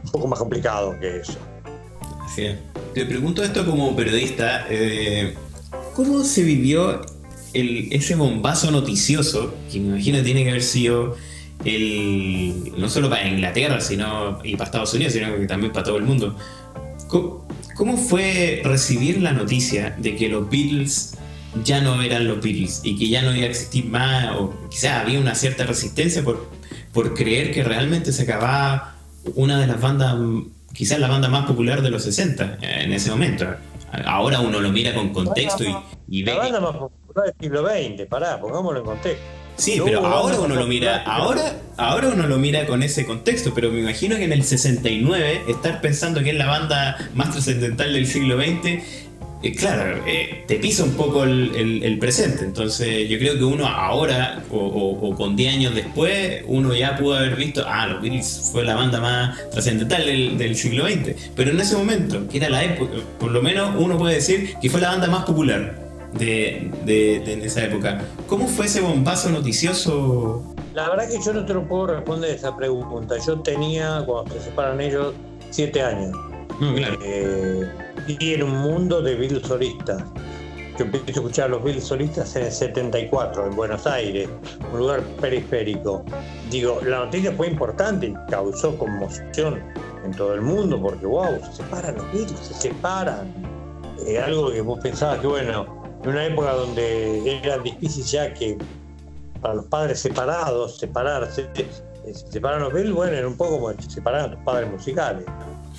Un 0.05 0.11
poco 0.11 0.29
más 0.29 0.39
complicado 0.39 0.99
que 0.99 1.19
eso. 1.19 1.39
Así. 2.25 2.57
Te 2.95 3.07
pregunto 3.07 3.43
esto 3.43 3.65
como 3.65 3.97
periodista, 3.97 4.67
eh, 4.69 5.35
¿cómo 5.95 6.23
se 6.23 6.43
vivió 6.43 7.01
el- 7.55 7.89
ese 7.93 8.15
bombazo 8.15 8.71
noticioso, 8.71 9.55
que 9.71 9.81
me 9.81 9.89
imagino 9.89 10.23
tiene 10.23 10.45
que 10.45 10.51
haber 10.51 10.63
sido 10.63 11.17
el, 11.65 12.73
no 12.77 12.89
solo 12.89 13.09
para 13.09 13.27
Inglaterra 13.29 13.81
sino, 13.81 14.39
y 14.45 14.53
para 14.53 14.65
Estados 14.65 14.95
Unidos, 14.95 15.13
sino 15.13 15.37
que 15.37 15.47
también 15.47 15.73
para 15.73 15.85
todo 15.85 15.97
el 15.97 16.05
mundo? 16.05 16.37
¿Cómo, 17.09 17.47
cómo 17.77 17.97
fue 17.97 18.63
recibir 18.65 19.21
la 19.23 19.33
noticia 19.33 19.95
de 19.99 20.17
que 20.17 20.29
los 20.29 20.49
Beatles 20.51 21.15
ya 21.65 21.81
no 21.83 22.01
eran 22.03 22.27
los 22.27 22.41
Beatles 22.41 22.81
y 22.83 22.97
que 22.99 23.09
ya 23.09 23.23
no 23.23 23.35
iba 23.35 23.45
a 23.47 23.51
existir 23.51 23.85
más, 23.87 24.35
o 24.37 24.55
quizás 24.71 25.03
había 25.03 25.21
una 25.21 25.35
cierta 25.35 25.65
resistencia 25.65 26.25
por, 26.25 26.49
por 26.93 27.15
creer 27.15 27.53
que 27.53 27.63
realmente 27.63 28.13
se 28.13 28.23
acababa 28.23 28.97
una 29.35 29.61
de 29.61 29.67
las 29.67 29.81
bandas, 29.81 30.17
quizás 30.73 30.99
la 30.99 31.09
banda 31.09 31.29
más 31.29 31.47
popular 31.47 31.83
de 31.83 31.91
los 31.91 32.03
60 32.05 32.59
eh, 32.63 32.85
en 32.85 32.93
ese 32.93 33.11
momento. 33.11 33.47
Ahora 34.07 34.41
uno 34.41 34.59
lo 34.61 34.73
mira 34.73 34.95
con 34.95 35.11
contexto 35.11 35.63
y, 35.65 35.75
y 36.09 36.23
ve. 36.23 36.33
La 36.33 36.39
banda 36.39 36.61
más 36.61 36.73
popular 36.73 37.02
del 37.21 37.35
siglo 37.39 37.67
XX, 37.69 38.07
pará, 38.09 38.41
pongámoslo 38.41 38.81
en 38.81 38.87
contexto. 38.87 39.23
Sí, 39.57 39.77
No 39.77 39.85
pero 39.85 40.07
ahora 40.07 40.41
uno 40.41 40.55
lo 40.55 40.67
mira, 40.67 41.03
ahora, 41.05 41.57
ahora 41.77 42.09
uno 42.09 42.27
lo 42.27 42.39
mira 42.39 42.65
con 42.67 42.83
ese 42.83 43.05
contexto, 43.05 43.53
pero 43.55 43.71
me 43.71 43.81
imagino 43.81 44.17
que 44.17 44.25
en 44.25 44.33
el 44.33 44.45
69 44.45 45.43
estar 45.47 45.81
pensando 45.83 46.23
que 46.23 46.31
es 46.31 46.37
la 46.37 46.47
banda 46.47 46.97
más 47.15 47.33
trascendental 47.33 47.93
del 47.93 48.07
siglo 48.07 48.39
XX, 48.41 48.83
eh, 49.45 49.55
claro, 49.57 50.03
eh, 50.07 50.45
te 50.47 50.55
pisa 50.57 50.85
un 50.85 50.93
poco 50.93 51.25
el, 51.25 51.55
el- 51.55 51.83
el 51.83 51.99
presente. 51.99 52.45
Entonces 52.45 53.09
yo 53.11 53.19
creo 53.19 53.35
que 53.37 53.45
uno 53.45 53.67
ahora, 53.67 54.43
o, 54.51 54.57
o- 54.57 55.09
o 55.11 55.15
con 55.17 55.37
10 55.37 55.55
años 55.55 55.75
después, 55.75 56.43
uno 56.47 56.75
ya 56.75 56.97
pudo 56.97 57.17
haber 57.17 57.35
visto, 57.37 57.65
ah, 57.67 57.87
los 57.89 58.01
Beatles 58.01 58.49
fue 58.53 58.65
la 58.65 58.75
banda 58.77 59.01
más 59.01 59.37
trascendental 59.51 60.07
del, 60.07 60.39
del 60.39 60.57
siglo 60.57 60.87
XX. 60.87 61.15
Pero 61.37 61.51
en 61.51 61.61
ese 61.61 61.77
momento, 61.77 62.27
que 62.29 62.39
era 62.39 62.49
la 62.49 62.65
época, 62.65 62.93
por 63.19 63.31
lo 63.33 63.43
menos 63.43 63.75
uno 63.77 63.99
puede 63.99 64.15
decir 64.15 64.55
que 64.63 64.71
fue 64.71 64.81
la 64.81 64.91
banda 64.91 65.09
más 65.09 65.25
popular 65.25 65.82
de, 66.19 66.71
de- 66.85 67.45
esa 67.45 67.65
época. 67.65 68.01
¿Cómo 68.27 68.47
fue 68.47 68.67
ese 68.67 68.81
bombazo 68.81 69.31
noticioso 69.31 70.43
La 70.75 70.89
verdad 70.91 71.09
que 71.09 71.19
yo 71.25 71.33
no 71.33 71.45
te 71.45 71.55
lo 71.55 71.67
puedo 71.67 71.89
responder 71.89 72.31
esa 72.35 72.57
pregunta. 72.57 73.17
Yo 73.27 73.41
tenía, 73.41 74.03
cuando 74.07 74.33
se 74.35 74.41
separan 74.43 74.81
ellos, 74.81 75.15
siete 75.51 75.83
años. 75.83 76.17
No, 76.61 76.75
claro. 76.75 76.99
Eh, 77.05 77.69
y 78.19 78.35
en 78.35 78.43
un 78.43 78.59
mundo 78.59 79.01
de 79.03 79.15
Beatles 79.17 79.47
solistas. 79.47 80.03
Yo 80.79 80.87
empecé 80.87 81.05
a 81.09 81.11
escuchar 81.13 81.45
a 81.47 81.49
los 81.49 81.63
Beatles 81.63 81.85
solistas 81.85 82.35
en 82.37 82.45
el 82.45 82.53
74, 82.53 83.47
en 83.47 83.57
Buenos 83.57 83.87
Aires, 83.87 84.29
un 84.73 84.79
lugar 84.79 85.03
periférico. 85.21 86.03
Digo, 86.51 86.81
la 86.87 87.01
noticia 87.01 87.31
fue 87.33 87.49
importante 87.49 88.07
y 88.07 88.15
causó 88.31 88.77
conmoción 88.79 89.61
en 90.05 90.13
todo 90.13 90.33
el 90.35 90.41
mundo, 90.41 90.81
porque 90.81 91.05
wow, 91.05 91.39
se 91.45 91.63
separan 91.63 91.97
los 91.97 92.11
Beatles, 92.13 92.39
se 92.41 92.55
separan. 92.55 93.33
Eh, 94.07 94.19
algo 94.19 94.51
que 94.51 94.63
vos 94.63 94.81
pensabas 94.81 95.19
que, 95.21 95.27
bueno, 95.27 95.82
en 96.03 96.09
una 96.09 96.27
época 96.27 96.53
donde 96.53 97.39
era 97.43 97.59
difícil 97.59 98.05
ya 98.05 98.35
que 98.35 98.59
para 99.41 99.55
los 99.55 99.67
padres 99.67 100.01
separados, 100.01 100.79
separarse, 100.79 101.49
eh, 101.55 101.67
se 102.13 102.31
separan 102.31 102.61
los 102.63 102.73
Beatles, 102.73 102.95
bueno, 102.95 103.17
era 103.17 103.27
un 103.27 103.37
poco 103.37 103.61
como 103.61 103.73
se 103.81 103.91
separan 103.91 104.33
los 104.33 104.41
padres 104.41 104.71
musicales. 104.71 105.25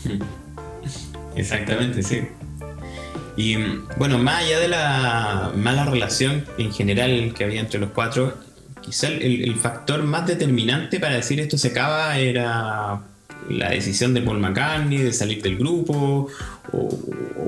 Exactamente, 1.35 2.03
sí. 2.03 2.27
Y 3.35 3.55
bueno, 3.97 4.19
más 4.19 4.43
allá 4.43 4.59
de 4.59 4.67
la 4.67 5.51
mala 5.55 5.85
relación 5.85 6.45
en 6.57 6.71
general 6.71 7.33
que 7.35 7.43
había 7.45 7.61
entre 7.61 7.79
los 7.79 7.89
cuatro, 7.91 8.33
quizá 8.81 9.07
el 9.07 9.55
factor 9.55 10.03
más 10.03 10.27
determinante 10.27 10.99
para 10.99 11.15
decir 11.15 11.39
esto 11.39 11.57
se 11.57 11.69
acaba 11.69 12.17
era 12.17 13.01
la 13.49 13.69
decisión 13.69 14.13
de 14.13 14.21
Paul 14.21 14.39
McCartney 14.39 14.97
de 14.99 15.13
salir 15.13 15.41
del 15.41 15.57
grupo, 15.57 16.27
o, 16.71 16.77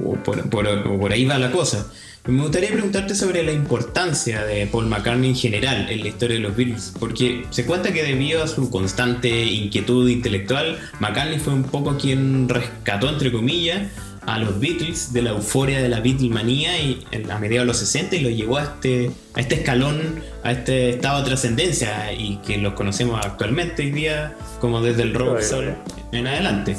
o 0.06 0.14
por, 0.24 0.50
por- 0.50 0.68
o 0.68 1.00
por 1.00 1.12
ahí 1.12 1.26
va 1.26 1.38
la 1.38 1.52
cosa. 1.52 1.92
Me 2.28 2.42
gustaría 2.42 2.72
preguntarte 2.72 3.14
sobre 3.14 3.44
la 3.44 3.52
importancia 3.52 4.44
de 4.44 4.66
Paul 4.66 4.88
McCartney 4.88 5.30
en 5.30 5.36
general 5.36 5.88
en 5.92 6.02
la 6.02 6.08
historia 6.08 6.38
de 6.38 6.42
los 6.42 6.56
Beatles, 6.56 6.94
porque 7.00 7.46
se 7.52 7.66
cuenta 7.66 7.94
que 7.94 8.02
debido 8.02 8.44
a 8.44 8.48
su 8.48 8.72
constante 8.72 9.30
inquietud 9.46 10.10
intelectual, 10.10 10.80
McCartney 11.00 11.38
fue 11.38 11.54
un 11.54 11.64
poco 11.64 11.98
quien 11.98 12.50
rescató, 12.50 13.10
entre 13.10 13.32
comillas, 13.32 13.92
a 14.28 14.40
los 14.40 14.60
Beatles 14.60 15.14
de 15.14 15.22
la 15.22 15.30
euforia 15.32 15.82
de 15.82 15.90
la 15.90 16.00
Beatlemanía 16.00 16.80
y 16.80 17.06
en- 17.12 17.30
a 17.32 17.38
mediados 17.40 17.64
de 17.64 17.68
los 17.68 17.78
60 17.78 18.16
y 18.16 18.22
los 18.22 18.34
llevó 18.34 18.58
a 18.58 18.64
este, 18.64 19.12
a 19.36 19.40
este 19.40 19.56
escalón, 19.56 20.22
a 20.44 20.52
este 20.52 20.90
estado 20.90 21.20
de 21.22 21.28
trascendencia 21.28 22.12
y 22.14 22.38
que 22.38 22.58
los 22.58 22.74
conocemos 22.74 23.24
actualmente 23.24 23.84
hoy 23.84 23.92
día 23.92 24.36
como 24.60 24.82
desde 24.82 25.04
el 25.04 25.14
rock 25.14 25.38
Claro. 25.40 25.44
soul 25.46 25.76
en 26.12 26.28
adelante. 26.28 26.76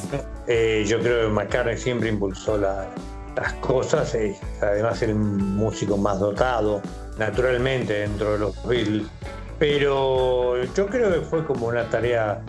Eh, 0.48 0.84
yo 0.88 0.98
creo 1.00 1.28
que 1.28 1.32
McCartney 1.34 1.76
siempre 1.78 2.08
impulsó 2.08 2.58
la- 2.58 2.88
las 3.36 3.52
cosas, 3.54 4.14
eh, 4.14 4.34
además 4.62 5.02
el 5.02 5.14
músico 5.14 5.96
más 5.96 6.18
dotado, 6.20 6.80
naturalmente, 7.18 7.92
dentro 7.92 8.32
de 8.32 8.38
los 8.38 8.66
Beatles. 8.66 9.06
Pero 9.58 10.62
yo 10.74 10.86
creo 10.86 11.12
que 11.14 11.20
fue 11.20 11.44
como 11.46 11.66
una 11.66 11.88
tarea 11.88 12.42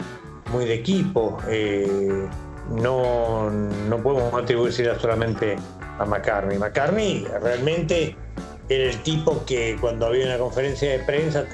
muy 0.51 0.65
de 0.65 0.73
equipo. 0.75 1.37
eh, 1.49 2.27
no, 2.70 3.49
no 3.49 3.97
podemos 3.97 4.34
atribuírsela 4.34 4.99
solamente 4.99 5.57
a 5.99 6.05
McCartney. 6.05 6.57
McCartney 6.57 7.28
realmente 7.41 8.15
era 8.70 8.89
el 8.89 9.01
tipo 9.03 9.43
que 9.45 9.78
cuando 9.80 10.07
había 10.07 10.26
una 10.26 10.38
conferencia 10.38 10.91
de 10.91 10.99
prensa 10.99 11.45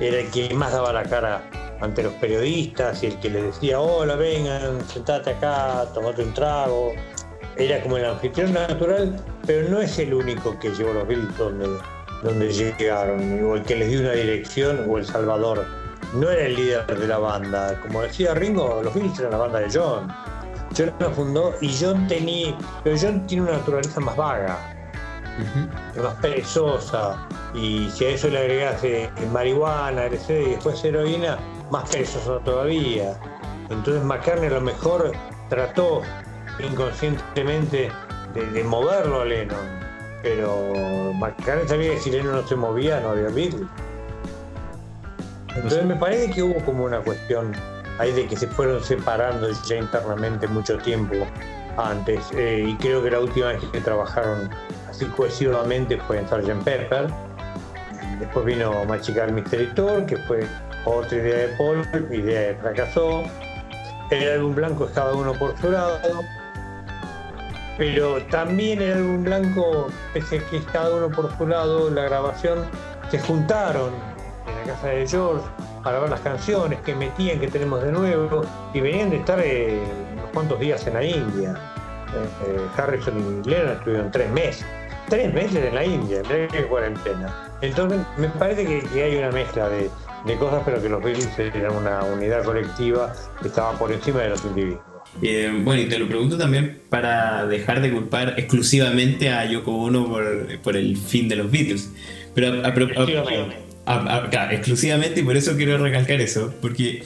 era 0.00 0.18
el 0.18 0.30
que 0.30 0.52
más 0.54 0.72
daba 0.72 0.92
la 0.92 1.04
cara 1.04 1.42
ante 1.80 2.02
los 2.02 2.12
periodistas 2.14 3.02
y 3.02 3.06
el 3.06 3.20
que 3.20 3.30
les 3.30 3.44
decía, 3.44 3.80
hola, 3.80 4.16
vengan, 4.16 4.80
sentate 4.86 5.30
acá, 5.30 5.86
tomate 5.94 6.22
un 6.22 6.34
trago. 6.34 6.92
Era 7.56 7.80
como 7.82 7.96
el 7.96 8.04
anfitrión 8.04 8.52
natural, 8.52 9.16
pero 9.46 9.68
no 9.68 9.80
es 9.80 9.98
el 9.98 10.12
único 10.12 10.58
que 10.58 10.70
llevó 10.70 10.92
los 10.92 11.08
Beatles 11.08 11.36
donde, 11.38 11.68
donde 12.22 12.52
llegaron, 12.52 13.44
o 13.44 13.56
el 13.56 13.62
que 13.62 13.76
les 13.76 13.88
dio 13.88 14.00
una 14.00 14.12
dirección, 14.12 14.84
o 14.88 14.98
el 14.98 15.06
salvador. 15.06 15.64
No 16.14 16.30
era 16.30 16.46
el 16.46 16.54
líder 16.54 16.86
de 16.86 17.08
la 17.08 17.18
banda. 17.18 17.80
Como 17.80 18.02
decía 18.02 18.34
Ringo, 18.34 18.82
los 18.82 18.94
Beatles 18.94 19.18
eran 19.18 19.32
la 19.32 19.38
banda 19.38 19.60
de 19.60 19.68
John. 19.72 20.12
John 20.76 20.92
la 20.98 21.10
fundó 21.10 21.54
y 21.60 21.74
John 21.78 22.06
tenía, 22.06 22.56
pero 22.84 22.96
John 23.00 23.26
tiene 23.26 23.44
una 23.44 23.52
naturaleza 23.52 24.00
más 24.00 24.16
vaga 24.16 24.76
más 26.02 26.14
perezosa 26.20 27.26
y 27.54 27.88
si 27.90 28.04
a 28.04 28.08
eso 28.10 28.28
le 28.28 28.38
agregas 28.38 28.82
eh, 28.84 29.10
marihuana, 29.32 30.06
y 30.06 30.10
después 30.10 30.84
heroína, 30.84 31.38
más 31.70 31.88
perezosa 31.90 32.38
todavía. 32.44 33.18
Entonces 33.70 34.02
McCartney 34.02 34.48
a 34.48 34.52
lo 34.52 34.60
mejor 34.60 35.12
trató 35.48 36.02
inconscientemente 36.58 37.90
de, 38.34 38.46
de 38.46 38.64
moverlo 38.64 39.22
a 39.22 39.24
Lennon, 39.24 39.58
pero 40.22 41.12
McCartney 41.14 41.68
sabía 41.68 41.90
que 41.92 42.00
si 42.00 42.10
Lennon 42.10 42.32
no 42.32 42.46
se 42.46 42.56
movía 42.56 43.00
no 43.00 43.10
había 43.10 43.28
Beatles. 43.28 43.66
Entonces 45.54 45.84
me 45.84 45.96
parece 45.96 46.30
que 46.30 46.42
hubo 46.42 46.62
como 46.64 46.84
una 46.84 47.00
cuestión 47.00 47.52
ahí 47.98 48.12
de 48.12 48.26
que 48.26 48.36
se 48.36 48.46
fueron 48.46 48.82
separando 48.82 49.48
ya 49.64 49.76
internamente 49.76 50.46
mucho 50.46 50.78
tiempo 50.78 51.14
antes 51.76 52.30
eh, 52.34 52.64
y 52.68 52.74
creo 52.76 53.02
que 53.02 53.10
la 53.10 53.20
última 53.20 53.48
vez 53.48 53.62
que 53.72 53.80
trabajaron 53.80 54.50
así 54.88 55.04
cohesivamente 55.06 55.98
fue 56.06 56.18
en 56.18 56.28
Sgt. 56.28 56.64
Pepper. 56.64 57.06
Después 58.18 58.46
vino 58.46 58.84
Machicar 58.86 59.30
Mystery 59.30 59.66
Tour, 59.74 60.06
que 60.06 60.16
fue 60.16 60.46
otra 60.86 61.18
idea 61.18 61.36
de 61.36 61.48
Paul, 61.56 61.86
idea 62.10 62.54
que 62.54 62.60
fracasó. 62.60 63.24
El 64.10 64.30
álbum 64.30 64.54
blanco 64.54 64.86
es 64.86 64.92
cada 64.92 65.12
uno 65.12 65.34
por 65.34 65.58
su 65.58 65.70
lado. 65.70 65.98
Pero 67.76 68.22
también 68.30 68.80
el 68.80 68.92
álbum 68.92 69.24
blanco, 69.24 69.88
pese 70.14 70.38
a 70.38 70.46
que 70.48 70.58
es 70.58 70.64
cada 70.66 70.94
uno 70.94 71.10
por 71.10 71.36
su 71.36 71.46
lado, 71.46 71.90
la 71.90 72.04
grabación, 72.04 72.64
se 73.10 73.18
juntaron 73.18 73.90
en 74.46 74.56
la 74.56 74.72
casa 74.72 74.88
de 74.88 75.06
George 75.06 75.44
para 75.86 76.00
ver 76.00 76.10
las 76.10 76.18
canciones 76.20 76.80
que 76.80 76.96
metían, 76.96 77.38
que 77.38 77.46
tenemos 77.46 77.80
de 77.80 77.92
nuevo, 77.92 78.44
y 78.74 78.80
venían 78.80 79.08
de 79.08 79.18
estar 79.18 79.38
eh, 79.40 79.78
unos 80.14 80.30
cuantos 80.34 80.58
días 80.58 80.84
en 80.88 80.94
la 80.94 81.04
India. 81.04 81.54
Eh, 82.12 82.26
eh, 82.48 82.60
Harrison 82.76 83.42
y 83.44 83.48
Lennon 83.48 83.72
estuvieron 83.74 84.10
tres 84.10 84.28
meses. 84.32 84.66
Tres 85.08 85.32
meses 85.32 85.64
en 85.64 85.74
la 85.76 85.84
India, 85.84 86.16
en 86.18 86.24
plena 86.48 86.66
cuarentena. 86.68 87.48
Entonces, 87.62 88.00
me 88.18 88.26
parece 88.30 88.66
que, 88.66 88.80
que 88.92 89.04
hay 89.04 89.14
una 89.16 89.30
mezcla 89.30 89.68
de, 89.68 89.88
de 90.26 90.36
cosas, 90.38 90.62
pero 90.64 90.82
que 90.82 90.88
los 90.88 91.00
Beatles 91.04 91.38
eran 91.38 91.76
una 91.76 92.02
unidad 92.02 92.42
colectiva 92.42 93.12
que 93.40 93.46
estaba 93.46 93.70
por 93.78 93.92
encima 93.92 94.22
de 94.22 94.30
los 94.30 94.44
individuos. 94.44 94.80
Eh, 95.22 95.52
bueno, 95.62 95.82
y 95.82 95.88
te 95.88 96.00
lo 96.00 96.08
pregunto 96.08 96.36
también 96.36 96.82
para 96.90 97.46
dejar 97.46 97.80
de 97.80 97.92
culpar 97.92 98.34
exclusivamente 98.36 99.30
a 99.30 99.44
Yoko 99.44 99.70
Ono 99.84 100.08
por, 100.08 100.58
por 100.62 100.76
el 100.76 100.96
fin 100.96 101.28
de 101.28 101.36
los 101.36 101.48
Beatles. 101.48 101.92
Pero 102.34 102.48
a- 102.48 102.66
a- 102.66 102.70
a- 102.70 102.70
Exclusivamente. 102.70 103.65
Exclusivamente, 104.50 105.20
y 105.20 105.22
por 105.22 105.36
eso 105.36 105.56
quiero 105.56 105.78
recalcar 105.78 106.20
eso, 106.20 106.52
porque 106.60 107.04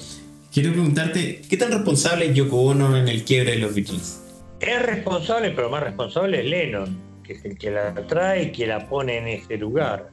quiero 0.52 0.72
preguntarte, 0.72 1.42
¿qué 1.48 1.56
tan 1.56 1.70
responsable 1.72 2.26
es 2.26 2.34
Yoko 2.34 2.62
Ono 2.62 2.96
en 2.96 3.08
el 3.08 3.24
quiebre 3.24 3.52
de 3.52 3.58
los 3.58 3.74
Beatles? 3.74 4.22
Es 4.60 4.82
responsable, 4.82 5.50
pero 5.50 5.70
más 5.70 5.82
responsable 5.82 6.40
es 6.40 6.46
Lennon, 6.46 6.98
que 7.22 7.34
es 7.34 7.44
el 7.44 7.58
que 7.58 7.70
la 7.70 7.94
trae 8.06 8.44
y 8.44 8.52
que 8.52 8.66
la 8.66 8.88
pone 8.88 9.18
en 9.18 9.28
ese 9.28 9.56
lugar. 9.56 10.08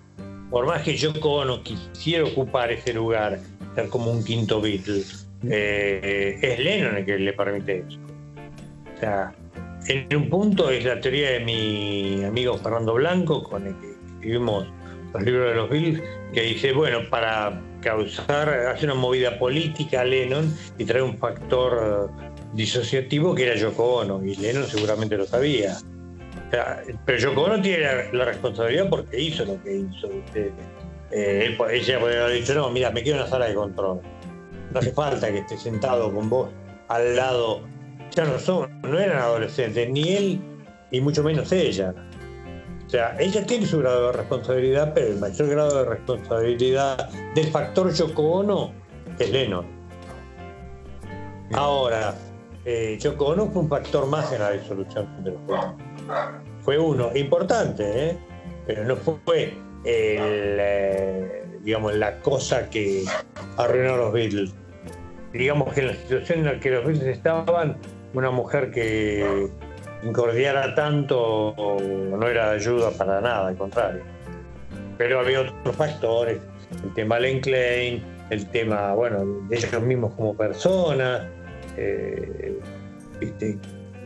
Por 0.50 0.66
más 0.66 0.84
que 0.84 0.96
Yoko 0.96 1.42
Ono 1.42 1.64
quisiera 1.64 2.24
ocupar 2.24 2.72
ese 2.72 2.94
lugar, 2.94 3.40
ser 3.76 3.90
como 3.90 4.12
un 4.12 4.24
quinto 4.24 4.62
Beatle, 4.62 5.04
eh, 5.50 6.40
es 6.42 6.60
Lennon 6.60 6.98
el 6.98 7.06
que 7.06 7.18
le 7.18 7.34
permite 7.34 7.86
eso. 7.88 8.00
O 8.96 9.00
sea, 9.00 9.36
en 9.88 10.16
un 10.16 10.30
punto 10.30 10.70
es 10.70 10.84
la 10.84 11.00
teoría 11.00 11.32
de 11.32 11.40
mi 11.42 12.24
amigo 12.24 12.58
Fernando 12.58 12.94
Blanco, 12.96 13.44
con 13.44 13.68
el 13.68 13.76
que 13.80 13.88
escribimos 14.16 14.68
los 15.14 15.24
libros 15.24 15.50
de 15.50 15.56
los 15.56 15.70
Beatles, 15.70 16.04
que 16.34 16.42
dice, 16.42 16.74
bueno, 16.74 17.00
para 17.10 17.62
causar, 17.82 18.50
hace 18.50 18.86
una 18.86 18.96
movida 18.96 19.38
política 19.38 20.02
a 20.02 20.04
Lennon 20.04 20.54
y 20.78 20.86
trae 20.86 21.02
un 21.02 21.18
factor 21.18 22.10
disociativo 22.54 23.36
que 23.36 23.48
era 23.48 23.56
Yoko 23.56 23.98
Ono, 23.98 24.24
y 24.26 24.36
Lennon 24.36 24.66
seguramente 24.68 25.18
lo 25.18 25.26
sabía. 25.26 25.78
Pero 27.06 27.18
Yoko 27.18 27.42
Ono 27.44 27.62
tiene 27.62 28.12
la, 28.12 28.26
responsabilidad 28.26 28.90
porque 28.90 29.20
hizo 29.20 29.46
lo 29.46 29.62
que 29.64 29.78
hizo. 29.78 30.10
Eh, 31.12 31.46
él 31.46 31.58
ella 31.72 32.00
podría 32.00 32.26
haber 32.26 32.40
dicho, 32.40 32.54
no, 32.54 32.70
mira, 32.70 32.92
me 32.92 33.04
quedo 33.04 33.16
en 33.16 33.22
la 33.22 33.28
sala 33.28 33.48
de 33.48 33.56
control. 33.56 34.02
No 34.74 34.80
hace 34.80 34.92
falta 34.92 35.32
que 35.32 35.40
esté 35.40 35.58
sentado 35.58 36.14
con 36.14 36.30
vos 36.30 36.50
al 36.90 37.16
lado. 37.16 37.62
Ya 38.12 38.26
no 38.26 38.40
son, 38.40 38.82
no 38.82 39.00
eran 39.00 39.18
adolescentes, 39.18 39.90
ni 39.90 40.10
él, 40.10 40.42
y 40.92 41.02
mucho 41.02 41.24
menos 41.24 41.52
ella. 41.52 41.94
O 42.88 42.90
sea, 42.90 43.18
ella 43.20 43.46
tiene 43.46 43.66
su 43.66 43.80
grado 43.80 44.08
de 44.08 44.14
responsabilidad, 44.14 44.94
pero 44.96 45.08
el 45.08 45.20
mayor 45.20 45.50
grado 45.50 45.80
de 45.80 45.90
responsabilidad 45.90 47.10
del 47.36 47.48
factor 47.48 47.94
Yoko 47.94 48.22
Ono 48.22 48.72
es 49.20 49.30
Lennon. 49.30 49.66
Ahora, 51.52 52.16
eh, 52.64 52.98
Yoko 52.98 53.26
Ono 53.26 53.48
fue 53.48 53.64
un 53.64 53.70
factor 53.70 54.08
más 54.08 54.32
en 54.32 54.40
la 54.40 54.52
disolución 54.52 55.22
de 55.22 55.32
los 55.32 55.42
juegos. 55.46 55.66
Fue 56.62 56.78
uno, 56.78 57.12
importante, 57.14 58.10
¿eh? 58.10 58.18
pero 58.66 58.86
no 58.86 58.96
fue 58.96 59.54
el, 59.84 60.58
eh, 60.60 61.46
digamos, 61.64 61.94
la 61.94 62.22
cosa 62.22 62.70
que 62.70 63.04
arruinó 63.58 63.96
a 63.96 63.98
los 63.98 64.14
Beatles. 64.14 64.56
Digamos 65.34 65.74
que 65.74 65.82
en 65.82 65.88
la 65.88 65.94
situación 65.94 66.40
en 66.40 66.46
la 66.46 66.60
que 66.62 66.72
los 66.72 66.86
Beatles 66.86 67.18
estaban, 67.18 67.78
una 68.14 68.32
mujer 68.32 68.72
que 68.72 69.50
incordiara 70.04 70.74
tanto 70.76 71.56
no 71.58 72.28
era 72.28 72.52
ayuda 72.52 72.92
para 72.92 73.22
nada, 73.22 73.48
al 73.48 73.58
contrario. 73.58 74.02
Pero 74.98 75.20
había 75.20 75.42
otros 75.42 75.76
factores, 75.76 76.40
el 76.84 76.94
tema 76.94 77.20
Len 77.20 77.40
Klein, 77.42 78.04
el 78.30 78.46
tema, 78.48 78.94
bueno, 78.94 79.26
de 79.48 79.56
ellos 79.56 79.82
mismos 79.82 80.14
como 80.16 80.36
personas. 80.36 81.28
Eh, 81.78 82.60
¿viste? 83.20 83.58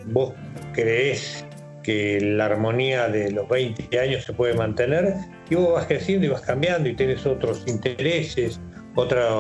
¿Vos 0.07 0.33
creés 0.73 1.45
que 1.83 2.19
la 2.21 2.45
armonía 2.45 3.07
de 3.07 3.31
los 3.31 3.47
20 3.47 3.99
años 3.99 4.23
se 4.23 4.33
puede 4.33 4.53
mantener? 4.53 5.13
Y 5.49 5.55
vos 5.55 5.73
vas 5.73 5.85
creciendo 5.85 6.27
y 6.27 6.29
vas 6.29 6.41
cambiando 6.41 6.89
y 6.89 6.95
tenés 6.95 7.25
otros 7.25 7.63
intereses, 7.67 8.59
otras 8.95 9.31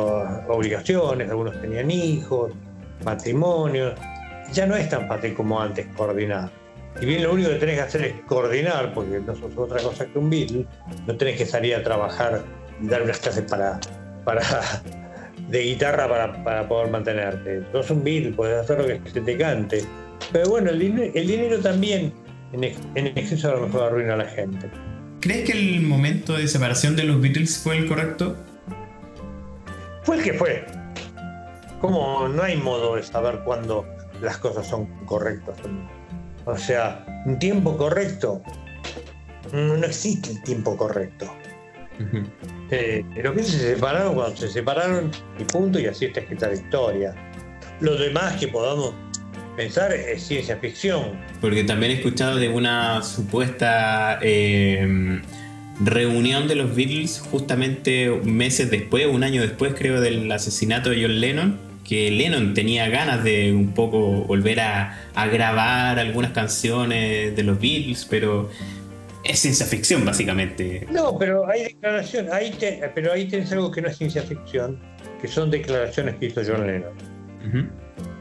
obligaciones, 0.47 1.29
algunos 1.29 1.59
tenían 1.61 1.91
hijos, 1.91 2.53
matrimonios. 3.03 3.99
Ya 4.53 4.65
no 4.65 4.75
es 4.75 4.89
tan 4.89 5.07
fácil 5.07 5.33
como 5.33 5.61
antes 5.61 5.87
coordinar. 5.95 6.49
Y 7.01 7.05
bien 7.05 7.23
lo 7.23 7.33
único 7.33 7.49
que 7.49 7.55
tenés 7.55 7.75
que 7.75 7.81
hacer 7.81 8.01
es 8.03 8.13
coordinar, 8.27 8.93
porque 8.93 9.21
no 9.25 9.33
sos 9.35 9.55
otra 9.55 9.81
cosa 9.81 10.05
que 10.05 10.19
un 10.19 10.29
Beatle, 10.29 10.65
no 11.07 11.15
tenés 11.15 11.37
que 11.37 11.45
salir 11.45 11.75
a 11.75 11.83
trabajar 11.83 12.43
y 12.81 12.87
dar 12.87 13.01
unas 13.03 13.17
clases 13.19 13.49
para, 13.49 13.79
para, 14.25 14.41
de 15.47 15.59
guitarra 15.59 16.09
para, 16.09 16.43
para 16.43 16.67
poder 16.67 16.91
mantenerte. 16.91 17.63
Sos 17.71 17.91
un 17.91 18.03
Beatle, 18.03 18.33
podés 18.33 18.59
hacer 18.59 18.79
lo 18.79 18.87
que 18.87 19.09
se 19.09 19.21
te 19.21 19.37
cante. 19.37 19.85
Pero 20.33 20.49
bueno, 20.49 20.69
el, 20.69 20.79
dinero, 20.79 21.11
el 21.15 21.27
dinero 21.27 21.59
también 21.59 22.11
en, 22.51 22.63
ex- 22.65 22.79
en 22.95 23.07
exceso 23.07 23.49
a 23.51 23.55
lo 23.55 23.67
mejor 23.67 23.83
arruina 23.83 24.15
a 24.15 24.17
la 24.17 24.25
gente. 24.25 24.69
¿Crees 25.21 25.49
que 25.49 25.53
el 25.53 25.81
momento 25.81 26.33
de 26.33 26.47
separación 26.47 26.95
de 26.97 27.03
los 27.03 27.21
Beatles 27.21 27.57
fue 27.57 27.77
el 27.77 27.87
correcto? 27.87 28.35
Fue 30.03 30.17
el 30.17 30.23
que 30.23 30.33
fue. 30.33 30.65
Como 31.79 32.27
no 32.27 32.43
hay 32.43 32.57
modo 32.57 32.95
de 32.95 33.03
saber 33.03 33.39
cuándo 33.45 33.85
las 34.21 34.37
cosas 34.37 34.67
son 34.67 34.87
correctas. 35.05 35.57
o 36.45 36.57
sea, 36.57 37.05
un 37.25 37.39
tiempo 37.39 37.77
correcto. 37.77 38.41
No 39.51 39.75
existe 39.75 40.31
el 40.31 40.43
tiempo 40.43 40.77
correcto. 40.77 41.31
Eh, 42.71 43.03
los 43.21 43.35
que 43.35 43.43
se 43.43 43.75
separaron 43.75 44.15
cuando 44.15 44.35
se 44.35 44.47
separaron 44.47 45.11
y 45.37 45.43
punto, 45.43 45.79
y 45.79 45.87
así 45.87 46.05
está 46.05 46.21
escrita 46.21 46.47
la 46.47 46.53
historia. 46.53 47.15
Lo 47.79 47.97
demás 47.97 48.37
que 48.37 48.47
podamos 48.47 48.93
pensar 49.55 49.91
es 49.93 50.23
ciencia 50.23 50.57
ficción. 50.57 51.19
Porque 51.41 51.63
también 51.63 51.91
he 51.91 51.95
escuchado 51.95 52.37
de 52.37 52.49
una 52.49 53.03
supuesta 53.03 54.19
eh, 54.21 55.21
reunión 55.83 56.47
de 56.47 56.55
los 56.55 56.75
Beatles 56.75 57.19
justamente 57.19 58.09
meses 58.23 58.71
después, 58.71 59.07
un 59.07 59.23
año 59.23 59.41
después 59.41 59.73
creo 59.77 59.99
del 59.99 60.31
asesinato 60.31 60.91
de 60.91 61.01
John 61.01 61.19
Lennon, 61.19 61.70
que 61.91 62.09
Lennon 62.09 62.53
tenía 62.53 62.87
ganas 62.87 63.21
de 63.21 63.51
un 63.51 63.73
poco 63.73 63.99
volver 64.23 64.61
a, 64.61 64.97
a 65.13 65.27
grabar 65.27 65.99
algunas 65.99 66.31
canciones 66.31 67.35
de 67.35 67.43
los 67.43 67.59
Beatles, 67.59 68.07
pero 68.09 68.49
es 69.25 69.39
ciencia 69.39 69.65
ficción 69.65 70.05
básicamente. 70.05 70.87
No, 70.89 71.17
pero 71.19 71.45
hay 71.49 71.63
declaraciones, 71.63 72.31
ahí 72.31 72.51
te- 72.51 72.79
pero 72.95 73.11
ahí 73.11 73.27
tenés 73.27 73.51
algo 73.51 73.69
que 73.71 73.81
no 73.81 73.89
es 73.89 73.97
ciencia 73.97 74.21
ficción, 74.21 74.79
que 75.21 75.27
son 75.27 75.51
declaraciones 75.51 76.15
que 76.15 76.27
hizo 76.27 76.41
John 76.47 76.65
Lennon. 76.65 76.93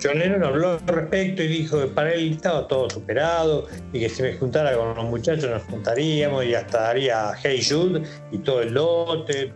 John 0.02 0.18
Lennon 0.18 0.42
habló 0.42 0.72
al 0.72 0.80
respecto 0.88 1.40
y 1.44 1.46
dijo 1.46 1.80
que 1.80 1.86
para 1.86 2.12
él 2.12 2.32
estaba 2.32 2.66
todo 2.66 2.90
superado 2.90 3.68
y 3.92 4.00
que 4.00 4.08
si 4.08 4.22
me 4.22 4.32
juntara 4.34 4.76
con 4.76 4.96
los 4.96 5.04
muchachos 5.04 5.48
nos 5.48 5.62
juntaríamos 5.62 6.44
y 6.44 6.54
hasta 6.56 6.80
daría 6.88 7.34
Hey 7.40 7.60
Jude 7.64 8.02
y 8.32 8.38
todo 8.38 8.62
el 8.62 8.74
lote. 8.74 9.52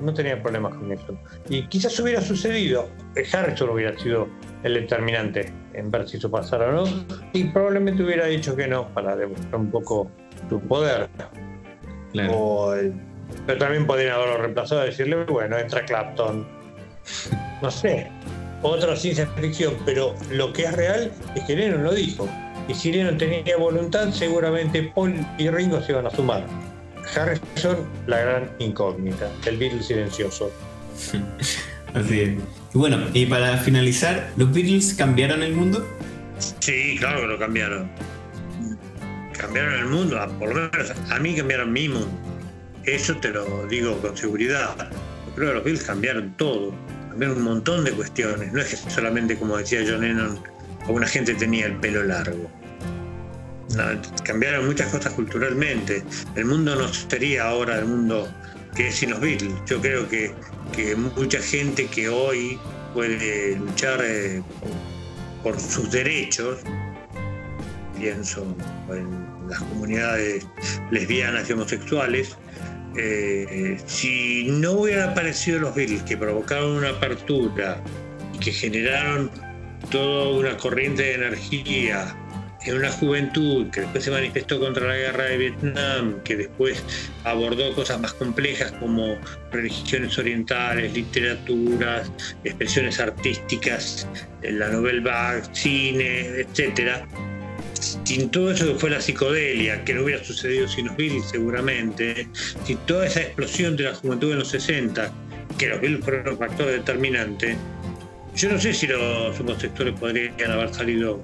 No 0.00 0.12
tenía 0.12 0.42
problemas 0.42 0.74
con 0.74 0.90
eso. 0.92 1.16
Y 1.48 1.66
quizás 1.68 1.98
hubiera 2.00 2.20
sucedido. 2.20 2.88
Harrison 3.32 3.70
hubiera 3.70 3.98
sido 3.98 4.28
el 4.62 4.74
determinante 4.74 5.52
en 5.72 5.90
ver 5.90 6.08
si 6.08 6.16
eso 6.16 6.30
pasara 6.30 6.68
o 6.68 6.72
no. 6.72 6.84
Y 7.32 7.44
probablemente 7.44 8.02
hubiera 8.02 8.26
dicho 8.26 8.54
que 8.56 8.66
no 8.66 8.88
para 8.88 9.14
demostrar 9.16 9.56
un 9.56 9.70
poco 9.70 10.10
su 10.48 10.60
poder. 10.60 11.08
Claro. 12.12 12.32
O 12.32 12.74
el- 12.74 12.92
pero 13.46 13.58
también 13.58 13.86
podrían 13.86 14.14
haberlo 14.14 14.38
reemplazado 14.38 14.82
y 14.84 14.86
decirle, 14.90 15.24
bueno, 15.24 15.58
entra 15.58 15.84
Clapton. 15.84 16.46
No 17.62 17.70
sé. 17.70 18.10
Otra 18.62 18.96
ciencia 18.96 19.26
ficción, 19.26 19.74
pero 19.84 20.14
lo 20.30 20.52
que 20.52 20.62
es 20.64 20.72
real 20.72 21.12
es 21.34 21.44
que 21.44 21.54
Lennon 21.56 21.82
lo 21.84 21.92
dijo. 21.92 22.28
Y 22.68 22.74
si 22.74 22.92
Lennon 22.92 23.18
tenía 23.18 23.56
voluntad, 23.58 24.10
seguramente 24.10 24.90
Paul 24.94 25.14
y 25.38 25.50
Ringo 25.50 25.80
se 25.82 25.92
iban 25.92 26.06
a 26.06 26.10
sumar. 26.10 26.44
Harrison, 27.16 27.76
la 28.06 28.18
gran 28.20 28.50
incógnita, 28.58 29.30
el 29.46 29.56
Beatle 29.56 29.82
silencioso. 29.82 30.50
Así 31.94 32.20
es. 32.20 32.28
Y 32.74 32.78
bueno, 32.78 32.98
y 33.12 33.26
para 33.26 33.56
finalizar, 33.58 34.30
¿los 34.36 34.52
Beatles 34.52 34.94
cambiaron 34.94 35.42
el 35.42 35.52
mundo? 35.54 35.86
Sí, 36.60 36.96
claro 36.98 37.20
que 37.20 37.26
lo 37.28 37.38
cambiaron. 37.38 37.88
Cambiaron 39.38 39.74
el 39.74 39.86
mundo, 39.86 40.20
a- 40.20 40.26
por 40.28 40.48
lo 40.48 40.54
menos 40.72 40.92
a 41.10 41.18
mí 41.18 41.34
cambiaron 41.36 41.72
mi 41.72 41.88
mundo. 41.88 42.08
Eso 42.84 43.16
te 43.16 43.30
lo 43.30 43.66
digo 43.66 43.96
con 43.98 44.16
seguridad. 44.16 44.74
Yo 45.26 45.34
creo 45.34 45.48
que 45.48 45.54
los 45.54 45.64
Beatles 45.64 45.84
cambiaron 45.84 46.34
todo, 46.36 46.72
cambiaron 47.10 47.38
un 47.38 47.44
montón 47.44 47.84
de 47.84 47.92
cuestiones. 47.92 48.52
No 48.52 48.60
es 48.60 48.68
que 48.68 48.90
solamente, 48.90 49.36
como 49.36 49.56
decía 49.56 49.80
John 49.86 50.00
Lennon, 50.02 50.38
alguna 50.82 51.06
gente 51.06 51.34
tenía 51.34 51.66
el 51.66 51.76
pelo 51.76 52.02
largo. 52.02 52.50
No, 53.76 53.84
cambiaron 54.24 54.66
muchas 54.66 54.92
cosas 54.92 55.12
culturalmente. 55.14 56.02
El 56.36 56.46
mundo 56.46 56.74
no 56.76 56.92
sería 56.92 57.48
ahora 57.48 57.78
el 57.78 57.86
mundo 57.86 58.28
que 58.74 58.88
es 58.88 58.96
sin 58.96 59.10
los 59.10 59.20
Beatles. 59.20 59.54
Yo 59.66 59.80
creo 59.80 60.08
que, 60.08 60.32
que 60.74 60.94
mucha 60.96 61.40
gente 61.40 61.86
que 61.86 62.08
hoy 62.08 62.58
puede 62.92 63.56
luchar 63.56 64.00
eh, 64.02 64.42
por 65.42 65.58
sus 65.60 65.90
derechos, 65.90 66.60
pienso 67.98 68.56
en 68.90 69.48
las 69.48 69.60
comunidades 69.60 70.46
lesbianas 70.90 71.48
y 71.48 71.52
homosexuales, 71.52 72.36
eh, 72.96 73.76
si 73.86 74.46
no 74.50 74.72
hubieran 74.72 75.10
aparecido 75.10 75.58
los 75.58 75.74
Beatles 75.74 76.02
que 76.04 76.16
provocaron 76.16 76.76
una 76.76 76.90
apertura 76.90 77.82
y 78.32 78.38
que 78.38 78.52
generaron 78.52 79.30
toda 79.90 80.38
una 80.38 80.56
corriente 80.56 81.02
de 81.02 81.14
energía 81.14 82.16
en 82.64 82.76
una 82.76 82.90
juventud 82.90 83.70
que 83.70 83.82
después 83.82 84.04
se 84.04 84.10
manifestó 84.10 84.58
contra 84.58 84.86
la 84.86 84.96
guerra 84.96 85.24
de 85.24 85.36
Vietnam, 85.36 86.20
que 86.24 86.36
después 86.36 86.82
abordó 87.24 87.74
cosas 87.74 88.00
más 88.00 88.14
complejas 88.14 88.72
como 88.72 89.16
religiones 89.52 90.16
orientales, 90.18 90.92
literaturas, 90.94 92.10
expresiones 92.44 92.98
artísticas, 93.00 94.06
la 94.42 94.68
novel 94.68 95.00
vague, 95.02 95.42
cine, 95.52 96.40
etcétera. 96.40 97.06
Sin 98.04 98.30
todo 98.30 98.50
eso 98.50 98.66
que 98.66 98.74
fue 98.78 98.90
la 98.90 99.00
psicodelia, 99.00 99.84
que 99.84 99.92
no 99.94 100.04
hubiera 100.04 100.24
sucedido 100.24 100.66
sin 100.66 100.86
los 100.86 100.96
Beatles 100.96 101.28
seguramente, 101.30 102.28
sin 102.64 102.78
toda 102.78 103.06
esa 103.06 103.20
explosión 103.20 103.76
de 103.76 103.84
la 103.84 103.94
juventud 103.94 104.32
en 104.32 104.38
los 104.38 104.48
60, 104.48 105.12
que 105.58 105.68
los 105.68 105.80
Beatles 105.80 106.02
fueron 106.02 106.28
un 106.30 106.38
factor 106.38 106.66
determinante, 106.66 107.56
yo 108.34 108.50
no 108.50 108.58
sé 108.58 108.72
si 108.72 108.88
los 108.88 109.38
homosexuales 109.38 109.94
podrían 109.98 110.50
haber 110.50 110.74
salido 110.74 111.22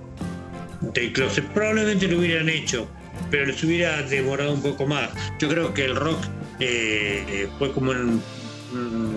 del 0.81 1.13
closet. 1.13 1.45
Probablemente 1.53 2.09
lo 2.09 2.19
hubieran 2.19 2.49
hecho, 2.49 2.89
pero 3.31 3.47
les 3.47 3.63
hubiera 3.65 4.03
demorado 4.03 4.53
un 4.55 4.63
poco 4.63 4.87
más. 4.87 5.11
Yo 5.39 5.49
creo 5.49 5.75
que 5.75 5.85
el 5.85 5.97
rock 5.97 6.19
eh, 6.61 7.49
fue 7.59 7.73
como 7.73 7.91
un- 7.93 8.23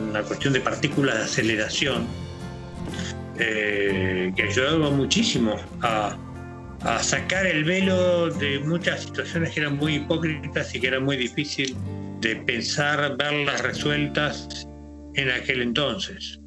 una 0.10 0.24
cuestión 0.24 0.54
de 0.54 0.62
partículas 0.62 1.16
de 1.18 1.24
aceleración 1.26 2.08
eh, 3.40 4.32
que 4.36 4.44
ayudaron 4.44 4.96
muchísimo 4.98 5.56
a, 5.82 6.16
a 6.82 7.04
sacar 7.04 7.46
el 7.46 7.64
velo 7.64 8.30
de 8.30 8.60
muchas 8.60 9.02
situaciones 9.02 9.52
que 9.54 9.62
eran 9.62 9.78
muy 9.78 9.96
hipócritas 9.96 10.74
y 10.76 10.80
que 10.80 10.88
era 10.88 11.00
muy 11.00 11.18
difícil 11.18 11.76
de 12.22 12.36
pensar, 12.38 13.16
verlas 13.18 13.62
resueltas 13.62 14.68
en 15.16 15.30
aquel 15.32 15.62
entonces. 15.62 16.40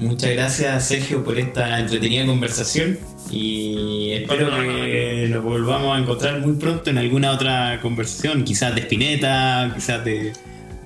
Muchas 0.00 0.30
gracias 0.32 0.88
Sergio 0.88 1.22
por 1.22 1.38
esta 1.38 1.78
entretenida 1.78 2.26
conversación 2.26 2.98
y 3.30 4.12
espero 4.12 4.50
que 4.50 5.28
nos 5.30 5.44
volvamos 5.44 5.96
a 5.96 6.00
encontrar 6.00 6.40
muy 6.40 6.54
pronto 6.56 6.90
en 6.90 6.98
alguna 6.98 7.32
otra 7.32 7.78
conversación, 7.80 8.44
quizás 8.44 8.74
de 8.74 8.80
Spinetta, 8.82 9.72
quizás 9.74 10.04
de, 10.04 10.32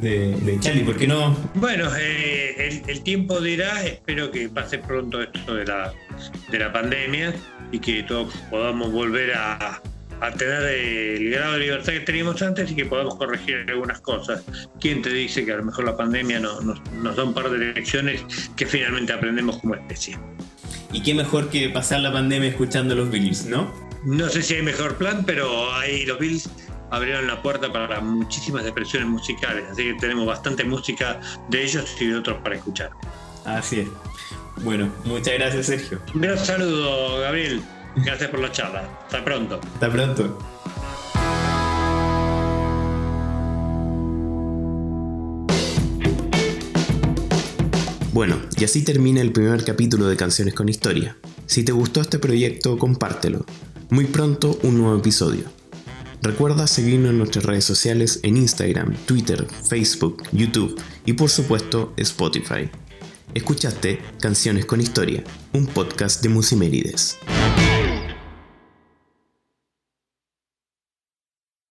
de, 0.00 0.36
de 0.36 0.60
Charlie, 0.60 0.84
¿por 0.84 0.96
qué 0.96 1.06
no? 1.06 1.36
Bueno, 1.54 1.88
eh, 1.96 2.54
el, 2.58 2.90
el 2.90 3.02
tiempo 3.02 3.40
dirá, 3.40 3.82
espero 3.84 4.30
que 4.30 4.48
pase 4.48 4.78
pronto 4.78 5.22
esto 5.22 5.54
de 5.54 5.64
la, 5.64 5.92
de 6.50 6.58
la 6.58 6.72
pandemia 6.72 7.34
y 7.72 7.78
que 7.78 8.02
todos 8.02 8.34
podamos 8.50 8.92
volver 8.92 9.32
a, 9.34 9.80
a 10.26 10.32
tener 10.32 10.62
el 10.62 11.30
grado 11.30 11.54
de 11.54 11.58
libertad 11.60 11.92
que 11.92 12.00
teníamos 12.00 12.40
antes 12.42 12.70
y 12.70 12.74
que 12.76 12.84
podamos 12.86 13.16
corregir 13.16 13.64
algunas 13.68 14.00
cosas. 14.00 14.42
¿Quién 14.80 15.02
te 15.02 15.10
dice 15.10 15.44
que 15.44 15.52
a 15.52 15.56
lo 15.56 15.64
mejor 15.64 15.84
la 15.84 15.96
pandemia 15.96 16.40
no- 16.40 16.60
nos, 16.60 16.80
nos 16.92 17.16
da 17.16 17.24
un 17.24 17.34
par 17.34 17.50
de 17.50 17.58
lecciones 17.58 18.22
que 18.56 18.66
finalmente 18.66 19.12
aprendemos 19.12 19.58
como 19.58 19.74
especie? 19.74 20.18
Y 20.92 21.02
qué 21.02 21.14
mejor 21.14 21.50
que 21.50 21.68
pasar 21.70 22.00
la 22.00 22.12
pandemia 22.12 22.48
escuchando 22.50 22.94
los 22.94 23.10
Beatles, 23.10 23.46
¿no? 23.46 23.72
No 24.04 24.28
sé 24.28 24.42
si 24.42 24.54
hay 24.54 24.62
mejor 24.62 24.96
plan, 24.96 25.24
pero 25.26 25.72
ahí 25.74 26.04
los 26.06 26.18
Bills 26.18 26.48
abrieron 26.90 27.26
la 27.26 27.42
puerta 27.42 27.72
para 27.72 28.00
muchísimas 28.00 28.62
expresiones 28.64 29.08
musicales, 29.08 29.64
así 29.72 29.82
que 29.84 29.94
tenemos 29.94 30.26
bastante 30.26 30.62
música 30.62 31.18
de 31.50 31.64
ellos 31.64 31.96
y 32.00 32.06
de 32.06 32.16
otros 32.16 32.38
para 32.42 32.56
escuchar. 32.56 32.90
Así 33.44 33.80
es. 33.80 33.88
Bueno, 34.62 34.88
muchas 35.04 35.34
gracias 35.34 35.66
Sergio. 35.66 36.00
Un 36.14 36.20
gran 36.20 36.38
saludo, 36.38 37.18
Gabriel. 37.20 37.60
Gracias 37.96 38.30
por 38.30 38.40
la 38.40 38.50
charla. 38.50 38.88
Hasta 39.04 39.24
pronto. 39.24 39.60
Hasta 39.74 39.90
pronto. 39.90 40.38
Bueno, 48.12 48.40
y 48.56 48.64
así 48.64 48.84
termina 48.84 49.20
el 49.20 49.32
primer 49.32 49.64
capítulo 49.64 50.06
de 50.06 50.16
Canciones 50.16 50.54
con 50.54 50.68
Historia. 50.68 51.16
Si 51.46 51.64
te 51.64 51.72
gustó 51.72 52.00
este 52.00 52.20
proyecto, 52.20 52.78
compártelo. 52.78 53.44
Muy 53.90 54.04
pronto 54.04 54.58
un 54.62 54.78
nuevo 54.78 54.96
episodio. 54.96 55.44
Recuerda 56.22 56.66
seguirnos 56.66 57.10
en 57.10 57.18
nuestras 57.18 57.44
redes 57.44 57.64
sociales 57.64 58.20
en 58.22 58.36
Instagram, 58.36 58.94
Twitter, 59.04 59.46
Facebook, 59.68 60.22
YouTube 60.32 60.80
y 61.04 61.12
por 61.14 61.28
supuesto 61.28 61.92
Spotify. 61.96 62.70
Escuchaste 63.34 63.98
Canciones 64.20 64.64
con 64.64 64.80
Historia, 64.80 65.24
un 65.52 65.66
podcast 65.66 66.22
de 66.22 66.28
Musimérides. 66.28 67.18